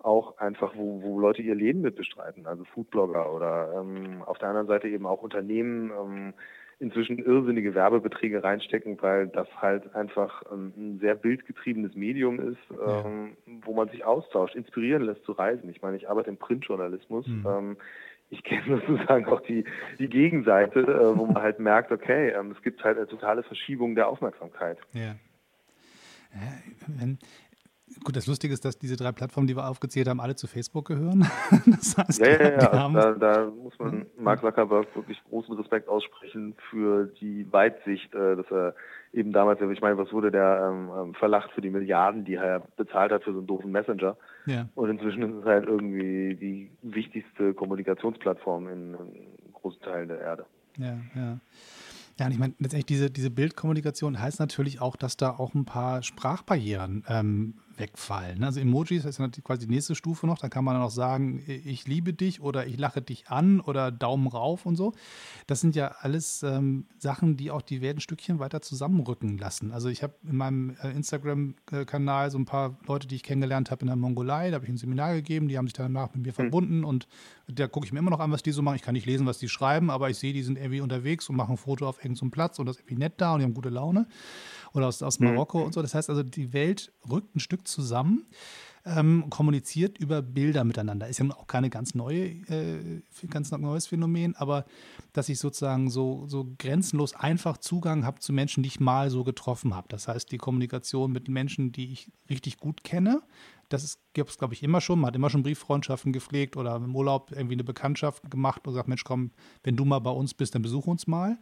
auch 0.00 0.36
einfach, 0.38 0.74
wo, 0.76 1.02
wo 1.02 1.18
Leute 1.18 1.40
ihr 1.40 1.54
Leben 1.54 1.80
mit 1.80 1.96
bestreiten, 1.96 2.46
also 2.46 2.64
Foodblogger 2.64 3.32
oder 3.32 3.72
ähm, 3.80 4.22
auf 4.22 4.38
der 4.38 4.48
anderen 4.48 4.66
Seite 4.66 4.88
eben 4.88 5.06
auch 5.06 5.22
Unternehmen 5.22 5.90
ähm, 5.90 6.34
inzwischen 6.78 7.18
irrsinnige 7.18 7.74
Werbebeträge 7.74 8.44
reinstecken, 8.44 9.00
weil 9.00 9.28
das 9.28 9.48
halt 9.60 9.94
einfach 9.94 10.42
ähm, 10.52 10.72
ein 10.76 10.98
sehr 11.00 11.14
bildgetriebenes 11.14 11.94
Medium 11.94 12.38
ist, 12.38 12.58
ähm, 12.70 13.36
ja. 13.46 13.52
wo 13.62 13.74
man 13.74 13.88
sich 13.88 14.04
austauscht, 14.04 14.54
inspirieren 14.54 15.02
lässt 15.02 15.24
zu 15.24 15.32
reisen. 15.32 15.70
Ich 15.70 15.80
meine, 15.80 15.96
ich 15.96 16.08
arbeite 16.08 16.28
im 16.28 16.36
Printjournalismus. 16.36 17.26
Mhm. 17.26 17.46
Ähm, 17.46 17.76
ich 18.28 18.42
kenne 18.42 18.82
sozusagen 18.86 19.26
auch 19.26 19.40
die, 19.40 19.64
die 19.98 20.08
Gegenseite, 20.08 20.80
äh, 20.80 21.18
wo 21.18 21.26
man 21.26 21.42
halt 21.42 21.58
merkt, 21.58 21.92
okay, 21.92 22.30
ähm, 22.30 22.50
es 22.50 22.62
gibt 22.62 22.84
halt 22.84 22.98
eine 22.98 23.06
totale 23.06 23.42
Verschiebung 23.42 23.94
der 23.94 24.08
Aufmerksamkeit. 24.08 24.78
Ja. 24.92 25.14
Wenn, 26.86 27.18
gut, 28.04 28.16
das 28.16 28.26
Lustige 28.26 28.52
ist, 28.52 28.64
dass 28.64 28.78
diese 28.78 28.96
drei 28.96 29.12
Plattformen, 29.12 29.46
die 29.46 29.56
wir 29.56 29.68
aufgezählt 29.68 30.08
haben, 30.08 30.20
alle 30.20 30.34
zu 30.34 30.46
Facebook 30.46 30.86
gehören. 30.86 31.26
Das 31.66 31.96
heißt, 31.96 32.20
ja, 32.20 32.28
ja, 32.28 32.50
ja. 32.50 32.88
Da, 32.88 33.12
da, 33.12 33.50
muss 33.50 33.78
man 33.78 34.06
Mark 34.18 34.40
Zuckerberg 34.40 34.94
wirklich 34.94 35.20
großen 35.28 35.54
Respekt 35.56 35.88
aussprechen 35.88 36.54
für 36.70 37.06
die 37.20 37.50
Weitsicht, 37.52 38.14
äh, 38.14 38.36
dass 38.36 38.46
er 38.50 38.74
eben 39.12 39.32
damals, 39.32 39.60
ich 39.60 39.80
meine, 39.80 39.98
was 39.98 40.12
wurde 40.12 40.30
der 40.30 40.70
ähm, 40.70 40.90
ähm, 40.96 41.14
verlacht 41.14 41.50
für 41.52 41.60
die 41.60 41.70
Milliarden, 41.70 42.24
die 42.24 42.34
er 42.34 42.60
bezahlt 42.76 43.12
hat 43.12 43.24
für 43.24 43.32
so 43.32 43.38
einen 43.38 43.46
doofen 43.46 43.72
Messenger. 43.72 44.16
Ja. 44.46 44.68
Und 44.74 44.90
inzwischen 44.90 45.22
ist 45.22 45.40
es 45.40 45.44
halt 45.44 45.66
irgendwie 45.66 46.34
die 46.34 46.70
wichtigste 46.82 47.54
Kommunikationsplattform 47.54 48.68
in, 48.68 48.94
in 48.94 49.52
großen 49.52 49.80
Teilen 49.80 50.08
der 50.08 50.20
Erde. 50.20 50.46
Ja, 50.78 50.98
ja. 51.14 51.38
Ja, 52.18 52.26
und 52.26 52.32
ich 52.32 52.38
meine, 52.38 52.54
letztendlich 52.58 52.86
diese, 52.86 53.10
diese 53.10 53.30
Bildkommunikation 53.30 54.20
heißt 54.20 54.40
natürlich 54.40 54.80
auch, 54.80 54.96
dass 54.96 55.18
da 55.18 55.30
auch 55.30 55.54
ein 55.54 55.66
paar 55.66 56.02
Sprachbarrieren 56.02 57.04
ähm, 57.08 57.54
wegfallen. 57.78 58.42
Also 58.44 58.60
Emojis 58.60 59.04
ist 59.04 59.20
quasi 59.44 59.66
die 59.66 59.72
nächste 59.72 59.94
Stufe 59.94 60.26
noch. 60.26 60.38
Da 60.38 60.48
kann 60.48 60.64
man 60.64 60.74
dann 60.74 60.82
auch 60.82 60.90
sagen, 60.90 61.42
ich 61.46 61.86
liebe 61.86 62.12
dich 62.12 62.40
oder 62.40 62.66
ich 62.66 62.78
lache 62.78 63.02
dich 63.02 63.28
an 63.28 63.60
oder 63.60 63.90
Daumen 63.90 64.26
rauf 64.26 64.66
und 64.66 64.76
so. 64.76 64.92
Das 65.46 65.60
sind 65.60 65.76
ja 65.76 65.88
alles 66.00 66.42
ähm, 66.42 66.86
Sachen, 66.98 67.36
die 67.36 67.50
auch 67.50 67.62
die 67.62 67.80
Welt 67.82 67.98
ein 67.98 68.00
Stückchen 68.00 68.38
weiter 68.38 68.62
zusammenrücken 68.62 69.38
lassen. 69.38 69.72
Also 69.72 69.88
ich 69.88 70.02
habe 70.02 70.14
in 70.24 70.36
meinem 70.36 70.76
äh, 70.82 70.90
Instagram-Kanal 70.90 72.30
so 72.30 72.38
ein 72.38 72.44
paar 72.44 72.78
Leute, 72.86 73.06
die 73.06 73.16
ich 73.16 73.22
kennengelernt 73.22 73.70
habe 73.70 73.82
in 73.82 73.88
der 73.88 73.96
Mongolei. 73.96 74.50
Da 74.50 74.56
habe 74.56 74.64
ich 74.64 74.70
ein 74.70 74.76
Seminar 74.76 75.14
gegeben. 75.14 75.48
Die 75.48 75.58
haben 75.58 75.66
sich 75.66 75.74
danach 75.74 76.14
mit 76.14 76.24
mir 76.24 76.32
mhm. 76.32 76.34
verbunden 76.34 76.84
und 76.84 77.06
da 77.48 77.68
gucke 77.68 77.86
ich 77.86 77.92
mir 77.92 78.00
immer 78.00 78.10
noch 78.10 78.20
an, 78.20 78.32
was 78.32 78.42
die 78.42 78.52
so 78.52 78.62
machen. 78.62 78.76
Ich 78.76 78.82
kann 78.82 78.94
nicht 78.94 79.06
lesen, 79.06 79.26
was 79.26 79.38
die 79.38 79.48
schreiben, 79.48 79.90
aber 79.90 80.10
ich 80.10 80.18
sehe, 80.18 80.32
die 80.32 80.42
sind 80.42 80.58
irgendwie 80.58 80.80
unterwegs 80.80 81.28
und 81.28 81.36
machen 81.36 81.52
ein 81.52 81.58
Foto 81.58 81.88
auf 81.88 81.98
irgendeinem 81.98 82.30
Platz 82.30 82.58
und 82.58 82.66
das 82.66 82.76
ist 82.76 82.82
irgendwie 82.82 82.98
nett 82.98 83.14
da 83.18 83.34
und 83.34 83.40
die 83.40 83.44
haben 83.44 83.54
gute 83.54 83.68
Laune 83.68 84.06
oder 84.76 84.88
aus, 84.88 85.02
aus 85.02 85.18
mhm. 85.18 85.28
Marokko 85.28 85.58
mhm. 85.58 85.64
und 85.66 85.74
so. 85.74 85.82
Das 85.82 85.94
heißt 85.94 86.10
also, 86.10 86.22
die 86.22 86.52
Welt 86.52 86.92
rückt 87.08 87.34
ein 87.34 87.40
Stück 87.40 87.66
zusammen. 87.66 88.26
Ähm, 88.88 89.30
kommuniziert 89.30 89.98
über 89.98 90.22
Bilder 90.22 90.62
miteinander. 90.62 91.08
Ist 91.08 91.18
ja 91.18 91.26
auch 91.30 91.48
keine 91.48 91.70
ganz 91.70 91.96
neue, 91.96 92.26
äh, 92.26 93.02
ganz 93.28 93.50
neues 93.50 93.88
Phänomen, 93.88 94.36
aber 94.36 94.64
dass 95.12 95.28
ich 95.28 95.40
sozusagen 95.40 95.90
so, 95.90 96.26
so 96.28 96.46
grenzenlos 96.56 97.12
einfach 97.12 97.56
Zugang 97.58 98.06
habe 98.06 98.20
zu 98.20 98.32
Menschen, 98.32 98.62
die 98.62 98.68
ich 98.68 98.78
mal 98.78 99.10
so 99.10 99.24
getroffen 99.24 99.74
habe. 99.74 99.88
Das 99.88 100.06
heißt, 100.06 100.30
die 100.30 100.38
Kommunikation 100.38 101.10
mit 101.10 101.26
Menschen, 101.26 101.72
die 101.72 101.90
ich 101.90 102.12
richtig 102.30 102.58
gut 102.58 102.84
kenne, 102.84 103.22
das 103.68 103.98
gibt 104.12 104.30
es, 104.30 104.38
glaube 104.38 104.54
ich, 104.54 104.62
immer 104.62 104.80
schon. 104.80 105.00
Man 105.00 105.08
hat 105.08 105.16
immer 105.16 105.30
schon 105.30 105.42
Brieffreundschaften 105.42 106.12
gepflegt 106.12 106.56
oder 106.56 106.76
im 106.76 106.94
Urlaub 106.94 107.32
irgendwie 107.32 107.54
eine 107.54 107.64
Bekanntschaft 107.64 108.30
gemacht 108.30 108.66
und 108.66 108.74
sagt, 108.74 108.88
Mensch, 108.88 109.04
komm, 109.04 109.32
wenn 109.64 109.76
du 109.76 109.84
mal 109.84 109.98
bei 109.98 110.10
uns 110.10 110.34
bist, 110.34 110.54
dann 110.54 110.62
besuch 110.62 110.86
uns 110.86 111.06
mal. 111.06 111.38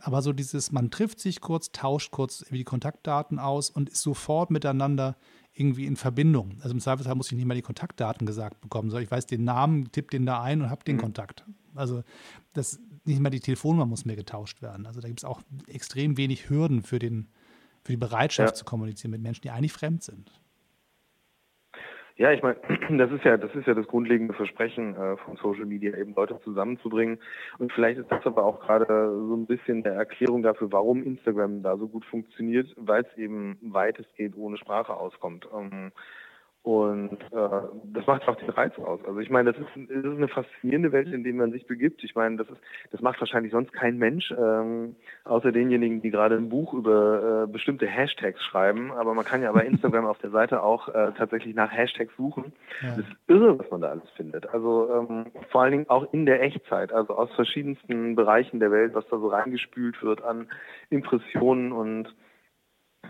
Aber 0.00 0.22
so 0.22 0.32
dieses, 0.32 0.72
man 0.72 0.90
trifft 0.90 1.20
sich 1.20 1.40
kurz, 1.40 1.72
tauscht 1.72 2.12
kurz 2.12 2.44
die 2.50 2.64
Kontaktdaten 2.64 3.38
aus 3.38 3.70
und 3.70 3.90
ist 3.90 4.02
sofort 4.02 4.50
miteinander 4.50 5.16
irgendwie 5.52 5.86
in 5.86 5.96
Verbindung. 5.96 6.58
Also 6.60 6.74
im 6.74 6.80
Zweifelsfall 6.80 7.14
muss 7.14 7.30
ich 7.30 7.36
nicht 7.36 7.46
mal 7.46 7.54
die 7.54 7.62
Kontaktdaten 7.62 8.26
gesagt 8.26 8.60
bekommen, 8.60 8.90
sondern 8.90 9.04
ich 9.04 9.10
weiß 9.10 9.26
den 9.26 9.44
Namen, 9.44 9.90
tippe 9.92 10.10
den 10.10 10.26
da 10.26 10.42
ein 10.42 10.62
und 10.62 10.70
habe 10.70 10.84
den 10.84 10.96
mhm. 10.96 11.00
Kontakt. 11.00 11.44
Also 11.74 12.02
das, 12.52 12.78
nicht 13.04 13.20
mal 13.20 13.30
die 13.30 13.40
Telefonnummer 13.40 13.86
muss 13.86 14.04
mehr 14.04 14.16
getauscht 14.16 14.62
werden. 14.62 14.86
Also 14.86 15.00
da 15.00 15.08
gibt 15.08 15.20
es 15.20 15.24
auch 15.24 15.42
extrem 15.66 16.16
wenig 16.16 16.48
Hürden 16.48 16.82
für, 16.82 16.98
den, 16.98 17.28
für 17.84 17.92
die 17.92 17.98
Bereitschaft 17.98 18.50
ja. 18.50 18.54
zu 18.54 18.64
kommunizieren 18.64 19.10
mit 19.10 19.20
Menschen, 19.20 19.42
die 19.42 19.50
eigentlich 19.50 19.72
fremd 19.72 20.02
sind. 20.02 20.30
Ja, 22.18 22.32
ich 22.32 22.42
meine, 22.42 22.56
das 22.98 23.12
ist 23.12 23.24
ja, 23.24 23.36
das 23.36 23.54
ist 23.54 23.66
ja 23.66 23.74
das 23.74 23.86
grundlegende 23.86 24.32
Versprechen 24.32 24.96
äh, 24.96 25.16
von 25.18 25.36
Social 25.36 25.66
Media, 25.66 25.94
eben 25.96 26.14
Leute 26.14 26.40
zusammenzubringen. 26.44 27.18
Und 27.58 27.72
vielleicht 27.72 27.98
ist 27.98 28.10
das 28.10 28.24
aber 28.24 28.44
auch 28.44 28.60
gerade 28.60 28.86
so 28.86 29.34
ein 29.34 29.46
bisschen 29.46 29.82
der 29.82 29.94
Erklärung 29.94 30.42
dafür, 30.42 30.72
warum 30.72 31.02
Instagram 31.02 31.62
da 31.62 31.76
so 31.76 31.88
gut 31.88 32.06
funktioniert, 32.06 32.72
weil 32.76 33.02
es 33.02 33.18
eben 33.18 33.58
weitestgehend 33.60 34.34
ohne 34.36 34.56
Sprache 34.56 34.94
auskommt. 34.94 35.46
Ähm, 35.54 35.92
und 36.66 37.12
äh, 37.30 37.60
das 37.94 38.08
macht 38.08 38.26
auch 38.26 38.34
den 38.34 38.50
Reiz 38.50 38.76
aus. 38.80 38.98
Also 39.06 39.20
ich 39.20 39.30
meine, 39.30 39.52
das 39.52 39.62
ist, 39.62 39.88
das 39.88 39.98
ist 39.98 40.16
eine 40.16 40.26
faszinierende 40.26 40.90
Welt, 40.90 41.06
in 41.12 41.22
der 41.22 41.32
man 41.32 41.52
sich 41.52 41.64
begibt. 41.68 42.02
Ich 42.02 42.16
meine, 42.16 42.38
das 42.38 42.48
ist, 42.48 42.60
das 42.90 43.00
macht 43.00 43.20
wahrscheinlich 43.20 43.52
sonst 43.52 43.72
kein 43.72 43.98
Mensch, 43.98 44.34
ähm, 44.36 44.96
außer 45.22 45.52
denjenigen, 45.52 46.02
die 46.02 46.10
gerade 46.10 46.34
ein 46.34 46.48
Buch 46.48 46.74
über 46.74 47.44
äh, 47.44 47.52
bestimmte 47.52 47.86
Hashtags 47.86 48.42
schreiben. 48.42 48.90
Aber 48.90 49.14
man 49.14 49.24
kann 49.24 49.42
ja 49.42 49.52
bei 49.52 49.60
Instagram 49.60 50.06
auf 50.06 50.18
der 50.18 50.30
Seite 50.30 50.60
auch 50.64 50.88
äh, 50.88 51.12
tatsächlich 51.16 51.54
nach 51.54 51.70
Hashtags 51.70 52.16
suchen. 52.16 52.52
Ja. 52.82 52.96
Das 52.96 52.98
ist 52.98 53.16
irre, 53.28 53.60
was 53.60 53.70
man 53.70 53.82
da 53.82 53.90
alles 53.90 54.10
findet. 54.16 54.52
Also 54.52 55.06
ähm, 55.08 55.26
vor 55.50 55.62
allen 55.62 55.70
Dingen 55.70 55.88
auch 55.88 56.12
in 56.12 56.26
der 56.26 56.42
Echtzeit, 56.42 56.92
also 56.92 57.14
aus 57.14 57.32
verschiedensten 57.36 58.16
Bereichen 58.16 58.58
der 58.58 58.72
Welt, 58.72 58.92
was 58.92 59.06
da 59.08 59.18
so 59.18 59.28
reingespült 59.28 60.02
wird 60.02 60.24
an 60.24 60.48
Impressionen 60.90 61.70
und 61.70 62.12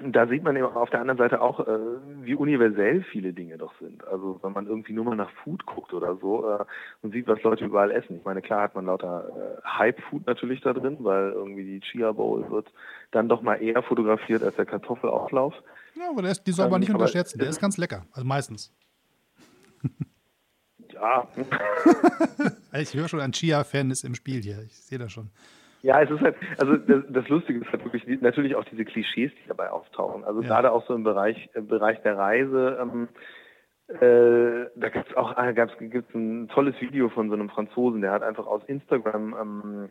da 0.02 0.26
sieht 0.26 0.42
man 0.42 0.56
eben 0.56 0.66
auf 0.66 0.90
der 0.90 1.00
anderen 1.00 1.18
Seite 1.18 1.40
auch, 1.40 1.60
äh, 1.60 1.78
wie 2.22 2.34
universell 2.34 3.02
viele 3.04 3.32
Dinge 3.32 3.58
doch 3.58 3.72
sind. 3.80 4.06
Also 4.06 4.38
wenn 4.42 4.52
man 4.52 4.66
irgendwie 4.66 4.92
nur 4.92 5.04
mal 5.04 5.16
nach 5.16 5.30
Food 5.42 5.66
guckt 5.66 5.92
oder 5.92 6.16
so 6.16 6.48
äh, 6.48 6.64
und 7.02 7.12
sieht, 7.12 7.26
was 7.26 7.42
Leute 7.42 7.64
überall 7.64 7.90
essen. 7.90 8.16
Ich 8.16 8.24
meine, 8.24 8.42
klar 8.42 8.62
hat 8.62 8.74
man 8.74 8.86
lauter 8.86 9.28
äh, 9.28 9.66
Hype-Food 9.66 10.26
natürlich 10.26 10.60
da 10.60 10.72
drin, 10.72 10.98
weil 11.00 11.32
irgendwie 11.32 11.64
die 11.64 11.80
Chia 11.80 12.12
Bowl 12.12 12.50
wird 12.50 12.72
dann 13.10 13.28
doch 13.28 13.42
mal 13.42 13.56
eher 13.56 13.82
fotografiert 13.82 14.42
als 14.42 14.56
der 14.56 14.66
Kartoffelauflauf. 14.66 15.54
Ja, 15.94 16.10
aber 16.10 16.22
der 16.22 16.32
ist, 16.32 16.44
die 16.44 16.52
soll 16.52 16.68
man 16.68 16.80
nicht 16.80 16.90
ähm, 16.90 16.96
unterschätzen. 16.96 17.38
Der 17.38 17.48
ist 17.48 17.60
ganz 17.60 17.76
lecker, 17.76 18.06
also 18.12 18.26
meistens. 18.26 18.72
Ja. 20.92 21.28
ich 22.72 22.94
höre 22.94 23.08
schon, 23.08 23.20
ein 23.20 23.32
Chia-Fan 23.32 23.90
ist 23.90 24.04
im 24.04 24.14
Spiel 24.14 24.42
hier. 24.42 24.62
Ich 24.62 24.76
sehe 24.76 24.98
das 24.98 25.12
schon. 25.12 25.30
Ja, 25.86 26.02
es 26.02 26.10
ist 26.10 26.20
halt, 26.20 26.34
also 26.58 26.76
das, 26.76 27.04
das 27.08 27.28
Lustige 27.28 27.60
ist 27.60 27.70
halt 27.70 27.84
wirklich 27.84 28.20
natürlich 28.20 28.56
auch 28.56 28.64
diese 28.64 28.84
Klischees, 28.84 29.30
die 29.30 29.48
dabei 29.48 29.70
auftauchen. 29.70 30.24
Also 30.24 30.40
ja. 30.42 30.48
gerade 30.48 30.72
auch 30.72 30.84
so 30.88 30.96
im 30.96 31.04
Bereich, 31.04 31.48
im 31.54 31.68
Bereich 31.68 32.02
der 32.02 32.18
Reise. 32.18 32.76
Ähm, 32.82 33.08
äh, 33.86 34.68
da 34.74 34.88
gibt's 34.88 35.16
auch 35.16 35.38
äh, 35.38 35.54
gab's, 35.54 35.74
gibt's 35.78 36.12
ein 36.12 36.48
tolles 36.48 36.74
Video 36.80 37.08
von 37.08 37.28
so 37.28 37.34
einem 37.34 37.48
Franzosen, 37.48 38.00
der 38.00 38.10
hat 38.10 38.24
einfach 38.24 38.48
aus 38.48 38.64
Instagram 38.66 39.36
ähm, 39.40 39.88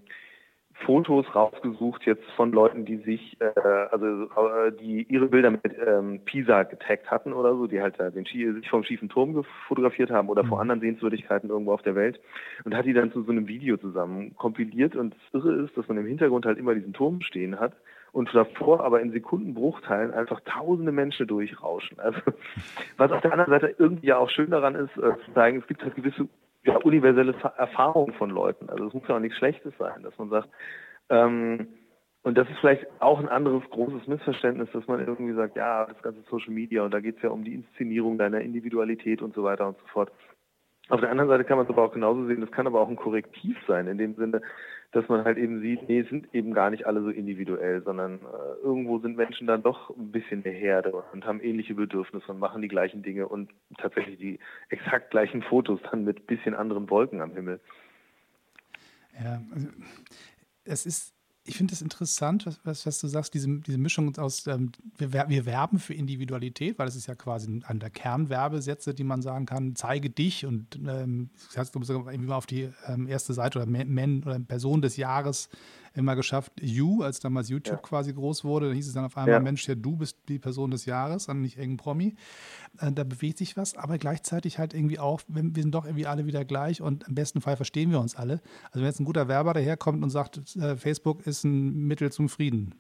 Fotos 0.83 1.25
rausgesucht 1.33 2.05
jetzt 2.05 2.29
von 2.35 2.51
Leuten, 2.51 2.85
die 2.85 2.97
sich, 2.97 3.37
äh, 3.39 3.59
also 3.91 4.23
äh, 4.23 4.71
die 4.73 5.03
ihre 5.03 5.27
Bilder 5.27 5.49
mit 5.49 5.63
ähm, 5.85 6.19
Pisa 6.25 6.63
getaggt 6.63 7.09
hatten 7.09 7.33
oder 7.33 7.55
so, 7.55 7.67
die 7.67 7.81
halt 7.81 7.99
äh, 7.99 8.11
den 8.11 8.25
Ski, 8.25 8.51
sich 8.51 8.69
vom 8.69 8.83
schiefen 8.83 9.09
Turm 9.09 9.43
fotografiert 9.67 10.11
haben 10.11 10.29
oder 10.29 10.43
mhm. 10.43 10.47
vor 10.49 10.61
anderen 10.61 10.81
Sehenswürdigkeiten 10.81 11.49
irgendwo 11.49 11.73
auf 11.73 11.81
der 11.81 11.95
Welt 11.95 12.19
und 12.65 12.75
hat 12.75 12.85
die 12.85 12.93
dann 12.93 13.11
zu 13.11 13.23
so 13.23 13.31
einem 13.31 13.47
Video 13.47 13.77
zusammen 13.77 14.35
kompiliert 14.35 14.95
und 14.95 15.15
das 15.31 15.41
Irre 15.43 15.53
ist, 15.63 15.77
dass 15.77 15.87
man 15.87 15.97
im 15.97 16.07
Hintergrund 16.07 16.45
halt 16.45 16.57
immer 16.57 16.75
diesen 16.75 16.93
Turm 16.93 17.21
stehen 17.21 17.59
hat 17.59 17.73
und 18.11 18.33
davor 18.33 18.83
aber 18.83 19.01
in 19.01 19.11
Sekundenbruchteilen 19.11 20.13
einfach 20.13 20.41
tausende 20.41 20.91
Menschen 20.91 21.27
durchrauschen. 21.27 21.99
Also 21.99 22.19
was 22.97 23.11
auf 23.11 23.21
der 23.21 23.31
anderen 23.31 23.51
Seite 23.51 23.75
irgendwie 23.77 24.07
ja 24.07 24.17
auch 24.17 24.29
schön 24.29 24.51
daran 24.51 24.75
ist, 24.75 24.95
äh, 24.97 25.13
zu 25.25 25.33
zeigen, 25.33 25.59
es 25.59 25.67
gibt 25.67 25.83
halt 25.83 25.95
gewisse 25.95 26.27
ja, 26.65 26.77
universelle 26.77 27.35
Erfahrung 27.57 28.13
von 28.13 28.29
Leuten. 28.29 28.69
Also 28.69 28.87
es 28.87 28.93
muss 28.93 29.07
ja 29.07 29.15
auch 29.15 29.19
nichts 29.19 29.37
Schlechtes 29.37 29.73
sein, 29.77 30.03
dass 30.03 30.17
man 30.17 30.29
sagt, 30.29 30.49
ähm, 31.09 31.67
und 32.23 32.35
das 32.39 32.49
ist 32.49 32.57
vielleicht 32.59 32.87
auch 32.99 33.19
ein 33.19 33.29
anderes 33.29 33.63
großes 33.69 34.07
Missverständnis, 34.07 34.69
dass 34.73 34.87
man 34.87 34.99
irgendwie 34.99 35.33
sagt, 35.33 35.55
ja, 35.55 35.85
das 35.85 36.01
ganze 36.01 36.21
Social 36.23 36.53
Media 36.53 36.83
und 36.83 36.91
da 36.91 36.99
geht 36.99 37.17
es 37.17 37.21
ja 37.21 37.29
um 37.29 37.43
die 37.43 37.53
Inszenierung 37.53 38.17
deiner 38.17 38.41
Individualität 38.41 39.21
und 39.21 39.35
so 39.35 39.43
weiter 39.43 39.67
und 39.67 39.77
so 39.77 39.85
fort. 39.87 40.11
Auf 40.89 41.01
der 41.01 41.11
anderen 41.11 41.29
Seite 41.29 41.43
kann 41.43 41.57
man 41.57 41.67
es 41.67 41.71
aber 41.71 41.83
auch 41.83 41.93
genauso 41.93 42.25
sehen, 42.25 42.41
das 42.41 42.51
kann 42.51 42.65
aber 42.65 42.81
auch 42.81 42.89
ein 42.89 42.95
Korrektiv 42.95 43.57
sein, 43.67 43.87
in 43.87 43.99
dem 43.99 44.15
Sinne, 44.15 44.41
dass 44.95 45.09
man 45.09 45.25
halt 45.25 45.37
eben 45.37 45.59
sieht, 45.61 45.89
nee, 45.89 46.03
sind 46.03 46.33
eben 46.33 46.53
gar 46.53 46.69
nicht 46.69 46.85
alle 46.85 47.01
so 47.01 47.09
individuell, 47.09 47.83
sondern 47.83 48.19
äh, 48.19 48.63
irgendwo 48.63 48.99
sind 48.99 49.17
Menschen 49.17 49.45
dann 49.45 49.61
doch 49.61 49.89
ein 49.89 50.11
bisschen 50.11 50.41
der 50.41 50.53
Herde 50.53 50.93
und 51.11 51.25
haben 51.25 51.41
ähnliche 51.41 51.75
Bedürfnisse 51.75 52.31
und 52.31 52.39
machen 52.39 52.61
die 52.61 52.69
gleichen 52.69 53.03
Dinge 53.03 53.27
und 53.27 53.51
tatsächlich 53.77 54.17
die 54.17 54.39
exakt 54.69 55.11
gleichen 55.11 55.41
Fotos 55.41 55.81
dann 55.91 56.05
mit 56.05 56.27
bisschen 56.27 56.55
anderen 56.55 56.89
Wolken 56.89 57.19
am 57.19 57.33
Himmel. 57.33 57.59
Ja, 59.21 59.41
also 59.53 59.67
es 60.63 60.85
ist 60.85 61.14
ich 61.47 61.57
finde 61.57 61.73
es 61.73 61.81
interessant, 61.81 62.45
was, 62.45 62.59
was, 62.63 62.85
was, 62.85 62.99
du 62.99 63.07
sagst, 63.07 63.33
diese, 63.33 63.59
diese 63.59 63.77
Mischung 63.77 64.17
aus, 64.17 64.47
ähm, 64.47 64.71
wir, 64.97 65.13
wir, 65.13 65.45
werben 65.45 65.77
für 65.77 65.93
Individualität, 65.93 66.79
weil 66.79 66.87
es 66.87 66.95
ist 66.95 67.05
ja 67.05 67.13
quasi 67.13 67.61
einer 67.65 67.79
der 67.79 67.91
Kernwerbesätze, 67.91 68.93
die 68.95 69.03
man 69.03 69.21
sagen 69.21 69.45
kann, 69.45 69.75
zeige 69.75 70.09
dich 70.09 70.45
und 70.45 70.79
ähm, 70.87 71.29
das 71.47 71.57
heißt, 71.57 71.75
du 71.75 71.79
musst 71.79 71.91
irgendwie 71.91 72.17
mal 72.17 72.35
auf 72.35 72.47
die 72.47 72.69
ähm, 72.87 73.07
erste 73.07 73.33
Seite 73.33 73.59
oder 73.59 73.67
Men 73.67 74.23
oder 74.23 74.39
Person 74.39 74.81
des 74.81 74.97
Jahres 74.97 75.49
immer 75.95 76.15
geschafft. 76.15 76.51
You, 76.61 77.01
als 77.03 77.19
damals 77.19 77.49
YouTube 77.49 77.77
ja. 77.77 77.81
quasi 77.81 78.13
groß 78.13 78.43
wurde, 78.43 78.69
da 78.69 78.73
hieß 78.73 78.87
es 78.87 78.93
dann 78.93 79.05
auf 79.05 79.17
einmal, 79.17 79.33
ja. 79.33 79.39
Mensch, 79.39 79.67
ja, 79.67 79.75
du 79.75 79.95
bist 79.95 80.17
die 80.27 80.39
Person 80.39 80.71
des 80.71 80.85
Jahres 80.85 81.27
und 81.27 81.41
nicht 81.41 81.57
irgendein 81.57 81.77
Promi. 81.77 82.15
Äh, 82.79 82.91
da 82.91 83.03
bewegt 83.03 83.37
sich 83.37 83.57
was, 83.57 83.75
aber 83.75 83.97
gleichzeitig 83.97 84.59
halt 84.59 84.73
irgendwie 84.73 84.99
auch, 84.99 85.21
wir 85.27 85.61
sind 85.61 85.73
doch 85.73 85.85
irgendwie 85.85 86.07
alle 86.07 86.25
wieder 86.25 86.45
gleich 86.45 86.81
und 86.81 87.07
im 87.07 87.15
besten 87.15 87.41
Fall 87.41 87.55
verstehen 87.55 87.91
wir 87.91 87.99
uns 87.99 88.15
alle. 88.15 88.41
Also 88.65 88.79
wenn 88.79 88.85
jetzt 88.85 88.99
ein 88.99 89.05
guter 89.05 89.27
Werber 89.27 89.53
daherkommt 89.53 90.03
und 90.03 90.09
sagt, 90.09 90.55
äh, 90.55 90.75
Facebook 90.75 91.25
ist 91.25 91.43
ein 91.43 91.87
Mittel 91.87 92.11
zum 92.11 92.29
Frieden, 92.29 92.75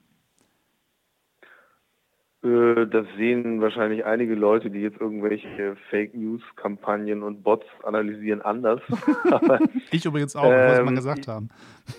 das 2.45 3.07
sehen 3.17 3.59
wahrscheinlich 3.59 4.05
einige 4.05 4.35
Leute, 4.35 4.69
die 4.69 4.81
jetzt 4.81 5.01
irgendwelche 5.01 5.75
Fake 5.89 6.13
News 6.13 6.43
Kampagnen 6.55 7.23
und 7.23 7.41
Bots 7.41 7.65
analysieren, 7.83 8.41
anders. 8.43 8.81
Aber, 9.31 9.59
ich 9.91 10.05
übrigens 10.05 10.35
auch, 10.35 10.51
ähm, 10.51 10.69
was 10.69 10.83
man 10.83 10.95
gesagt 10.95 11.27
haben. 11.27 11.49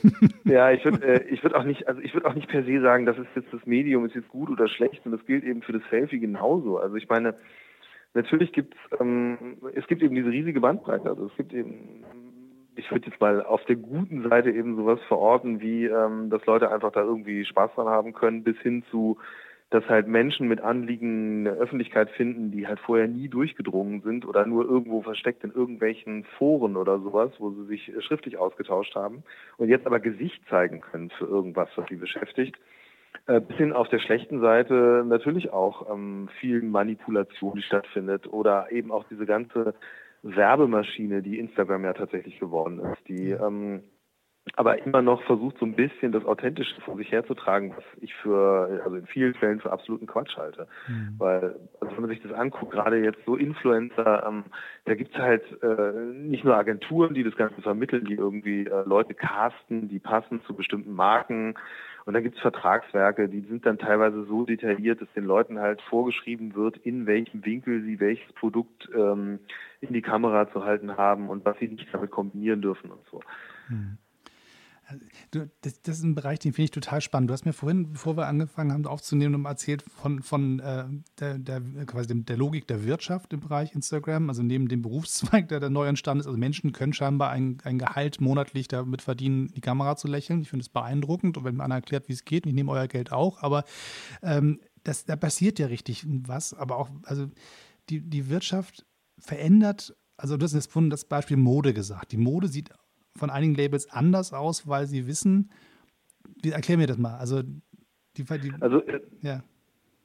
ja, 0.45 0.71
ich 0.71 0.85
würde 0.85 1.05
äh, 1.05 1.29
ich 1.29 1.43
würde 1.43 1.59
auch 1.59 1.65
nicht, 1.65 1.89
also 1.89 2.01
ich 2.01 2.15
würde 2.15 2.29
auch 2.29 2.35
nicht 2.35 2.49
per 2.49 2.63
se 2.63 2.81
sagen, 2.81 3.07
das 3.07 3.19
ist 3.19 3.27
jetzt 3.35 3.53
das 3.53 3.67
Medium 3.67 4.07
ist 4.07 4.15
jetzt 4.15 4.29
gut 4.29 4.49
oder 4.49 4.69
schlecht 4.69 5.05
und 5.05 5.13
das 5.13 5.25
gilt 5.27 5.43
eben 5.43 5.63
für 5.63 5.73
das 5.73 5.83
Selfie 5.91 6.21
genauso. 6.21 6.79
Also 6.79 6.95
ich 6.95 7.09
meine, 7.09 7.35
natürlich 8.15 8.53
gibt 8.53 8.75
es 8.75 9.01
ähm, 9.01 9.57
es 9.75 9.87
gibt 9.89 10.03
eben 10.03 10.15
diese 10.15 10.31
riesige 10.31 10.61
Bandbreite. 10.61 11.09
Also 11.09 11.27
es 11.27 11.37
gibt 11.37 11.55
eben 11.55 12.05
ich 12.77 12.89
würde 12.93 13.07
jetzt 13.09 13.21
mal 13.21 13.43
auf 13.43 13.65
der 13.65 13.77
guten 13.77 14.29
Seite 14.29 14.51
eben 14.53 14.77
sowas 14.77 15.01
verorten, 15.09 15.61
wie 15.61 15.87
ähm, 15.87 16.31
dass 16.31 16.47
Leute 16.47 16.71
einfach 16.71 16.93
da 16.93 17.01
irgendwie 17.01 17.45
Spaß 17.45 17.73
dran 17.75 17.89
haben 17.89 18.13
können, 18.13 18.45
bis 18.45 18.59
hin 18.59 18.85
zu 18.93 19.19
dass 19.71 19.89
halt 19.89 20.07
Menschen 20.07 20.47
mit 20.47 20.61
Anliegen 20.61 21.47
eine 21.47 21.57
Öffentlichkeit 21.57 22.11
finden, 22.11 22.53
die 22.53 22.69
halt 22.69 22.79
vorher 22.79 23.09
nie 23.09 23.29
durchgedrungen 23.29 24.01
sind 24.03 24.25
oder 24.25 24.47
nur 24.47 24.65
irgendwo 24.65 25.03
versteckt 25.03 25.43
in 25.43 25.51
irgendwelchen 25.51 26.25
Foren 26.39 26.77
oder 26.77 27.01
sowas, 27.01 27.33
wo 27.39 27.51
sie 27.51 27.65
sich 27.67 27.93
schriftlich 28.01 28.39
ausgetauscht 28.39 28.95
haben 28.95 29.25
und 29.57 29.69
jetzt 29.69 29.87
aber 29.87 29.99
Gesicht 29.99 30.41
zeigen 30.49 30.81
können 30.81 31.11
für 31.11 31.27
irgendwas, 31.27 31.69
was 31.75 31.89
sie 31.89 31.97
beschäftigt. 31.97 32.57
Äh, 33.27 33.41
bis 33.41 33.57
hin 33.57 33.73
auf 33.73 33.89
der 33.89 33.99
schlechten 33.99 34.41
Seite 34.41 35.05
natürlich 35.07 35.51
auch 35.53 35.91
ähm, 35.93 36.29
viel 36.39 36.63
Manipulation, 36.63 37.57
die 37.57 37.63
stattfindet 37.63 38.27
oder 38.29 38.71
eben 38.71 38.93
auch 38.93 39.05
diese 39.09 39.27
ganze 39.27 39.75
Werbemaschine, 40.23 41.23
die 41.23 41.39
Instagram 41.39 41.85
ja 41.85 41.93
tatsächlich 41.93 42.39
geworden 42.39 42.81
ist, 42.81 43.09
die 43.09 43.31
ähm, 43.31 43.83
aber 44.55 44.79
immer 44.85 45.03
noch 45.03 45.23
versucht, 45.25 45.59
so 45.59 45.67
ein 45.67 45.75
bisschen 45.75 46.13
das 46.13 46.25
Authentische 46.25 46.81
vor 46.83 46.97
sich 46.97 47.11
herzutragen, 47.11 47.75
was 47.77 47.85
ich 48.01 48.15
für, 48.15 48.81
also 48.85 48.97
in 48.97 49.07
vielen 49.07 49.35
Fällen 49.35 49.61
für 49.61 49.73
absoluten 49.73 50.07
Quatsch 50.07 50.37
halte. 50.37 50.69
Mhm. 50.87 51.15
Weil, 51.19 51.57
also 51.81 51.95
wenn 51.95 52.03
man 52.03 52.11
sich 52.11 52.23
das 52.23 52.33
anguckt, 52.33 52.73
gerade 52.73 53.03
jetzt 53.03 53.25
so 53.27 53.35
Influencer, 53.35 54.25
ähm, 54.27 54.45
da 54.85 54.95
gibt's 54.95 55.17
halt 55.19 55.43
äh, 55.63 55.93
nicht 56.13 56.45
nur 56.45 56.57
Agenturen, 56.57 57.15
die 57.15 57.25
das 57.25 57.37
Ganze 57.37 57.61
vermitteln, 57.61 58.05
die 58.05 58.15
irgendwie 58.15 58.67
äh, 58.67 58.85
Leute 58.87 59.15
casten, 59.15 59.89
die 59.89 59.99
passen 59.99 60.41
zu 60.47 60.55
bestimmten 60.55 60.93
Marken. 60.93 61.55
Und 62.05 62.15
dann 62.15 62.23
gibt's 62.23 62.39
Vertragswerke, 62.39 63.29
die 63.29 63.41
sind 63.41 63.67
dann 63.67 63.79
teilweise 63.79 64.25
so 64.27 64.47
detailliert, 64.47 65.01
dass 65.01 65.13
den 65.15 65.25
Leuten 65.25 65.59
halt 65.59 65.83
vorgeschrieben 65.83 66.55
wird, 66.55 66.77
in 66.77 67.07
welchem 67.07 67.45
Winkel 67.45 67.83
sie 67.83 67.99
welches 67.99 68.33
Produkt 68.35 68.89
ähm, 68.95 69.41
in 69.81 69.93
die 69.93 70.03
Kamera 70.03 70.49
zu 70.53 70.65
halten 70.65 70.97
haben 70.97 71.29
und 71.29 71.45
was 71.45 71.59
sie 71.59 71.67
nicht 71.67 71.93
damit 71.93 72.13
kombinieren 72.13 72.63
dürfen 72.63 72.93
und 72.93 73.05
so. 73.11 73.21
Mhm. 73.69 73.99
Das, 75.33 75.83
das, 75.83 75.99
ist 75.99 76.05
ein 76.05 76.15
Bereich, 76.15 76.39
den 76.39 76.53
finde 76.53 76.67
ich 76.67 76.71
total 76.71 77.01
spannend. 77.01 77.31
Du 77.31 77.35
hast 77.35 77.45
mir 77.45 77.53
vorhin, 77.53 77.93
bevor 77.93 78.17
wir 78.17 78.29
angefangen 78.29 78.73
haben 78.73 78.87
aufzunehmen, 78.87 79.45
erzählt 79.45 79.83
von, 79.83 80.23
von 80.23 80.61
äh, 80.61 80.85
der, 81.19 81.39
der, 81.39 81.61
quasi 81.87 82.07
dem, 82.07 82.25
der 82.25 82.37
Logik 82.37 82.69
der 82.69 82.85
Wirtschaft 82.85 83.33
im 83.33 83.41
Bereich 83.41 83.75
Instagram, 83.75 84.29
also 84.29 84.43
neben 84.43 84.69
dem 84.69 84.83
Berufszweig, 84.83 85.49
der, 85.49 85.59
der 85.59 85.71
neu 85.71 85.87
entstanden 85.87 86.21
ist. 86.21 86.27
Also 86.27 86.39
Menschen 86.39 86.73
können 86.73 86.93
scheinbar 86.93 87.31
ein, 87.31 87.59
ein 87.65 87.79
Gehalt 87.79 88.21
monatlich 88.21 88.69
damit 88.69 89.03
verdienen, 89.03 89.49
die 89.49 89.61
Kamera 89.61 89.97
zu 89.97 90.07
lächeln. 90.07 90.43
Ich 90.43 90.51
finde 90.51 90.63
es 90.63 90.69
beeindruckend 90.69 91.37
und 91.37 91.45
wenn 91.45 91.57
mir 91.57 91.65
einer 91.65 91.77
erklärt, 91.77 92.09
wie 92.09 92.13
es 92.13 92.25
geht, 92.25 92.47
ich 92.47 92.55
nehme 92.55 92.71
euer 92.71 92.87
Geld 92.87 93.11
auch, 93.11 93.43
aber 93.43 93.65
ähm, 94.23 94.61
das, 94.85 95.05
da 95.05 95.17
passiert 95.17 95.59
ja 95.59 95.67
richtig 95.67 96.05
was. 96.07 96.55
Aber 96.55 96.79
auch, 96.79 96.91
also 97.03 97.29
die, 97.89 98.01
die 98.01 98.29
Wirtschaft 98.29 98.87
verändert, 99.19 99.97
also 100.17 100.37
du 100.37 100.45
hast 100.45 100.55
jetzt 100.55 100.71
vorhin 100.71 100.91
das 100.91 101.05
Beispiel 101.05 101.37
Mode 101.37 101.75
gesagt. 101.75 102.13
Die 102.13 102.17
Mode 102.17 102.49
sieht 102.49 102.71
von 103.17 103.31
einigen 103.31 103.55
Labels 103.55 103.91
anders 103.91 104.33
aus, 104.33 104.69
weil 104.69 104.87
sie 104.87 105.07
wissen, 105.07 105.51
wie, 106.43 106.51
erklär 106.51 106.79
mir 106.79 106.87
das 106.87 106.99
mal. 106.99 107.17
Also, 107.17 107.43
die, 107.43 108.25
die 108.25 108.53
also 108.61 108.83
äh, 108.87 109.01
ja. 109.23 109.43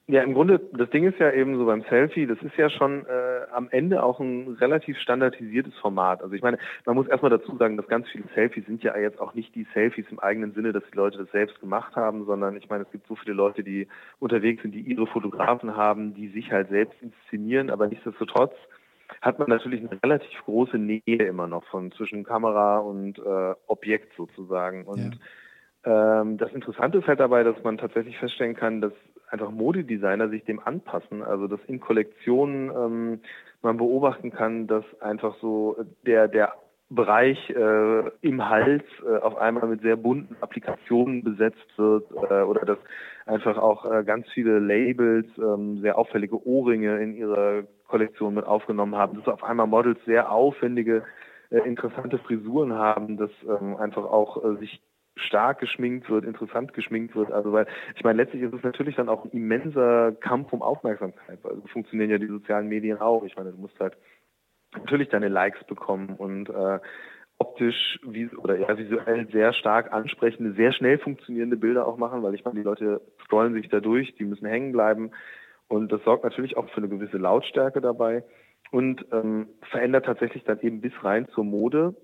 Ja, 0.07 0.23
im 0.23 0.33
Grunde, 0.33 0.59
das 0.73 0.89
Ding 0.89 1.05
ist 1.05 1.19
ja 1.19 1.31
eben 1.31 1.57
so 1.57 1.65
beim 1.65 1.83
Selfie, 1.83 2.25
das 2.25 2.37
ist 2.41 2.57
ja 2.57 2.69
schon 2.69 3.05
äh, 3.05 3.45
am 3.53 3.69
Ende 3.69 4.03
auch 4.03 4.19
ein 4.19 4.57
relativ 4.59 4.97
standardisiertes 4.97 5.73
Format. 5.75 6.21
Also 6.21 6.35
ich 6.35 6.41
meine, 6.41 6.57
man 6.85 6.95
muss 6.95 7.07
erstmal 7.07 7.29
dazu 7.29 7.55
sagen, 7.55 7.77
dass 7.77 7.87
ganz 7.87 8.09
viele 8.09 8.25
Selfies 8.35 8.65
sind 8.65 8.83
ja 8.83 8.97
jetzt 8.97 9.21
auch 9.21 9.35
nicht 9.35 9.55
die 9.55 9.65
Selfies 9.73 10.05
im 10.11 10.19
eigenen 10.19 10.53
Sinne, 10.53 10.73
dass 10.73 10.83
die 10.91 10.97
Leute 10.97 11.19
das 11.19 11.31
selbst 11.31 11.61
gemacht 11.61 11.95
haben, 11.95 12.25
sondern 12.25 12.57
ich 12.57 12.67
meine, 12.67 12.83
es 12.83 12.91
gibt 12.91 13.07
so 13.07 13.15
viele 13.15 13.33
Leute, 13.35 13.63
die 13.63 13.87
unterwegs 14.19 14.63
sind, 14.63 14.73
die 14.73 14.81
ihre 14.81 15.07
Fotografen 15.07 15.77
haben, 15.77 16.13
die 16.13 16.27
sich 16.27 16.51
halt 16.51 16.67
selbst 16.67 17.01
inszenieren, 17.01 17.69
aber 17.69 17.87
nichtsdestotrotz 17.87 18.53
hat 19.21 19.39
man 19.39 19.49
natürlich 19.49 19.81
eine 19.81 20.01
relativ 20.03 20.45
große 20.45 20.77
Nähe 20.77 21.01
immer 21.05 21.47
noch 21.47 21.63
von 21.65 21.91
zwischen 21.91 22.23
Kamera 22.23 22.79
und 22.79 23.19
äh, 23.19 23.53
Objekt 23.67 24.13
sozusagen. 24.15 24.85
Und 24.85 25.19
ja. 25.85 26.21
ähm, 26.21 26.37
das 26.37 26.51
Interessante 26.53 26.99
ist 26.99 27.07
halt 27.07 27.19
dabei, 27.19 27.43
dass 27.43 27.61
man 27.63 27.77
tatsächlich 27.77 28.17
feststellen 28.17 28.55
kann, 28.55 28.81
dass 28.81 28.93
einfach 29.29 29.51
Modedesigner 29.51 30.29
sich 30.29 30.43
dem 30.45 30.59
anpassen. 30.59 31.23
Also 31.23 31.47
dass 31.47 31.59
in 31.67 31.79
Kollektionen 31.79 32.69
ähm, 32.69 33.19
man 33.61 33.77
beobachten 33.77 34.31
kann, 34.31 34.67
dass 34.67 34.85
einfach 35.01 35.35
so 35.41 35.77
der 36.05 36.27
der 36.27 36.53
Bereich 36.91 37.49
äh, 37.49 38.09
im 38.21 38.49
Hals 38.49 38.83
äh, 39.05 39.17
auf 39.17 39.37
einmal 39.37 39.67
mit 39.69 39.81
sehr 39.81 39.95
bunten 39.95 40.35
Applikationen 40.41 41.23
besetzt 41.23 41.65
wird 41.77 42.11
äh, 42.11 42.41
oder 42.41 42.65
dass 42.65 42.79
einfach 43.25 43.57
auch 43.57 43.85
äh, 43.85 44.03
ganz 44.03 44.27
viele 44.33 44.59
Labels 44.59 45.27
ähm, 45.37 45.79
sehr 45.81 45.97
auffällige 45.97 46.45
Ohrringe 46.45 47.01
in 47.01 47.15
ihrer 47.15 47.63
Kollektion 47.87 48.33
mit 48.33 48.45
aufgenommen 48.45 48.95
haben, 48.95 49.17
dass 49.17 49.27
auf 49.27 49.43
einmal 49.43 49.67
Models 49.67 49.99
sehr 50.05 50.31
aufwendige, 50.31 51.03
äh, 51.49 51.59
interessante 51.59 52.17
Frisuren 52.17 52.73
haben, 52.73 53.17
dass 53.17 53.31
ähm, 53.43 53.75
einfach 53.75 54.05
auch 54.05 54.43
äh, 54.43 54.55
sich 54.57 54.81
stark 55.15 55.59
geschminkt 55.59 56.09
wird, 56.09 56.25
interessant 56.25 56.73
geschminkt 56.73 57.15
wird. 57.15 57.31
Also 57.31 57.51
weil 57.51 57.67
ich 57.95 58.03
meine, 58.03 58.17
letztlich 58.21 58.41
ist 58.43 58.53
es 58.53 58.63
natürlich 58.63 58.95
dann 58.95 59.09
auch 59.09 59.25
ein 59.25 59.31
immenser 59.31 60.13
Kampf 60.13 60.53
um 60.53 60.61
Aufmerksamkeit. 60.61 61.39
Also 61.43 61.61
funktionieren 61.67 62.09
ja 62.09 62.17
die 62.17 62.27
sozialen 62.27 62.67
Medien 62.67 62.99
auch. 62.99 63.23
Ich 63.23 63.35
meine, 63.35 63.51
du 63.51 63.57
musst 63.57 63.79
halt 63.79 63.97
natürlich 64.73 65.09
deine 65.09 65.27
Likes 65.27 65.63
bekommen 65.65 66.15
und 66.17 66.49
äh, 66.49 66.79
optisch 67.41 67.99
oder 68.37 68.55
ja, 68.55 68.77
visuell 68.77 69.27
sehr 69.31 69.51
stark 69.53 69.91
ansprechende, 69.91 70.53
sehr 70.53 70.71
schnell 70.73 70.99
funktionierende 70.99 71.57
Bilder 71.57 71.87
auch 71.87 71.97
machen, 71.97 72.21
weil 72.21 72.35
ich 72.35 72.45
meine, 72.45 72.59
die 72.59 72.63
Leute 72.63 73.01
scrollen 73.23 73.53
sich 73.53 73.67
da 73.67 73.79
durch, 73.79 74.13
die 74.15 74.25
müssen 74.25 74.45
hängen 74.45 74.71
bleiben. 74.71 75.09
Und 75.67 75.91
das 75.91 76.03
sorgt 76.03 76.23
natürlich 76.23 76.55
auch 76.55 76.69
für 76.69 76.77
eine 76.77 76.89
gewisse 76.89 77.17
Lautstärke 77.17 77.81
dabei 77.81 78.23
und 78.69 79.05
ähm, 79.11 79.47
verändert 79.71 80.05
tatsächlich 80.05 80.43
dann 80.43 80.59
eben 80.61 80.81
bis 80.81 80.93
rein 81.01 81.27
zur 81.29 81.43
Mode 81.43 81.95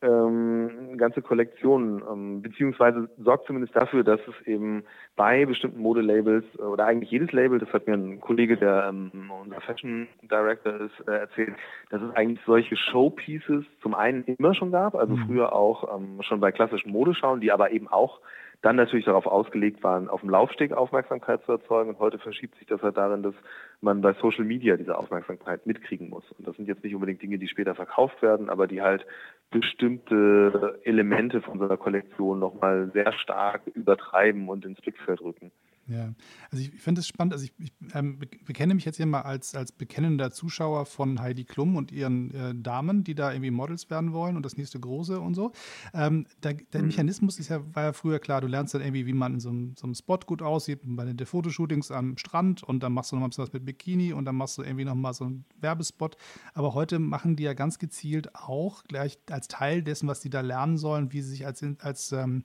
ähm, 0.00 0.96
ganze 0.96 1.22
Kollektionen, 1.22 2.02
ähm, 2.10 2.42
beziehungsweise 2.42 3.08
sorgt 3.18 3.46
zumindest 3.46 3.74
dafür, 3.74 4.04
dass 4.04 4.20
es 4.28 4.46
eben 4.46 4.84
bei 5.16 5.44
bestimmten 5.44 5.80
Modelabels 5.80 6.44
äh, 6.58 6.62
oder 6.62 6.86
eigentlich 6.86 7.10
jedes 7.10 7.32
Label, 7.32 7.58
das 7.58 7.72
hat 7.72 7.86
mir 7.86 7.94
ein 7.94 8.20
Kollege, 8.20 8.56
der 8.56 8.88
ähm, 8.88 9.30
unser 9.42 9.60
Fashion 9.60 10.06
Director 10.22 10.74
ist, 10.80 11.08
äh, 11.08 11.18
erzählt, 11.18 11.54
dass 11.90 12.00
es 12.00 12.14
eigentlich 12.14 12.40
solche 12.46 12.76
Showpieces 12.76 13.64
zum 13.82 13.94
einen 13.94 14.24
immer 14.24 14.54
schon 14.54 14.70
gab, 14.70 14.94
also 14.94 15.16
mhm. 15.16 15.26
früher 15.26 15.52
auch 15.52 15.96
ähm, 15.96 16.22
schon 16.22 16.40
bei 16.40 16.52
klassischen 16.52 16.92
Modeschauen, 16.92 17.40
die 17.40 17.50
aber 17.50 17.72
eben 17.72 17.88
auch 17.88 18.20
dann 18.62 18.76
natürlich 18.76 19.04
darauf 19.04 19.26
ausgelegt 19.26 19.84
waren, 19.84 20.08
auf 20.08 20.20
dem 20.20 20.30
Laufsteg 20.30 20.72
Aufmerksamkeit 20.72 21.44
zu 21.44 21.52
erzeugen. 21.52 21.90
Und 21.90 22.00
heute 22.00 22.18
verschiebt 22.18 22.56
sich 22.58 22.66
das 22.66 22.82
halt 22.82 22.96
darin, 22.96 23.22
dass 23.22 23.34
man 23.80 24.00
bei 24.00 24.14
Social 24.14 24.44
Media 24.44 24.76
diese 24.76 24.98
Aufmerksamkeit 24.98 25.64
mitkriegen 25.64 26.08
muss. 26.08 26.24
Und 26.32 26.46
das 26.46 26.56
sind 26.56 26.66
jetzt 26.66 26.82
nicht 26.82 26.94
unbedingt 26.94 27.22
Dinge, 27.22 27.38
die 27.38 27.46
später 27.46 27.76
verkauft 27.76 28.20
werden, 28.20 28.50
aber 28.50 28.66
die 28.66 28.82
halt 28.82 29.06
bestimmte 29.50 30.80
Elemente 30.84 31.40
von 31.40 31.58
so 31.58 31.68
Kollektion 31.76 32.38
nochmal 32.38 32.90
sehr 32.92 33.12
stark 33.14 33.62
übertreiben 33.74 34.48
und 34.48 34.64
ins 34.64 34.80
Blickfeld 34.80 35.20
rücken. 35.20 35.50
Ja, 35.88 36.12
also 36.50 36.62
ich 36.62 36.70
finde 36.80 37.00
es 37.00 37.08
spannend. 37.08 37.32
Also 37.32 37.46
ich, 37.46 37.52
ich 37.58 37.72
ähm, 37.94 38.18
bekenne 38.44 38.74
mich 38.74 38.84
jetzt 38.84 38.96
hier 38.96 39.06
mal 39.06 39.22
als, 39.22 39.54
als 39.54 39.72
bekennender 39.72 40.30
Zuschauer 40.30 40.84
von 40.84 41.20
Heidi 41.20 41.44
Klum 41.44 41.76
und 41.76 41.92
ihren 41.92 42.34
äh, 42.34 42.54
Damen, 42.54 43.04
die 43.04 43.14
da 43.14 43.32
irgendwie 43.32 43.50
Models 43.50 43.88
werden 43.88 44.12
wollen 44.12 44.36
und 44.36 44.44
das 44.44 44.58
nächste 44.58 44.78
große 44.78 45.18
und 45.18 45.34
so. 45.34 45.52
Ähm, 45.94 46.26
der, 46.42 46.54
der 46.54 46.82
mhm. 46.82 46.88
Mechanismus 46.88 47.38
ist 47.38 47.48
ja, 47.48 47.60
war 47.74 47.84
ja 47.84 47.92
früher 47.94 48.18
klar, 48.18 48.42
du 48.42 48.48
lernst 48.48 48.74
dann 48.74 48.82
irgendwie, 48.82 49.06
wie 49.06 49.14
man 49.14 49.34
in 49.34 49.40
so 49.40 49.48
einem, 49.48 49.74
so 49.76 49.86
einem 49.86 49.94
Spot 49.94 50.18
gut 50.26 50.42
aussieht, 50.42 50.80
bei 50.84 51.06
den 51.06 51.18
Fotoshootings 51.26 51.90
am 51.90 52.18
Strand 52.18 52.62
und 52.62 52.82
dann 52.82 52.92
machst 52.92 53.12
du 53.12 53.16
noch 53.16 53.22
mal 53.22 53.30
was 53.34 53.52
mit 53.52 53.64
Bikini 53.64 54.12
und 54.12 54.26
dann 54.26 54.36
machst 54.36 54.58
du 54.58 54.62
irgendwie 54.62 54.84
noch 54.84 54.94
mal 54.94 55.14
so 55.14 55.24
einen 55.24 55.46
Werbespot. 55.60 56.16
Aber 56.52 56.74
heute 56.74 56.98
machen 56.98 57.34
die 57.36 57.44
ja 57.44 57.54
ganz 57.54 57.78
gezielt 57.78 58.34
auch 58.34 58.84
gleich 58.84 59.18
als 59.30 59.48
Teil 59.48 59.82
dessen, 59.82 60.06
was 60.06 60.20
die 60.20 60.30
da 60.30 60.42
lernen 60.42 60.76
sollen, 60.76 61.12
wie 61.12 61.22
sie 61.22 61.30
sich 61.30 61.46
als, 61.46 61.64
als 61.80 62.12
ähm, 62.12 62.42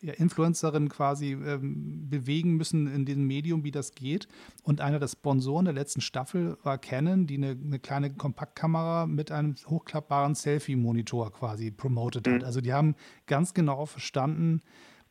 ja, 0.00 0.12
Influencerin 0.12 0.88
quasi 0.88 1.32
ähm, 1.32 2.08
bewegen 2.08 2.56
müssen 2.56 2.86
in 2.86 3.04
diesem 3.04 3.26
Medium, 3.26 3.64
wie 3.64 3.70
das 3.70 3.94
geht. 3.94 4.28
Und 4.62 4.80
einer 4.80 4.98
der 4.98 5.08
Sponsoren 5.08 5.64
der 5.64 5.74
letzten 5.74 6.00
Staffel 6.00 6.58
war 6.62 6.78
Canon, 6.78 7.26
die 7.26 7.36
eine, 7.36 7.50
eine 7.50 7.78
kleine 7.78 8.12
Kompaktkamera 8.12 9.06
mit 9.06 9.30
einem 9.30 9.54
hochklappbaren 9.66 10.34
Selfie-Monitor 10.34 11.32
quasi 11.32 11.70
promotet 11.70 12.28
hat. 12.28 12.40
Mhm. 12.40 12.44
Also 12.44 12.60
die 12.60 12.72
haben 12.72 12.94
ganz 13.26 13.54
genau 13.54 13.86
verstanden, 13.86 14.60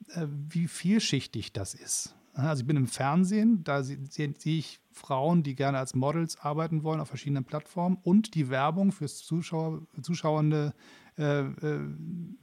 äh, 0.10 0.28
wie 0.30 0.68
vielschichtig 0.68 1.54
das 1.54 1.74
ist. 1.74 2.16
Also 2.34 2.62
ich 2.62 2.68
bin 2.68 2.76
im 2.76 2.88
Fernsehen, 2.88 3.64
da 3.64 3.82
sehe 3.82 3.98
seh 4.10 4.58
ich 4.60 4.82
Frauen, 4.92 5.42
die 5.42 5.56
gerne 5.56 5.78
als 5.78 5.96
Models 5.96 6.38
arbeiten 6.38 6.84
wollen 6.84 7.00
auf 7.00 7.08
verschiedenen 7.08 7.46
Plattformen 7.46 7.98
und 8.04 8.36
die 8.36 8.50
Werbung 8.50 8.92
fürs 8.92 9.20
Zuschauer, 9.20 9.88
zuschauernde 10.02 10.74
äh, 11.18 11.42
äh, 11.42 11.80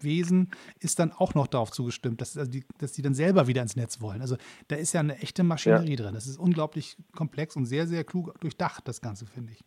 Wesen 0.00 0.50
ist 0.80 0.98
dann 0.98 1.12
auch 1.12 1.34
noch 1.34 1.46
darauf 1.46 1.70
zugestimmt, 1.70 2.20
dass, 2.20 2.36
also 2.36 2.50
die, 2.50 2.64
dass 2.78 2.92
die 2.92 3.02
dann 3.02 3.14
selber 3.14 3.46
wieder 3.46 3.62
ins 3.62 3.76
Netz 3.76 4.00
wollen. 4.00 4.20
Also 4.20 4.36
da 4.68 4.76
ist 4.76 4.92
ja 4.92 5.00
eine 5.00 5.18
echte 5.18 5.44
Maschinerie 5.44 5.96
ja. 5.96 6.04
drin. 6.04 6.14
Das 6.14 6.26
ist 6.26 6.38
unglaublich 6.38 6.96
komplex 7.14 7.56
und 7.56 7.66
sehr, 7.66 7.86
sehr 7.86 8.04
klug 8.04 8.38
durchdacht, 8.40 8.88
das 8.88 9.00
Ganze, 9.00 9.26
finde 9.26 9.52
ich. 9.52 9.62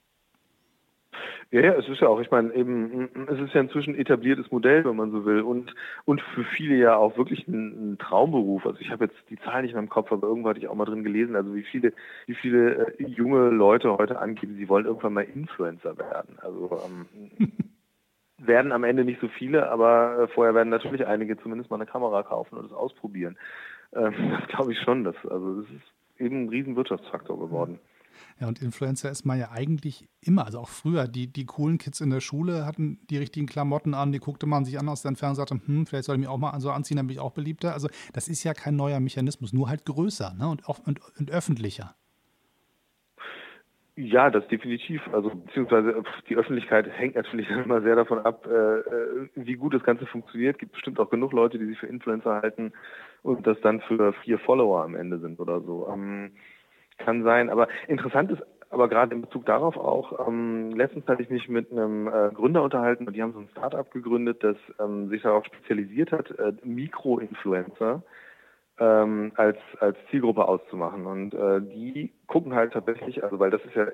Ja, 1.52 1.62
ja, 1.62 1.74
es 1.74 1.88
ist 1.88 2.02
ja 2.02 2.08
auch, 2.08 2.20
ich 2.20 2.32
meine, 2.32 2.54
eben, 2.54 3.08
es 3.28 3.40
ist 3.40 3.54
ja 3.54 3.62
inzwischen 3.62 3.96
etabliertes 3.96 4.52
Modell, 4.52 4.84
wenn 4.84 4.96
man 4.96 5.12
so 5.12 5.26
will, 5.26 5.42
und, 5.42 5.74
und 6.06 6.22
für 6.22 6.44
viele 6.44 6.76
ja 6.76 6.98
auch 6.98 7.18
wirklich 7.18 7.48
ein, 7.48 7.94
ein 7.94 7.98
Traumberuf. 7.98 8.66
Also 8.66 8.80
ich 8.82 8.90
habe 8.90 9.06
jetzt 9.06 9.16
die 9.30 9.38
Zahl 9.38 9.62
nicht 9.62 9.74
mehr 9.74 9.84
im 9.84 9.90
Kopf, 9.90 10.12
aber 10.12 10.28
irgendwo 10.28 10.50
hatte 10.50 10.60
ich 10.60 10.68
auch 10.68 10.76
mal 10.76 10.86
drin 10.86 11.04
gelesen, 11.04 11.36
also 11.36 11.54
wie 11.54 11.64
viele, 11.64 11.94
wie 12.26 12.36
viele 12.36 12.98
äh, 12.98 13.08
junge 13.08 13.50
Leute 13.50 13.96
heute 13.98 14.20
angeben, 14.20 14.56
sie 14.58 14.68
wollen 14.68 14.86
irgendwann 14.86 15.14
mal 15.14 15.22
Influencer 15.22 15.98
werden. 15.98 16.38
Also 16.42 16.80
ähm, 16.88 17.52
werden 18.48 18.72
am 18.72 18.84
Ende 18.84 19.06
nicht 19.06 19.22
so 19.22 19.28
viele, 19.28 19.70
aber 19.70 20.20
äh, 20.20 20.28
vorher 20.28 20.56
werden 20.56 20.70
natürlich 20.70 21.06
einige 21.06 21.38
zumindest 21.38 21.70
mal 21.70 21.78
eine 21.78 21.86
Kamera 21.86 22.24
kaufen 22.24 22.58
und 22.58 22.66
es 22.66 22.72
ausprobieren. 22.72 23.38
Ähm, 23.94 24.14
das 24.40 24.48
glaube 24.50 24.74
ich 24.74 24.80
schon. 24.80 25.04
Dass, 25.04 25.16
also 25.30 25.62
das 25.62 25.70
ist 25.70 26.22
eben 26.22 26.46
ein 26.46 26.50
riesen 26.50 26.76
Wirtschaftsfaktor 26.76 27.40
geworden. 27.40 27.80
Ja, 28.40 28.48
und 28.48 28.62
Influencer 28.62 29.10
ist 29.10 29.26
man 29.26 29.40
ja 29.40 29.52
eigentlich 29.52 30.08
immer, 30.22 30.46
also 30.46 30.60
auch 30.60 30.70
früher. 30.70 31.08
Die, 31.08 31.32
die 31.32 31.46
coolen 31.46 31.78
Kids 31.78 32.02
in 32.02 32.10
der 32.10 32.22
Schule 32.22 32.66
hatten 32.66 33.00
die 33.10 33.18
richtigen 33.18 33.46
Klamotten 33.46 33.94
an, 33.94 34.12
die 34.12 34.20
guckte 34.20 34.46
man 34.46 34.66
sich 34.66 34.80
an 34.80 34.90
aus 34.90 35.02
der 35.02 35.10
Entfernung 35.10 35.32
und 35.32 35.36
sagte, 35.36 35.68
hm, 35.68 35.86
vielleicht 35.86 36.06
soll 36.06 36.16
ich 36.16 36.22
mich 36.22 36.30
auch 36.30 36.38
mal 36.38 36.60
so 36.60 36.72
anziehen, 36.72 36.98
dann 36.98 37.08
bin 37.08 37.16
ich 37.16 37.22
auch 37.22 37.32
beliebter. 37.32 37.74
Also 37.74 37.90
das 38.14 38.28
ist 38.28 38.44
ja 38.44 38.54
kein 38.54 38.76
neuer 38.76 39.00
Mechanismus, 39.00 39.54
nur 39.54 39.70
halt 39.70 39.86
größer 39.86 40.34
ne? 40.34 40.48
und, 40.48 40.68
und, 40.68 41.00
und 41.18 41.32
öffentlicher. 41.32 41.96
Ja, 43.98 44.30
das 44.30 44.46
definitiv. 44.50 45.02
Also 45.14 45.30
beziehungsweise 45.30 46.04
die 46.28 46.36
Öffentlichkeit 46.36 46.90
hängt 46.90 47.16
natürlich 47.16 47.50
immer 47.66 47.82
sehr 47.82 47.96
davon 47.96 48.20
ab, 48.20 48.46
äh, 48.46 48.80
äh, 48.80 49.30
wie 49.36 49.56
gut 49.56 49.74
das 49.74 49.84
Ganze 49.84 50.06
funktioniert. 50.06 50.56
Es 50.56 50.60
gibt 50.60 50.74
bestimmt 50.74 51.00
auch 51.00 51.10
genug 51.10 51.32
Leute, 51.32 51.58
die 51.58 51.66
sich 51.66 51.80
für 51.80 51.88
Influencer 51.88 52.42
halten 52.42 52.74
und 53.24 53.48
das 53.48 53.60
dann 53.62 53.82
für 53.82 54.14
vier 54.24 54.38
Follower 54.40 54.84
am 54.84 54.96
Ende 54.96 55.20
sind 55.20 55.40
oder 55.40 55.62
so. 55.62 55.88
Ähm, 55.92 56.32
kann 56.98 57.24
sein. 57.24 57.50
Aber 57.50 57.68
interessant 57.88 58.32
ist 58.32 58.44
aber 58.70 58.90
gerade 58.90 59.16
in 59.16 59.22
Bezug 59.22 59.46
darauf 59.46 59.78
auch, 59.78 60.28
ähm, 60.28 60.72
letztens 60.72 61.08
hatte 61.08 61.22
ich 61.22 61.30
mich 61.30 61.48
mit 61.48 61.72
einem 61.72 62.08
äh, 62.08 62.32
Gründer 62.34 62.64
unterhalten 62.64 63.08
und 63.08 63.16
die 63.16 63.22
haben 63.22 63.32
so 63.32 63.40
ein 63.40 63.50
Startup 63.52 63.90
gegründet, 63.90 64.44
das 64.44 64.58
ähm, 64.80 65.08
sich 65.08 65.22
darauf 65.22 65.46
spezialisiert 65.46 66.12
hat, 66.12 66.32
äh, 66.32 66.52
Mikro-Influencer 66.64 68.04
ähm, 68.80 69.32
als, 69.36 69.58
als 69.80 69.98
Zielgruppe 70.10 70.48
auszumachen. 70.48 71.06
Und 71.06 71.34
äh, 71.34 71.62
die 71.62 72.14
gucken 72.28 72.54
halt 72.54 72.74
tatsächlich, 72.74 73.24
also 73.24 73.40
weil 73.40 73.52
das 73.52 73.64
ist 73.66 73.76
ja 73.76 73.88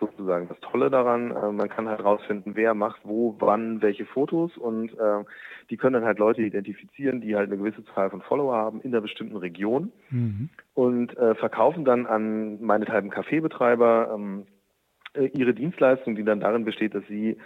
sozusagen 0.00 0.48
das 0.48 0.58
Tolle 0.60 0.90
daran, 0.90 1.30
äh, 1.30 1.52
man 1.52 1.68
kann 1.68 1.88
halt 1.88 2.02
rausfinden, 2.02 2.56
wer 2.56 2.74
macht 2.74 3.02
wo, 3.04 3.36
wann, 3.38 3.82
welche 3.82 4.06
Fotos 4.06 4.56
und 4.56 4.92
äh, 4.98 5.24
die 5.68 5.76
können 5.76 5.94
dann 5.94 6.04
halt 6.04 6.18
Leute 6.18 6.42
identifizieren, 6.42 7.20
die 7.20 7.36
halt 7.36 7.48
eine 7.48 7.58
gewisse 7.58 7.84
Zahl 7.94 8.10
von 8.10 8.22
Follower 8.22 8.56
haben 8.56 8.80
in 8.80 8.92
einer 8.92 9.02
bestimmten 9.02 9.36
Region 9.36 9.92
mhm. 10.08 10.48
und 10.74 11.16
äh, 11.16 11.34
verkaufen 11.34 11.84
dann 11.84 12.06
an 12.06 12.62
meinethalben 12.62 13.10
Kaffeebetreiber 13.10 14.12
ähm, 14.14 14.46
äh, 15.14 15.26
ihre 15.26 15.54
Dienstleistung, 15.54 16.16
die 16.16 16.24
dann 16.24 16.40
darin 16.40 16.64
besteht, 16.64 16.94
dass 16.94 17.06
sie 17.06 17.36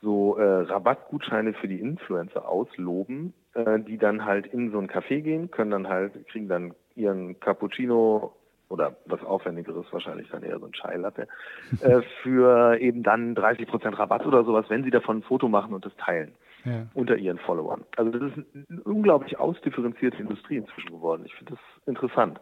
so 0.00 0.36
äh, 0.36 0.42
Rabattgutscheine 0.42 1.54
für 1.54 1.68
die 1.68 1.80
Influencer 1.80 2.48
ausloben, 2.48 3.34
äh, 3.54 3.80
die 3.80 3.98
dann 3.98 4.24
halt 4.24 4.46
in 4.46 4.70
so 4.70 4.78
ein 4.78 4.88
Café 4.88 5.20
gehen, 5.20 5.50
können 5.50 5.70
dann 5.70 5.88
halt, 5.88 6.26
kriegen 6.28 6.48
dann 6.48 6.74
ihren 6.94 7.38
Cappuccino 7.40 8.34
oder 8.68 8.96
was 9.06 9.22
Aufwendigeres 9.22 9.86
wahrscheinlich 9.90 10.28
dann 10.30 10.42
eher 10.42 10.58
so 10.58 10.66
ein 10.66 10.72
Chai 10.72 10.96
Latte, 10.96 11.28
äh, 11.80 12.02
für 12.22 12.78
eben 12.80 13.02
dann 13.02 13.34
30 13.34 13.66
Prozent 13.68 13.98
Rabatt 13.98 14.26
oder 14.26 14.44
sowas, 14.44 14.66
wenn 14.68 14.84
sie 14.84 14.90
davon 14.90 15.18
ein 15.18 15.22
Foto 15.22 15.48
machen 15.48 15.74
und 15.74 15.84
das 15.84 15.94
teilen 15.96 16.32
ja. 16.64 16.86
unter 16.94 17.16
ihren 17.16 17.38
Followern. 17.38 17.84
Also 17.96 18.10
das 18.10 18.32
ist 18.32 18.46
eine 18.54 18.80
unglaublich 18.82 19.38
ausdifferenzierte 19.38 20.18
Industrie 20.18 20.56
inzwischen 20.56 20.90
geworden. 20.90 21.22
Ich 21.26 21.34
finde 21.34 21.54
das 21.54 21.60
interessant. 21.86 22.40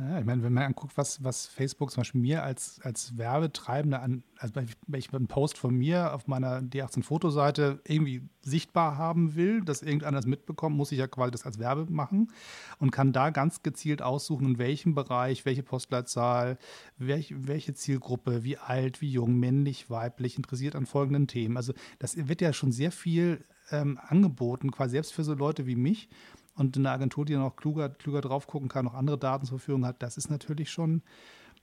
Ja, 0.00 0.18
ich 0.18 0.24
meine, 0.24 0.42
wenn 0.42 0.54
man 0.54 0.64
anguckt, 0.64 0.96
was, 0.96 1.22
was 1.22 1.46
Facebook 1.46 1.90
zum 1.90 2.00
Beispiel 2.00 2.22
mir 2.22 2.42
als, 2.42 2.80
als 2.82 3.18
Werbetreibender 3.18 4.00
an, 4.00 4.22
also 4.38 4.54
wenn 4.54 4.98
ich 4.98 5.12
einen 5.12 5.26
Post 5.26 5.58
von 5.58 5.74
mir 5.74 6.14
auf 6.14 6.26
meiner 6.26 6.62
D18-Fotoseite 6.62 7.80
irgendwie 7.86 8.22
sichtbar 8.40 8.96
haben 8.96 9.34
will, 9.34 9.62
dass 9.62 9.82
irgendeiner 9.82 10.16
das 10.16 10.26
mitbekommt, 10.26 10.74
muss 10.74 10.92
ich 10.92 10.98
ja 10.98 11.06
quasi 11.06 11.32
das 11.32 11.44
als 11.44 11.58
Werbe 11.58 11.92
machen 11.92 12.32
und 12.78 12.92
kann 12.92 13.12
da 13.12 13.28
ganz 13.28 13.62
gezielt 13.62 14.00
aussuchen, 14.00 14.46
in 14.46 14.58
welchem 14.58 14.94
Bereich, 14.94 15.44
welche 15.44 15.62
Postleitzahl, 15.62 16.56
welch, 16.96 17.34
welche 17.36 17.74
Zielgruppe, 17.74 18.42
wie 18.42 18.56
alt, 18.56 19.02
wie 19.02 19.10
jung, 19.10 19.38
männlich, 19.38 19.90
weiblich, 19.90 20.36
interessiert 20.36 20.76
an 20.76 20.86
folgenden 20.86 21.26
Themen. 21.26 21.58
Also 21.58 21.74
das 21.98 22.16
wird 22.16 22.40
ja 22.40 22.54
schon 22.54 22.72
sehr 22.72 22.92
viel 22.92 23.44
ähm, 23.70 23.98
angeboten, 24.02 24.70
quasi 24.70 24.92
selbst 24.92 25.12
für 25.12 25.24
so 25.24 25.34
Leute 25.34 25.66
wie 25.66 25.76
mich 25.76 26.08
und 26.54 26.76
eine 26.76 26.90
Agentur, 26.90 27.24
die 27.24 27.36
auch 27.36 27.56
kluger, 27.56 27.88
klüger 27.88 28.20
drauf 28.20 28.46
gucken 28.46 28.68
kann, 28.68 28.84
noch 28.84 28.94
andere 28.94 29.18
Daten 29.18 29.46
zur 29.46 29.58
Verfügung 29.58 29.86
hat, 29.86 30.02
das 30.02 30.16
ist 30.16 30.30
natürlich 30.30 30.70
schon 30.70 31.02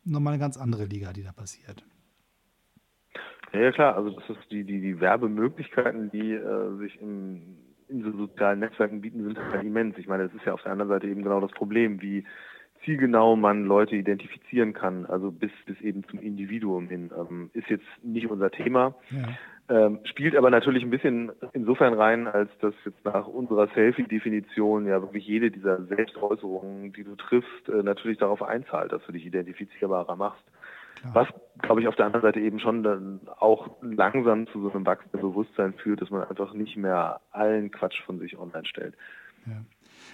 nochmal 0.04 0.34
eine 0.34 0.42
ganz 0.42 0.58
andere 0.58 0.86
Liga, 0.86 1.14
die 1.14 1.24
da 1.24 1.32
passiert. 1.32 1.84
Ja, 3.54 3.72
klar, 3.72 3.96
also 3.96 4.12
das 4.12 4.30
ist 4.30 4.52
die, 4.52 4.64
die, 4.64 4.82
die 4.82 5.00
Werbemöglichkeiten, 5.00 6.12
die 6.12 6.34
äh, 6.34 6.78
sich 6.78 7.00
im, 7.02 7.58
in 7.88 8.04
so 8.04 8.12
sozialen 8.12 8.60
Netzwerken 8.60 9.02
bieten, 9.02 9.24
sind 9.24 9.40
halt 9.40 9.64
immens. 9.64 9.98
Ich 9.98 10.08
meine, 10.08 10.26
das 10.26 10.34
ist 10.36 10.46
ja 10.46 10.54
auf 10.54 10.62
der 10.64 10.74
anderen 10.74 10.90
Seite 10.90 11.08
eben 11.08 11.24
genau 11.24 11.40
das 11.40 11.52
Problem, 11.52 12.02
wie 12.02 12.26
zielgenau 12.84 13.36
man 13.36 13.66
Leute 13.66 13.96
identifizieren 13.96 14.74
kann, 14.74 15.06
also 15.06 15.32
bis, 15.32 15.52
bis 15.66 15.80
eben 15.82 16.04
zum 16.06 16.20
Individuum 16.20 16.88
hin. 16.88 17.12
Ähm, 17.18 17.50
ist 17.54 17.70
jetzt 17.70 17.86
nicht 18.04 18.30
unser 18.30 18.52
Thema. 18.52 18.96
Ja. 19.12 19.28
Ähm, 19.70 20.00
spielt 20.06 20.36
aber 20.38 20.50
natürlich 20.50 20.84
ein 20.84 20.90
bisschen 20.90 21.32
insofern 21.52 21.94
rein, 21.94 22.28
als 22.28 22.50
dass 22.60 22.74
jetzt 22.86 23.04
nach 23.04 23.28
unserer 23.28 23.68
Selfie-Definition 23.68 24.88
ja 24.88 25.02
wirklich 25.02 25.28
jede 25.28 25.52
dieser 25.52 25.84
Selbstäußerungen, 25.84 26.94
die 26.94 27.04
du 27.04 27.16
triffst, 27.16 27.68
äh, 27.68 27.84
natürlich 27.84 28.18
darauf 28.18 28.42
einzahlt, 28.42 28.94
dass 28.94 29.06
du 29.06 29.12
dich 29.12 29.26
identifizierbarer 29.26 30.16
machst. 30.16 30.44
Klar. 31.02 31.16
Was, 31.16 31.28
glaube 31.62 31.82
ich, 31.82 31.88
auf 31.88 31.96
der 31.96 32.06
anderen 32.06 32.24
Seite 32.24 32.40
eben 32.40 32.60
schon 32.60 32.82
dann 32.82 33.20
auch 33.40 33.76
langsam 33.82 34.48
zu 34.48 34.62
so 34.62 34.72
einem 34.72 34.86
wachsenden 34.86 35.20
Bewusstsein 35.20 35.74
führt, 35.74 36.02
dass 36.02 36.10
man 36.10 36.24
einfach 36.24 36.54
nicht 36.54 36.78
mehr 36.78 37.20
allen 37.32 37.70
Quatsch 37.70 38.02
von 38.04 38.20
sich 38.20 38.38
online 38.38 38.66
stellt. 38.66 38.96
Ja. 39.46 39.62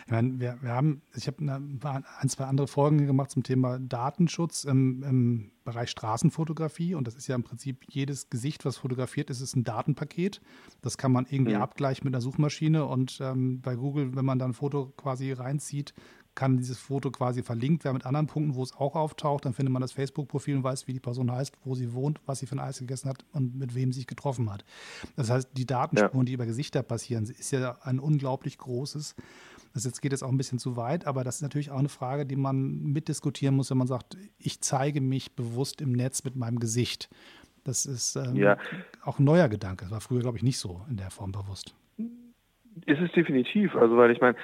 Ich 0.06 0.12
meine, 0.12 0.40
wir, 0.40 0.58
wir 0.62 0.72
haben, 0.72 1.02
ich 1.16 1.28
habe 1.28 1.38
ein, 1.42 2.30
zwei 2.30 2.46
andere 2.46 2.68
Folgen 2.68 3.06
gemacht 3.06 3.32
zum 3.32 3.44
Thema 3.44 3.80
Datenschutz 3.80 4.64
im, 4.64 5.04
im, 5.04 5.50
Bereich 5.64 5.92
Straßenfotografie 5.92 6.94
und 6.94 7.08
das 7.08 7.16
ist 7.16 7.28
ja 7.28 7.36
im 7.36 7.44
Prinzip 7.44 7.86
jedes 7.88 8.30
Gesicht, 8.30 8.66
was 8.66 8.76
fotografiert 8.76 9.30
ist, 9.30 9.40
ist 9.40 9.56
ein 9.56 9.64
Datenpaket. 9.64 10.42
Das 10.82 10.98
kann 10.98 11.14
man 11.14 11.26
irgendwie 11.30 11.56
mhm. 11.56 11.62
abgleichen 11.62 12.04
mit 12.04 12.14
einer 12.14 12.20
Suchmaschine 12.20 12.84
und 12.84 13.20
ähm, 13.22 13.62
bei 13.62 13.76
Google, 13.76 14.14
wenn 14.14 14.26
man 14.26 14.40
dann 14.40 14.52
ein 14.52 14.54
Foto 14.54 14.92
quasi 14.98 15.32
reinzieht, 15.32 15.94
kann 16.36 16.58
dieses 16.58 16.80
Foto 16.80 17.12
quasi 17.12 17.44
verlinkt 17.44 17.84
werden 17.84 17.96
mit 17.96 18.06
anderen 18.06 18.28
Punkten, 18.28 18.56
wo 18.56 18.64
es 18.64 18.74
auch 18.74 18.96
auftaucht. 18.96 19.46
Dann 19.46 19.54
findet 19.54 19.72
man 19.72 19.82
das 19.82 19.92
Facebook-Profil 19.92 20.58
und 20.58 20.64
weiß, 20.64 20.88
wie 20.88 20.94
die 20.94 21.00
Person 21.00 21.32
heißt, 21.32 21.58
wo 21.64 21.76
sie 21.76 21.94
wohnt, 21.94 22.20
was 22.26 22.40
sie 22.40 22.46
für 22.46 22.56
ein 22.56 22.60
Eis 22.60 22.80
gegessen 22.80 23.10
hat 23.10 23.26
und 23.32 23.56
mit 23.56 23.76
wem 23.76 23.92
sie 23.92 24.00
sich 24.00 24.08
getroffen 24.08 24.52
hat. 24.52 24.66
Das 25.16 25.30
heißt, 25.30 25.50
die 25.54 25.66
Datenspuren, 25.66 26.26
ja. 26.26 26.26
die 26.26 26.34
über 26.34 26.46
Gesichter 26.46 26.84
passieren, 26.84 27.24
ist 27.26 27.52
ja 27.52 27.78
ein 27.84 28.00
unglaublich 28.00 28.58
großes 28.58 29.16
das 29.74 29.86
jetzt 29.86 30.02
geht 30.02 30.12
jetzt 30.12 30.24
auch 30.24 30.30
ein 30.30 30.38
bisschen 30.38 30.60
zu 30.60 30.78
weit, 30.78 31.08
aber 31.08 31.24
das 31.24 31.38
ist 31.38 31.42
natürlich 31.42 31.72
auch 31.72 31.80
eine 31.80 31.90
Frage, 31.90 32.26
die 32.26 32.36
man 32.36 32.84
mitdiskutieren 32.84 33.56
muss, 33.56 33.72
wenn 33.72 33.78
man 33.78 33.88
sagt, 33.88 34.18
ich 34.38 34.62
zeige 34.62 35.02
mich 35.02 35.36
bewusst 35.36 35.82
im 35.82 35.92
Netz 35.92 36.24
mit 36.24 36.36
meinem 36.36 36.60
Gesicht. 36.60 37.10
Das 37.64 37.86
ist 37.86 38.16
ähm, 38.16 38.36
ja. 38.36 38.58
auch 39.04 39.20
ein 39.20 39.24
neuer 39.24 39.50
Gedanke. 39.50 39.86
Das 39.86 39.92
war 39.92 40.02
früher, 40.02 40.20
glaube 40.20 40.38
ich, 40.38 40.44
nicht 40.44 40.60
so 40.60 40.82
in 40.90 40.98
der 40.98 41.10
Form 41.10 41.32
bewusst. 41.32 41.76
Ist 42.86 43.02
es 43.02 43.12
definitiv. 43.14 43.76
Also, 43.76 43.98
weil 43.98 44.12
ich 44.12 44.22
meine, 44.22 44.36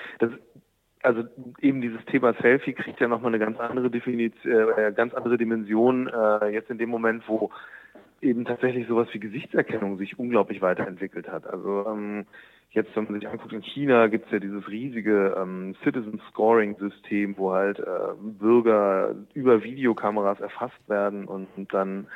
also 1.03 1.23
eben 1.59 1.81
dieses 1.81 2.03
Thema 2.05 2.33
Selfie 2.41 2.73
kriegt 2.73 2.99
ja 2.99 3.07
nochmal 3.07 3.33
eine 3.33 3.39
ganz 3.43 3.59
andere 3.59 3.89
Definition, 3.89 4.51
äh, 4.51 4.93
ganz 4.95 5.13
andere 5.13 5.37
Dimension, 5.37 6.07
äh, 6.07 6.47
jetzt 6.47 6.69
in 6.69 6.77
dem 6.77 6.89
Moment, 6.89 7.27
wo 7.27 7.51
eben 8.21 8.45
tatsächlich 8.45 8.87
sowas 8.87 9.07
wie 9.13 9.19
Gesichtserkennung 9.19 9.97
sich 9.97 10.19
unglaublich 10.19 10.61
weiterentwickelt 10.61 11.29
hat. 11.29 11.45
Also 11.47 11.85
ähm, 11.87 12.25
jetzt, 12.71 12.95
wenn 12.95 13.05
man 13.05 13.15
sich 13.15 13.27
anguckt, 13.27 13.53
in 13.53 13.61
China 13.61 14.07
gibt 14.07 14.25
es 14.25 14.31
ja 14.31 14.39
dieses 14.39 14.67
riesige 14.67 15.35
ähm, 15.37 15.75
Citizen 15.83 16.21
Scoring 16.29 16.75
System, 16.77 17.37
wo 17.37 17.51
halt 17.51 17.79
äh, 17.79 18.13
Bürger 18.21 19.15
über 19.33 19.63
Videokameras 19.63 20.39
erfasst 20.39 20.87
werden 20.87 21.25
und, 21.25 21.47
und 21.55 21.73
dann 21.73 22.07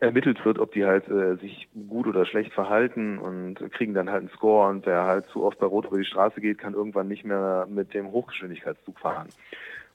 ermittelt 0.00 0.44
wird, 0.44 0.58
ob 0.58 0.72
die 0.72 0.84
halt 0.84 1.08
äh, 1.08 1.36
sich 1.36 1.68
gut 1.88 2.08
oder 2.08 2.26
schlecht 2.26 2.52
verhalten 2.52 3.18
und 3.18 3.54
kriegen 3.72 3.94
dann 3.94 4.10
halt 4.10 4.20
einen 4.20 4.30
Score 4.30 4.68
und 4.68 4.84
wer 4.84 5.04
halt 5.04 5.26
zu 5.26 5.44
oft 5.44 5.58
bei 5.60 5.66
Rot 5.66 5.86
über 5.86 5.98
die 5.98 6.04
Straße 6.04 6.40
geht, 6.40 6.58
kann 6.58 6.74
irgendwann 6.74 7.06
nicht 7.06 7.24
mehr 7.24 7.66
mit 7.70 7.94
dem 7.94 8.10
Hochgeschwindigkeitszug 8.10 8.98
fahren. 8.98 9.28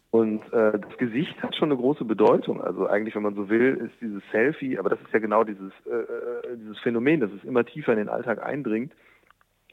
Und 0.10 0.42
äh, 0.54 0.80
das 0.80 0.98
Gesicht 0.98 1.44
hat 1.44 1.56
schon 1.56 1.70
eine 1.70 1.80
große 1.80 2.06
Bedeutung. 2.06 2.62
Also 2.62 2.88
eigentlich, 2.88 3.16
wenn 3.16 3.24
man 3.24 3.36
so 3.36 3.50
will, 3.50 3.76
ist 3.86 4.02
dieses 4.02 4.24
Selfie, 4.32 4.80
aber 4.80 4.90
das 4.90 5.02
ist 5.02 5.12
ja 5.12 5.20
genau 5.20 5.44
dieses, 5.44 5.74
äh, 5.86 5.94
äh 5.94 6.58
dieses 6.58 6.80
Phänomen, 6.80 7.20
dass 7.20 7.32
es 7.34 7.44
immer 7.44 7.66
tiefer 7.66 7.92
in 7.92 8.00
den 8.00 8.10
Alltag 8.10 8.42
eindringt. 8.42 8.94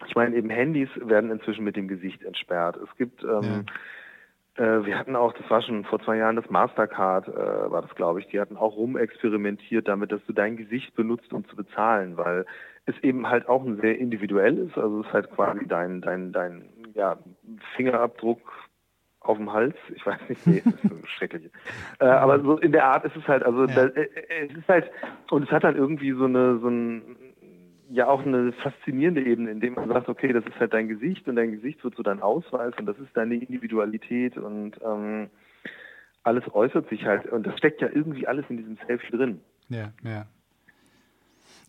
Ich 0.07 0.15
meine, 0.15 0.37
eben 0.37 0.51
Handys 0.51 0.89
werden 0.97 1.31
inzwischen 1.31 1.65
mit 1.65 1.77
dem 1.77 1.89
Gesicht 1.89 2.23
entsperrt. 2.23 2.77
Es 2.77 2.97
gibt 2.97 3.23
ähm, 3.23 3.43
ja 3.43 3.61
äh, 4.57 4.85
wir 4.85 4.99
hatten 4.99 5.17
auch, 5.17 5.33
das 5.33 5.49
war 5.51 5.63
schon 5.63 5.85
vor 5.85 6.01
zwei 6.01 6.17
Jahren, 6.17 6.37
das 6.37 6.49
Mastercard, 6.49 7.29
äh, 7.29 7.71
war 7.71 7.83
das, 7.83 7.95
glaube 7.97 8.21
ich, 8.21 8.29
die 8.29 8.41
hatten 8.41 8.57
auch 8.57 8.77
rumexperimentiert 8.77 9.89
damit, 9.89 10.13
dass 10.13 10.25
du 10.27 10.33
dein 10.33 10.57
Gesicht 10.57 10.95
benutzt, 10.95 11.33
um 11.33 11.45
zu 11.49 11.57
bezahlen, 11.57 12.17
weil 12.17 12.47
es 12.87 12.95
eben 13.03 13.29
halt 13.29 13.49
auch 13.49 13.65
ein 13.65 13.81
sehr 13.81 13.99
individuell 13.99 14.59
ist. 14.59 14.79
Also 14.79 15.01
es 15.01 15.07
ist 15.07 15.13
halt 15.13 15.31
quasi 15.33 15.67
dein, 15.67 16.01
dein, 16.01 16.33
dein 16.33 16.69
ja, 16.95 17.19
Fingerabdruck 17.77 18.41
auf 19.21 19.39
dem 19.39 19.53
Hals. 19.53 19.75
Ich 19.95 20.07
weiß 20.07 20.21
nicht, 20.29 20.47
nee, 20.47 20.63
das 20.65 20.75
ist 20.75 20.83
so 20.83 20.97
schrecklich. 21.07 21.51
Äh, 21.99 22.05
aber 22.05 22.41
so 22.41 22.59
in 22.59 22.73
der 22.73 22.85
Art 22.85 23.05
ist 23.07 23.17
es 23.17 23.27
halt, 23.27 23.43
also 23.43 23.65
ja. 23.65 23.75
da, 23.75 23.87
äh, 23.87 24.09
es 24.49 24.57
ist 24.57 24.69
halt, 24.69 24.89
und 25.31 25.45
es 25.45 25.51
hat 25.51 25.65
dann 25.65 25.77
irgendwie 25.77 26.13
so 26.13 26.27
eine, 26.27 26.59
so 26.59 26.69
ein, 26.69 27.17
ja 27.95 28.09
auch 28.09 28.25
eine 28.27 28.53
faszinierende 28.53 29.23
Ebene, 29.23 29.51
indem 29.51 29.75
man 29.75 29.89
sagt, 29.89 30.09
okay, 30.09 30.33
das 30.33 30.45
ist 30.45 30.59
halt 30.59 30.75
dein 30.75 30.89
Gesicht 30.89 31.29
und 31.29 31.37
dein 31.37 31.53
Gesicht 31.53 31.83
wird 31.85 31.95
so 31.95 32.03
dein 32.03 32.21
Ausweis 32.21 32.75
und 32.79 32.87
das 32.87 32.99
ist 32.99 33.17
deine 33.17 33.37
Individualität 33.37 34.37
und 34.37 34.73
ähm, 34.85 35.31
alles 36.25 36.43
äußert 36.53 36.89
sich 36.89 37.05
halt 37.05 37.27
und 37.27 37.47
das 37.47 37.57
steckt 37.57 37.81
ja 37.81 37.89
irgendwie 37.93 38.27
alles 38.27 38.45
in 38.49 38.57
diesem 38.57 38.79
Selfie 38.87 39.17
drin. 39.17 39.41
Ja, 39.69 39.93
ja. 40.03 40.27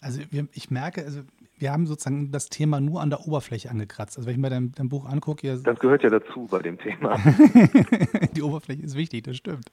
Also 0.01 0.21
wir, 0.31 0.47
ich 0.53 0.69
merke, 0.71 1.03
also 1.03 1.21
wir 1.57 1.71
haben 1.71 1.87
sozusagen 1.87 2.31
das 2.31 2.47
Thema 2.49 2.81
nur 2.81 3.01
an 3.01 3.09
der 3.09 3.25
Oberfläche 3.25 3.69
angekratzt. 3.69 4.17
Also 4.17 4.27
wenn 4.27 4.35
ich 4.35 4.41
mir 4.41 4.49
dein, 4.49 4.73
dein 4.73 4.89
Buch 4.89 5.05
angucke. 5.05 5.57
das 5.57 5.79
gehört 5.79 6.03
ja 6.03 6.09
dazu 6.09 6.47
bei 6.49 6.59
dem 6.59 6.77
Thema. 6.77 7.17
die 8.35 8.41
Oberfläche 8.41 8.83
ist 8.83 8.95
wichtig, 8.95 9.23
das 9.23 9.37
stimmt. 9.37 9.69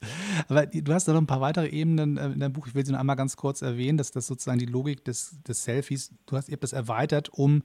Aber 0.49 0.67
du 0.67 0.93
hast 0.93 1.09
da 1.09 1.13
noch 1.13 1.21
ein 1.21 1.27
paar 1.27 1.41
weitere 1.41 1.69
Ebenen 1.69 2.19
äh, 2.19 2.27
in 2.27 2.39
deinem 2.39 2.53
Buch. 2.53 2.69
Ich 2.69 2.75
will 2.75 2.87
sie 2.87 2.93
noch 2.93 3.01
einmal 3.01 3.17
ganz 3.17 3.37
kurz 3.37 3.63
erwähnen, 3.63 3.99
dass 3.99 4.13
das 4.13 4.27
sozusagen 4.27 4.59
die 4.59 4.67
Logik 4.67 5.05
des, 5.05 5.43
des 5.43 5.65
Selfies, 5.65 6.13
du 6.27 6.37
hast 6.37 6.49
ihr 6.49 6.57
das 6.57 6.73
erweitert, 6.73 7.31
um 7.31 7.63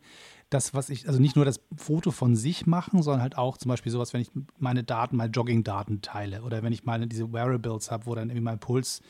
das, 0.49 0.73
was 0.73 0.89
ich, 0.89 1.07
also 1.07 1.19
nicht 1.19 1.35
nur 1.35 1.45
das 1.45 1.59
Foto 1.75 2.11
von 2.11 2.35
sich 2.35 2.65
machen, 2.65 3.03
sondern 3.03 3.21
halt 3.21 3.37
auch 3.37 3.57
zum 3.57 3.69
Beispiel 3.69 3.91
sowas, 3.91 4.13
wenn 4.13 4.21
ich 4.21 4.31
meine 4.57 4.83
Daten, 4.83 5.17
meine 5.17 5.31
Jogging-Daten 5.31 6.01
teile 6.01 6.41
oder 6.41 6.63
wenn 6.63 6.73
ich 6.73 6.85
meine 6.85 7.07
diese 7.07 7.31
Wearables 7.33 7.91
habe, 7.91 8.05
wo 8.05 8.15
dann 8.15 8.29
irgendwie 8.29 8.45
mein 8.45 8.59
Puls 8.59 9.01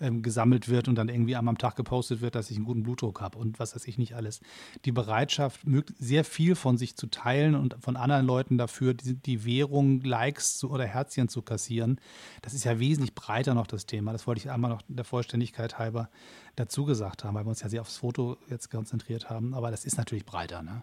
ähm, 0.00 0.22
gesammelt 0.22 0.68
wird 0.68 0.88
und 0.88 0.96
dann 0.96 1.08
irgendwie 1.08 1.36
einmal 1.36 1.52
am 1.52 1.58
Tag 1.58 1.76
gepostet 1.76 2.20
wird, 2.20 2.34
dass 2.34 2.50
ich 2.50 2.56
einen 2.56 2.66
guten 2.66 2.82
Blutdruck 2.82 3.20
habe 3.20 3.38
und 3.38 3.58
was 3.58 3.74
weiß 3.74 3.86
ich 3.86 3.98
nicht 3.98 4.14
alles. 4.14 4.40
Die 4.84 4.92
Bereitschaft, 4.92 5.60
sehr 5.98 6.24
viel 6.24 6.54
von 6.54 6.76
sich 6.76 6.96
zu 6.96 7.06
teilen 7.08 7.54
und 7.54 7.76
von 7.80 7.96
anderen 7.96 8.26
Leuten 8.26 8.58
dafür 8.58 8.94
die, 8.94 9.14
die 9.14 9.44
Währung, 9.44 10.00
Likes 10.02 10.58
zu, 10.58 10.70
oder 10.70 10.84
Herzchen 10.84 11.28
zu 11.28 11.42
kassieren, 11.42 12.00
das 12.42 12.54
ist 12.54 12.64
ja 12.64 12.78
wesentlich 12.78 13.14
breiter 13.14 13.54
noch 13.54 13.66
das 13.66 13.86
Thema. 13.86 14.12
Das 14.12 14.26
wollte 14.26 14.40
ich 14.40 14.50
einmal 14.50 14.70
noch 14.70 14.82
der 14.88 15.04
Vollständigkeit 15.04 15.78
halber 15.78 16.08
dazu 16.56 16.84
gesagt 16.84 17.24
haben, 17.24 17.34
weil 17.34 17.44
wir 17.44 17.50
uns 17.50 17.62
ja 17.62 17.68
sehr 17.68 17.80
aufs 17.80 17.98
Foto 17.98 18.36
jetzt 18.48 18.70
konzentriert 18.70 19.30
haben. 19.30 19.54
Aber 19.54 19.70
das 19.70 19.84
ist 19.84 19.98
natürlich 19.98 20.26
breiter, 20.26 20.62
ne? 20.62 20.82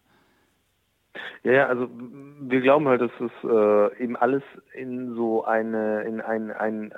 Ja, 1.43 1.68
also 1.68 1.89
wir 1.91 2.61
glauben 2.61 2.88
halt, 2.88 3.01
dass 3.01 3.11
es 3.20 3.32
äh, 3.43 4.03
eben 4.03 4.16
alles 4.16 4.43
in 4.74 5.14
so 5.16 5.43
eine, 5.43 6.03
in 6.03 6.22
ein, 6.22 6.51
ein, 6.51 6.93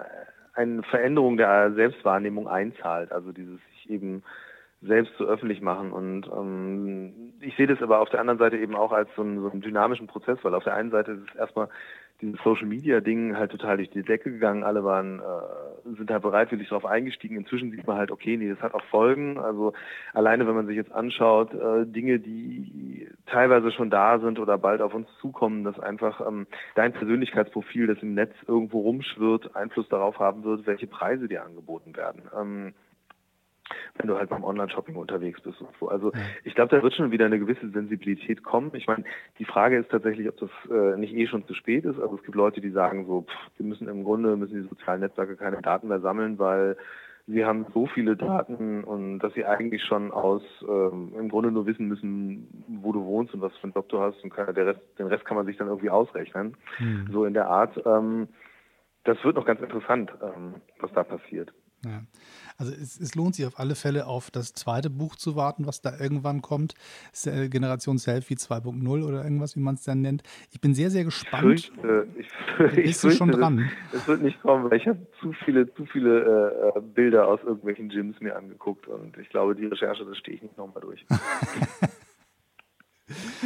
eine 0.55 0.83
Veränderung 0.83 1.37
der 1.37 1.73
Selbstwahrnehmung 1.73 2.47
einzahlt. 2.47 3.11
Also 3.11 3.31
dieses 3.31 3.59
sich 3.73 3.89
eben 3.89 4.23
selbst 4.81 5.13
so 5.17 5.25
öffentlich 5.25 5.61
machen. 5.61 5.91
Und 5.91 6.27
ähm, 6.27 7.33
ich 7.41 7.55
sehe 7.55 7.67
das 7.67 7.81
aber 7.81 7.99
auf 7.99 8.09
der 8.09 8.19
anderen 8.19 8.39
Seite 8.39 8.57
eben 8.57 8.75
auch 8.75 8.91
als 8.91 9.09
so 9.15 9.21
einen, 9.21 9.41
so 9.41 9.49
einen 9.49 9.61
dynamischen 9.61 10.07
Prozess, 10.07 10.39
weil 10.43 10.53
auf 10.53 10.63
der 10.63 10.75
einen 10.75 10.91
Seite 10.91 11.13
ist 11.13 11.29
es 11.29 11.35
erstmal 11.35 11.69
dieses 12.21 12.39
Social 12.43 12.67
Media 12.67 13.01
Ding 13.01 13.37
halt 13.37 13.51
total 13.51 13.77
durch 13.77 13.89
die 13.89 14.03
Decke 14.03 14.31
gegangen. 14.31 14.63
Alle 14.63 14.83
waren, 14.83 15.19
äh, 15.19 15.95
sind 15.95 16.09
halt 16.09 16.23
bereitwillig 16.23 16.69
darauf 16.69 16.85
eingestiegen. 16.85 17.37
Inzwischen 17.37 17.71
sieht 17.71 17.85
man 17.85 17.97
halt, 17.97 18.11
okay, 18.11 18.37
nee, 18.37 18.49
das 18.49 18.61
hat 18.61 18.73
auch 18.73 18.83
Folgen. 18.85 19.37
Also 19.37 19.73
alleine, 20.13 20.47
wenn 20.47 20.55
man 20.55 20.67
sich 20.67 20.75
jetzt 20.75 20.91
anschaut, 20.91 21.53
äh, 21.53 21.85
Dinge, 21.85 22.19
die 22.19 23.09
teilweise 23.25 23.71
schon 23.71 23.89
da 23.89 24.19
sind 24.19 24.39
oder 24.39 24.57
bald 24.57 24.81
auf 24.81 24.93
uns 24.93 25.07
zukommen, 25.19 25.63
dass 25.63 25.79
einfach 25.79 26.25
ähm, 26.25 26.47
dein 26.75 26.93
Persönlichkeitsprofil, 26.93 27.87
das 27.87 28.01
im 28.01 28.13
Netz 28.13 28.33
irgendwo 28.47 28.81
rumschwirrt, 28.81 29.55
Einfluss 29.55 29.89
darauf 29.89 30.19
haben 30.19 30.43
wird, 30.43 30.65
welche 30.65 30.87
Preise 30.87 31.27
dir 31.27 31.43
angeboten 31.43 31.95
werden. 31.95 32.21
Ähm, 32.39 32.73
wenn 33.95 34.07
du 34.07 34.17
halt 34.17 34.29
beim 34.29 34.43
Online-Shopping 34.43 34.95
unterwegs 34.95 35.41
bist 35.41 35.61
und 35.61 35.69
so. 35.79 35.89
Also 35.89 36.11
ich 36.43 36.55
glaube, 36.55 36.75
da 36.75 36.83
wird 36.83 36.93
schon 36.93 37.11
wieder 37.11 37.25
eine 37.25 37.39
gewisse 37.39 37.69
Sensibilität 37.69 38.43
kommen. 38.43 38.71
Ich 38.73 38.87
meine, 38.87 39.03
die 39.39 39.45
Frage 39.45 39.77
ist 39.77 39.89
tatsächlich, 39.89 40.27
ob 40.29 40.37
das 40.37 40.49
äh, 40.69 40.97
nicht 40.97 41.13
eh 41.13 41.27
schon 41.27 41.45
zu 41.47 41.53
spät 41.53 41.85
ist. 41.85 41.99
Also 41.99 42.15
es 42.15 42.23
gibt 42.23 42.35
Leute, 42.35 42.61
die 42.61 42.71
sagen 42.71 43.05
so, 43.05 43.21
pff, 43.21 43.57
wir 43.57 43.65
müssen 43.65 43.87
im 43.87 44.03
Grunde, 44.03 44.35
müssen 44.35 44.61
die 44.61 44.69
sozialen 44.69 45.01
Netzwerke 45.01 45.35
keine 45.35 45.61
Daten 45.61 45.87
mehr 45.87 45.99
sammeln, 45.99 46.37
weil 46.39 46.77
sie 47.27 47.43
haben 47.43 47.65
so 47.73 47.87
viele 47.87 48.15
Daten 48.15 48.83
und 48.83 49.19
dass 49.19 49.33
sie 49.33 49.45
eigentlich 49.45 49.83
schon 49.83 50.11
aus 50.11 50.43
ähm, 50.67 51.13
im 51.17 51.29
Grunde 51.29 51.51
nur 51.51 51.65
wissen 51.65 51.87
müssen, 51.87 52.47
wo 52.67 52.91
du 52.91 53.03
wohnst 53.03 53.33
und 53.33 53.41
was 53.41 53.55
für 53.57 53.63
einen 53.63 53.73
Job 53.73 53.89
du 53.89 53.99
hast 53.99 54.23
und 54.23 54.29
kann, 54.29 54.53
der 54.53 54.67
Rest, 54.67 54.81
den 54.99 55.07
Rest 55.07 55.25
kann 55.25 55.37
man 55.37 55.45
sich 55.45 55.57
dann 55.57 55.67
irgendwie 55.67 55.89
ausrechnen. 55.89 56.55
Mhm. 56.79 57.09
So 57.11 57.25
in 57.25 57.33
der 57.33 57.47
Art. 57.47 57.81
Ähm, 57.85 58.27
das 59.03 59.23
wird 59.23 59.35
noch 59.35 59.45
ganz 59.45 59.61
interessant, 59.61 60.11
ähm, 60.21 60.55
was 60.79 60.91
da 60.93 61.03
passiert. 61.03 61.53
Ja. 61.83 62.01
Also 62.57 62.71
es, 62.71 62.99
es, 62.99 63.15
lohnt 63.15 63.35
sich 63.35 63.45
auf 63.45 63.59
alle 63.59 63.75
Fälle 63.75 64.07
auf 64.07 64.31
das 64.31 64.53
zweite 64.53 64.89
Buch 64.89 65.15
zu 65.15 65.35
warten, 65.35 65.65
was 65.65 65.81
da 65.81 65.97
irgendwann 65.99 66.41
kommt. 66.41 66.73
Generation 67.23 67.97
Selfie 67.97 68.35
2.0 68.35 69.03
oder 69.03 69.23
irgendwas, 69.23 69.55
wie 69.55 69.59
man 69.59 69.75
es 69.75 69.83
dann 69.83 70.01
nennt. 70.01 70.23
Ich 70.51 70.61
bin 70.61 70.73
sehr, 70.73 70.89
sehr 70.89 71.03
gespannt. 71.03 71.59
Ich 71.59 71.71
fürchte, 71.71 72.07
ich, 72.17 72.27
fürchte, 72.55 72.81
Bist 72.81 73.03
du 73.03 73.11
schon 73.11 73.31
dran? 73.31 73.69
Es 73.93 74.07
wird 74.07 74.21
nicht 74.21 74.41
kommen, 74.41 74.69
weil 74.69 74.77
ich 74.77 74.87
habe 74.87 75.05
zu 75.19 75.33
viele, 75.43 75.73
zu 75.73 75.85
viele 75.85 76.73
äh, 76.75 76.79
Bilder 76.81 77.27
aus 77.27 77.41
irgendwelchen 77.43 77.89
Gyms 77.89 78.19
mir 78.21 78.35
angeguckt 78.35 78.87
und 78.87 79.17
ich 79.17 79.29
glaube, 79.29 79.55
die 79.55 79.65
Recherche, 79.65 80.05
das 80.05 80.17
stehe 80.17 80.37
ich 80.37 80.43
nicht 80.43 80.57
nochmal 80.57 80.81
durch. 80.81 81.05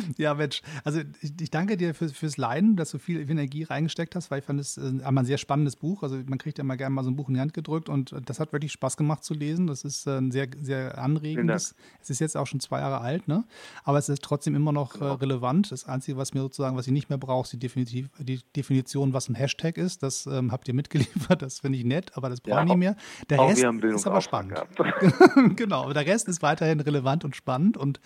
Ja, 0.18 0.34
Mensch, 0.34 0.62
also 0.84 1.00
ich, 1.22 1.32
ich 1.39 1.50
danke 1.50 1.78
dir 1.78 1.93
für, 1.93 2.10
fürs 2.10 2.38
Leiden, 2.38 2.76
dass 2.76 2.91
du 2.91 2.97
viel 3.00 3.30
Energie 3.30 3.64
reingesteckt 3.64 4.16
hast, 4.16 4.32
weil 4.32 4.39
ich 4.39 4.45
fand 4.45 4.60
es 4.60 4.78
äh, 4.78 4.82
einmal 4.82 5.24
ein 5.24 5.26
sehr 5.26 5.38
spannendes 5.38 5.76
Buch. 5.76 6.04
Also 6.04 6.18
man 6.28 6.38
kriegt 6.38 6.58
ja 6.58 6.64
mal 6.64 6.76
gerne 6.76 6.93
mal 6.93 7.04
so 7.04 7.10
ein 7.10 7.16
Buch 7.16 7.30
in 7.30 7.36
die 7.36 7.39
Hand 7.39 7.54
gedrückt 7.54 7.89
und 7.89 8.16
das 8.26 8.39
hat 8.39 8.52
wirklich 8.54 8.72
Spaß 8.72 8.97
gemacht 8.97 9.24
zu 9.24 9.34
lesen. 9.34 9.68
Das 9.68 9.84
ist 9.84 10.08
äh, 10.08 10.18
ein 10.18 10.32
sehr, 10.32 10.47
sehr 10.60 10.97
anregendes. 10.97 11.76
Es 12.02 12.10
ist 12.10 12.20
jetzt 12.20 12.36
auch 12.36 12.47
schon 12.47 12.60
zwei 12.60 12.80
Jahre 12.80 13.02
alt, 13.02 13.28
ne? 13.28 13.45
Aber 13.84 13.97
es 13.97 14.10
ist 14.10 14.24
trotzdem 14.24 14.56
immer 14.56 14.72
noch 14.72 14.95
äh, 14.95 15.00
genau. 15.00 15.14
relevant. 15.16 15.72
Das 15.72 15.86
Einzige, 15.86 16.18
was 16.18 16.34
mir 16.34 16.41
sozusagen, 16.41 16.76
was 16.76 16.88
ich 16.88 16.93
nicht 16.93 17.10
mehr 17.10 17.18
brauche, 17.18 17.45
ist 17.45 17.54
die, 17.54 17.60
Definitiv, 17.60 18.10
die 18.18 18.41
Definition, 18.56 19.14
was 19.14 19.30
ein 19.30 19.36
Hashtag 19.36 19.78
ist. 19.78 20.02
Das 20.02 20.26
ähm, 20.26 20.52
habt 20.52 20.68
ihr 20.68 20.74
mitgeliefert, 20.74 21.41
das 21.41 21.60
finde 21.60 21.78
ich 21.78 21.86
nett, 21.86 22.12
aber 22.16 22.30
das 22.30 22.41
brauche 22.41 22.56
ja, 22.56 22.64
ich 22.64 22.70
nicht 22.70 22.78
mehr. 22.78 22.95
Der 23.30 23.39
Rest 23.39 23.64
ist 23.64 24.08
aber 24.08 24.22
spannend. 24.22 24.60
genau, 25.56 25.84
aber 25.84 25.93
der 25.93 26.06
Rest 26.06 26.28
ist 26.28 26.41
weiterhin 26.41 26.80
relevant 26.80 27.26
und 27.26 27.36
spannend 27.36 27.78
und 27.78 28.00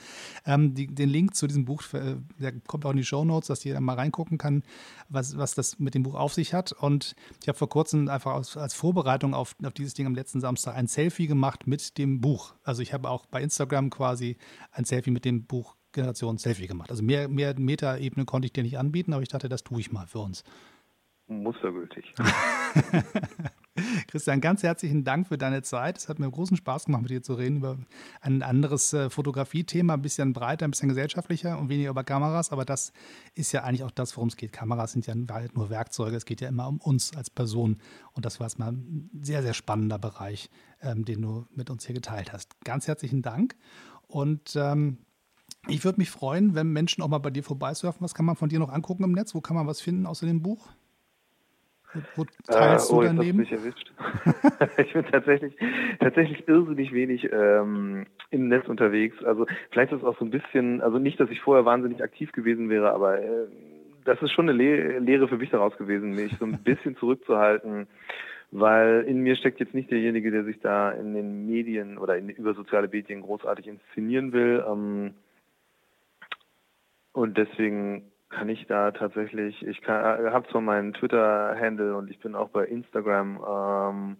ähm, 0.45 0.73
die, 0.73 0.87
den 0.87 1.09
Link 1.09 1.35
zu 1.35 1.47
diesem 1.47 1.65
Buch 1.65 1.82
äh, 1.93 2.15
der 2.39 2.53
kommt 2.61 2.85
auch 2.85 2.91
in 2.91 2.97
die 2.97 3.03
Show 3.03 3.25
Notes, 3.25 3.47
dass 3.47 3.63
jeder 3.63 3.81
mal 3.81 3.95
reingucken 3.95 4.37
kann, 4.37 4.63
was, 5.09 5.37
was 5.37 5.55
das 5.55 5.79
mit 5.79 5.95
dem 5.95 6.03
Buch 6.03 6.15
auf 6.15 6.33
sich 6.33 6.53
hat. 6.53 6.71
Und 6.71 7.15
ich 7.41 7.47
habe 7.47 7.57
vor 7.57 7.69
kurzem 7.69 8.07
einfach 8.07 8.33
als, 8.33 8.57
als 8.57 8.73
Vorbereitung 8.73 9.33
auf, 9.33 9.55
auf 9.63 9.73
dieses 9.73 9.93
Ding 9.93 10.05
am 10.05 10.15
letzten 10.15 10.41
Samstag 10.41 10.75
ein 10.75 10.87
Selfie 10.87 11.27
gemacht 11.27 11.67
mit 11.67 11.97
dem 11.97 12.21
Buch. 12.21 12.53
Also 12.63 12.81
ich 12.81 12.93
habe 12.93 13.09
auch 13.09 13.25
bei 13.25 13.41
Instagram 13.41 13.89
quasi 13.89 14.37
ein 14.71 14.85
Selfie 14.85 15.11
mit 15.11 15.25
dem 15.25 15.45
Buch 15.45 15.75
Generation 15.93 16.37
Selfie 16.37 16.67
gemacht. 16.67 16.91
Also 16.91 17.03
mehr, 17.03 17.27
mehr 17.29 17.57
Meta-Ebene 17.57 18.25
konnte 18.25 18.47
ich 18.47 18.53
dir 18.53 18.63
nicht 18.63 18.77
anbieten, 18.77 19.13
aber 19.13 19.21
ich 19.21 19.29
dachte, 19.29 19.47
das 19.47 19.63
tue 19.63 19.79
ich 19.79 19.91
mal 19.91 20.07
für 20.07 20.19
uns. 20.19 20.43
Mustergültig. 21.27 22.13
Christian, 24.07 24.41
ganz 24.41 24.61
herzlichen 24.61 25.03
Dank 25.03 25.27
für 25.27 25.37
deine 25.37 25.63
Zeit. 25.63 25.97
Es 25.97 26.07
hat 26.07 26.19
mir 26.19 26.29
großen 26.29 26.57
Spaß 26.57 26.85
gemacht, 26.85 27.01
mit 27.03 27.11
dir 27.11 27.23
zu 27.23 27.33
reden 27.33 27.57
über 27.57 27.77
ein 28.21 28.43
anderes 28.43 28.93
äh, 28.93 29.09
Fotografie-Thema, 29.09 29.95
ein 29.95 30.01
bisschen 30.01 30.33
breiter, 30.33 30.65
ein 30.65 30.71
bisschen 30.71 30.89
gesellschaftlicher 30.89 31.57
und 31.57 31.69
weniger 31.69 31.89
über 31.89 32.03
Kameras. 32.03 32.51
Aber 32.51 32.65
das 32.65 32.93
ist 33.33 33.51
ja 33.51 33.63
eigentlich 33.63 33.83
auch 33.83 33.91
das, 33.91 34.15
worum 34.15 34.29
es 34.29 34.37
geht. 34.37 34.53
Kameras 34.53 34.91
sind 34.91 35.07
ja 35.07 35.15
nur 35.15 35.69
Werkzeuge. 35.69 36.15
Es 36.15 36.25
geht 36.25 36.41
ja 36.41 36.49
immer 36.49 36.67
um 36.67 36.79
uns 36.79 37.15
als 37.15 37.29
Person. 37.29 37.77
Und 38.11 38.25
das 38.25 38.39
war 38.39 38.47
jetzt 38.47 38.59
mal 38.59 38.71
ein 38.71 39.09
sehr, 39.21 39.41
sehr 39.41 39.53
spannender 39.53 39.97
Bereich, 39.97 40.49
ähm, 40.81 41.05
den 41.05 41.21
du 41.21 41.45
mit 41.51 41.69
uns 41.69 41.85
hier 41.85 41.95
geteilt 41.95 42.31
hast. 42.31 42.59
Ganz 42.63 42.87
herzlichen 42.87 43.21
Dank. 43.21 43.55
Und 44.07 44.55
ähm, 44.55 44.99
Ich 45.67 45.85
würde 45.85 45.99
mich 45.99 46.11
freuen, 46.11 46.55
wenn 46.55 46.67
Menschen 46.67 47.01
auch 47.01 47.07
mal 47.07 47.19
bei 47.19 47.29
dir 47.31 47.43
vorbeisurfen. 47.43 48.01
Was 48.03 48.13
kann 48.13 48.25
man 48.25 48.35
von 48.35 48.49
dir 48.49 48.59
noch 48.59 48.71
angucken 48.71 49.03
im 49.03 49.13
Netz? 49.13 49.33
Wo 49.33 49.41
kann 49.41 49.55
man 49.55 49.65
was 49.65 49.81
finden 49.81 50.05
außer 50.05 50.25
dem 50.25 50.41
Buch? 50.41 50.73
Wo 52.15 52.25
teilst 52.47 52.89
äh, 52.89 52.93
oh, 52.93 53.01
du 53.01 53.07
daneben? 53.07 53.39
Mich 53.39 53.51
erwischt. 53.51 53.93
ich 54.77 54.93
bin 54.93 55.05
tatsächlich, 55.05 55.55
tatsächlich 55.99 56.47
irrsinnig 56.47 56.91
wenig 56.93 57.29
ähm, 57.31 58.05
im 58.31 58.47
Netz 58.47 58.67
unterwegs. 58.67 59.23
Also 59.23 59.45
vielleicht 59.71 59.91
ist 59.91 59.99
es 59.99 60.03
auch 60.03 60.17
so 60.17 60.25
ein 60.25 60.31
bisschen, 60.31 60.81
also 60.81 60.97
nicht, 60.97 61.19
dass 61.19 61.29
ich 61.29 61.41
vorher 61.41 61.65
wahnsinnig 61.65 62.03
aktiv 62.03 62.31
gewesen 62.31 62.69
wäre, 62.69 62.91
aber 62.91 63.21
äh, 63.21 63.47
das 64.05 64.21
ist 64.21 64.31
schon 64.31 64.49
eine 64.49 64.57
Le 64.57 64.99
Lehre 64.99 65.27
für 65.27 65.37
mich 65.37 65.49
daraus 65.49 65.75
gewesen, 65.77 66.15
mich 66.15 66.35
so 66.39 66.45
ein 66.45 66.63
bisschen 66.63 66.97
zurückzuhalten, 66.97 67.87
weil 68.51 69.05
in 69.07 69.19
mir 69.19 69.35
steckt 69.35 69.59
jetzt 69.59 69.73
nicht 69.73 69.91
derjenige, 69.91 70.31
der 70.31 70.43
sich 70.43 70.59
da 70.59 70.91
in 70.91 71.13
den 71.13 71.45
Medien 71.45 71.97
oder 71.97 72.17
in, 72.17 72.29
über 72.29 72.53
soziale 72.53 72.87
Medien 72.87 73.21
großartig 73.21 73.67
inszenieren 73.67 74.33
will. 74.33 74.63
Ähm, 74.67 75.13
und 77.13 77.37
deswegen 77.37 78.11
kann 78.35 78.49
ich 78.49 78.65
da 78.67 78.91
tatsächlich, 78.91 79.61
ich 79.65 79.81
äh, 79.83 80.31
habe 80.31 80.47
zwar 80.49 80.61
meinen 80.61 80.93
Twitter-Handle 80.93 81.95
und 81.95 82.09
ich 82.09 82.19
bin 82.19 82.35
auch 82.35 82.49
bei 82.49 82.65
Instagram, 82.65 83.37
ähm, 83.47 84.17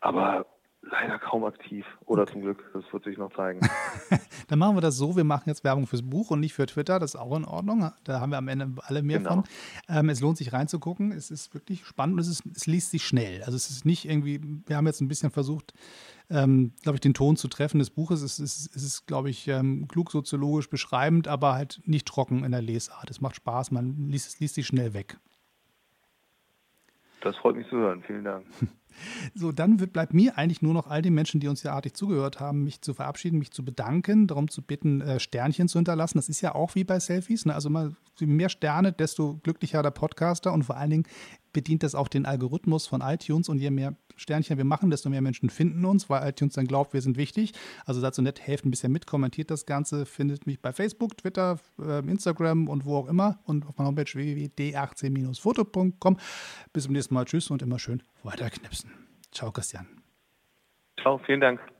aber 0.00 0.46
leider 0.82 1.18
kaum 1.18 1.44
aktiv. 1.44 1.86
Oder 2.06 2.22
okay. 2.22 2.32
zum 2.32 2.42
Glück, 2.42 2.62
das 2.72 2.84
wird 2.92 3.04
sich 3.04 3.16
noch 3.16 3.32
zeigen. 3.34 3.60
Dann 4.48 4.58
machen 4.58 4.76
wir 4.76 4.80
das 4.80 4.96
so, 4.96 5.16
wir 5.16 5.24
machen 5.24 5.44
jetzt 5.46 5.64
Werbung 5.64 5.86
fürs 5.86 6.02
Buch 6.02 6.30
und 6.30 6.40
nicht 6.40 6.54
für 6.54 6.66
Twitter, 6.66 6.98
das 6.98 7.14
ist 7.14 7.20
auch 7.20 7.36
in 7.36 7.44
Ordnung. 7.44 7.90
Da 8.04 8.20
haben 8.20 8.30
wir 8.30 8.38
am 8.38 8.48
Ende 8.48 8.70
alle 8.82 9.02
mehr 9.02 9.18
genau. 9.18 9.30
von. 9.30 9.44
Ähm, 9.88 10.08
es 10.08 10.20
lohnt 10.20 10.36
sich 10.36 10.52
reinzugucken, 10.52 11.12
es 11.12 11.30
ist 11.30 11.54
wirklich 11.54 11.84
spannend 11.84 12.14
und 12.14 12.20
es, 12.20 12.28
ist, 12.28 12.42
es 12.54 12.66
liest 12.66 12.90
sich 12.90 13.04
schnell. 13.04 13.42
Also 13.42 13.56
es 13.56 13.70
ist 13.70 13.84
nicht 13.84 14.08
irgendwie, 14.08 14.40
wir 14.66 14.76
haben 14.76 14.86
jetzt 14.86 15.00
ein 15.00 15.08
bisschen 15.08 15.30
versucht, 15.30 15.72
ähm, 16.30 16.72
glaube 16.82 16.96
ich, 16.96 17.00
den 17.00 17.14
Ton 17.14 17.36
zu 17.36 17.48
treffen 17.48 17.78
des 17.78 17.90
Buches. 17.90 18.22
Es 18.22 18.38
ist, 18.38 18.74
es 18.74 18.82
ist 18.82 19.06
glaube 19.06 19.30
ich, 19.30 19.48
ähm, 19.48 19.88
klug 19.88 20.10
soziologisch 20.10 20.70
beschreibend, 20.70 21.28
aber 21.28 21.54
halt 21.54 21.80
nicht 21.84 22.06
trocken 22.06 22.44
in 22.44 22.52
der 22.52 22.62
Lesart. 22.62 23.10
Es 23.10 23.20
macht 23.20 23.36
Spaß, 23.36 23.70
man 23.70 24.08
liest, 24.08 24.28
es 24.28 24.40
liest 24.40 24.54
sich 24.54 24.66
schnell 24.66 24.94
weg. 24.94 25.18
Das 27.20 27.36
freut 27.36 27.56
mich 27.56 27.68
zu 27.68 27.76
hören. 27.76 28.02
Vielen 28.06 28.24
Dank. 28.24 28.46
So, 29.34 29.52
dann 29.52 29.80
wird, 29.80 29.92
bleibt 29.92 30.14
mir 30.14 30.38
eigentlich 30.38 30.62
nur 30.62 30.74
noch 30.74 30.86
all 30.86 31.02
den 31.02 31.14
Menschen, 31.14 31.40
die 31.40 31.48
uns 31.48 31.62
hier 31.62 31.72
artig 31.72 31.96
zugehört 31.96 32.40
haben, 32.40 32.64
mich 32.64 32.80
zu 32.80 32.94
verabschieden, 32.94 33.38
mich 33.38 33.50
zu 33.50 33.64
bedanken, 33.64 34.26
darum 34.26 34.48
zu 34.48 34.62
bitten, 34.62 35.00
äh, 35.00 35.20
Sternchen 35.20 35.68
zu 35.68 35.78
hinterlassen. 35.78 36.18
Das 36.18 36.28
ist 36.28 36.40
ja 36.40 36.54
auch 36.54 36.74
wie 36.74 36.84
bei 36.84 37.00
Selfies. 37.00 37.46
Ne? 37.46 37.54
Also 37.54 37.70
mal, 37.70 37.94
je 38.18 38.26
mehr 38.26 38.48
Sterne, 38.48 38.92
desto 38.92 39.38
glücklicher 39.42 39.82
der 39.82 39.90
Podcaster 39.90 40.52
und 40.52 40.64
vor 40.64 40.76
allen 40.76 40.90
Dingen 40.90 41.04
bedient 41.52 41.82
das 41.82 41.94
auch 41.94 42.08
den 42.08 42.26
Algorithmus 42.26 42.86
von 42.86 43.00
iTunes 43.00 43.48
und 43.48 43.58
je 43.58 43.70
mehr 43.70 43.94
Sternchen 44.16 44.58
wir 44.58 44.64
machen, 44.64 44.90
desto 44.90 45.08
mehr 45.08 45.22
Menschen 45.22 45.50
finden 45.50 45.84
uns, 45.84 46.08
weil 46.08 46.28
iTunes 46.28 46.54
dann 46.54 46.66
glaubt, 46.66 46.92
wir 46.92 47.00
sind 47.00 47.16
wichtig. 47.16 47.52
Also 47.84 48.00
seid 48.00 48.14
so 48.14 48.22
nett, 48.22 48.40
helft 48.40 48.64
ein 48.64 48.70
bisschen 48.70 48.92
mit, 48.92 49.06
kommentiert 49.06 49.50
das 49.50 49.66
Ganze, 49.66 50.06
findet 50.06 50.46
mich 50.46 50.60
bei 50.60 50.72
Facebook, 50.72 51.16
Twitter, 51.16 51.58
äh, 51.80 51.98
Instagram 52.00 52.68
und 52.68 52.84
wo 52.84 52.96
auch 52.96 53.08
immer 53.08 53.40
und 53.44 53.66
auf 53.66 53.76
meiner 53.76 53.88
Homepage 53.88 54.12
www.d18-foto.com. 54.12 56.18
Bis 56.72 56.84
zum 56.84 56.92
nächsten 56.92 57.14
Mal. 57.14 57.24
Tschüss 57.24 57.50
und 57.50 57.62
immer 57.62 57.78
schön 57.78 58.02
weiterknipsen. 58.22 58.83
Ciao, 59.34 59.50
Christian. 59.52 59.86
Ciao, 61.00 61.18
vielen 61.26 61.40
Dank. 61.40 61.73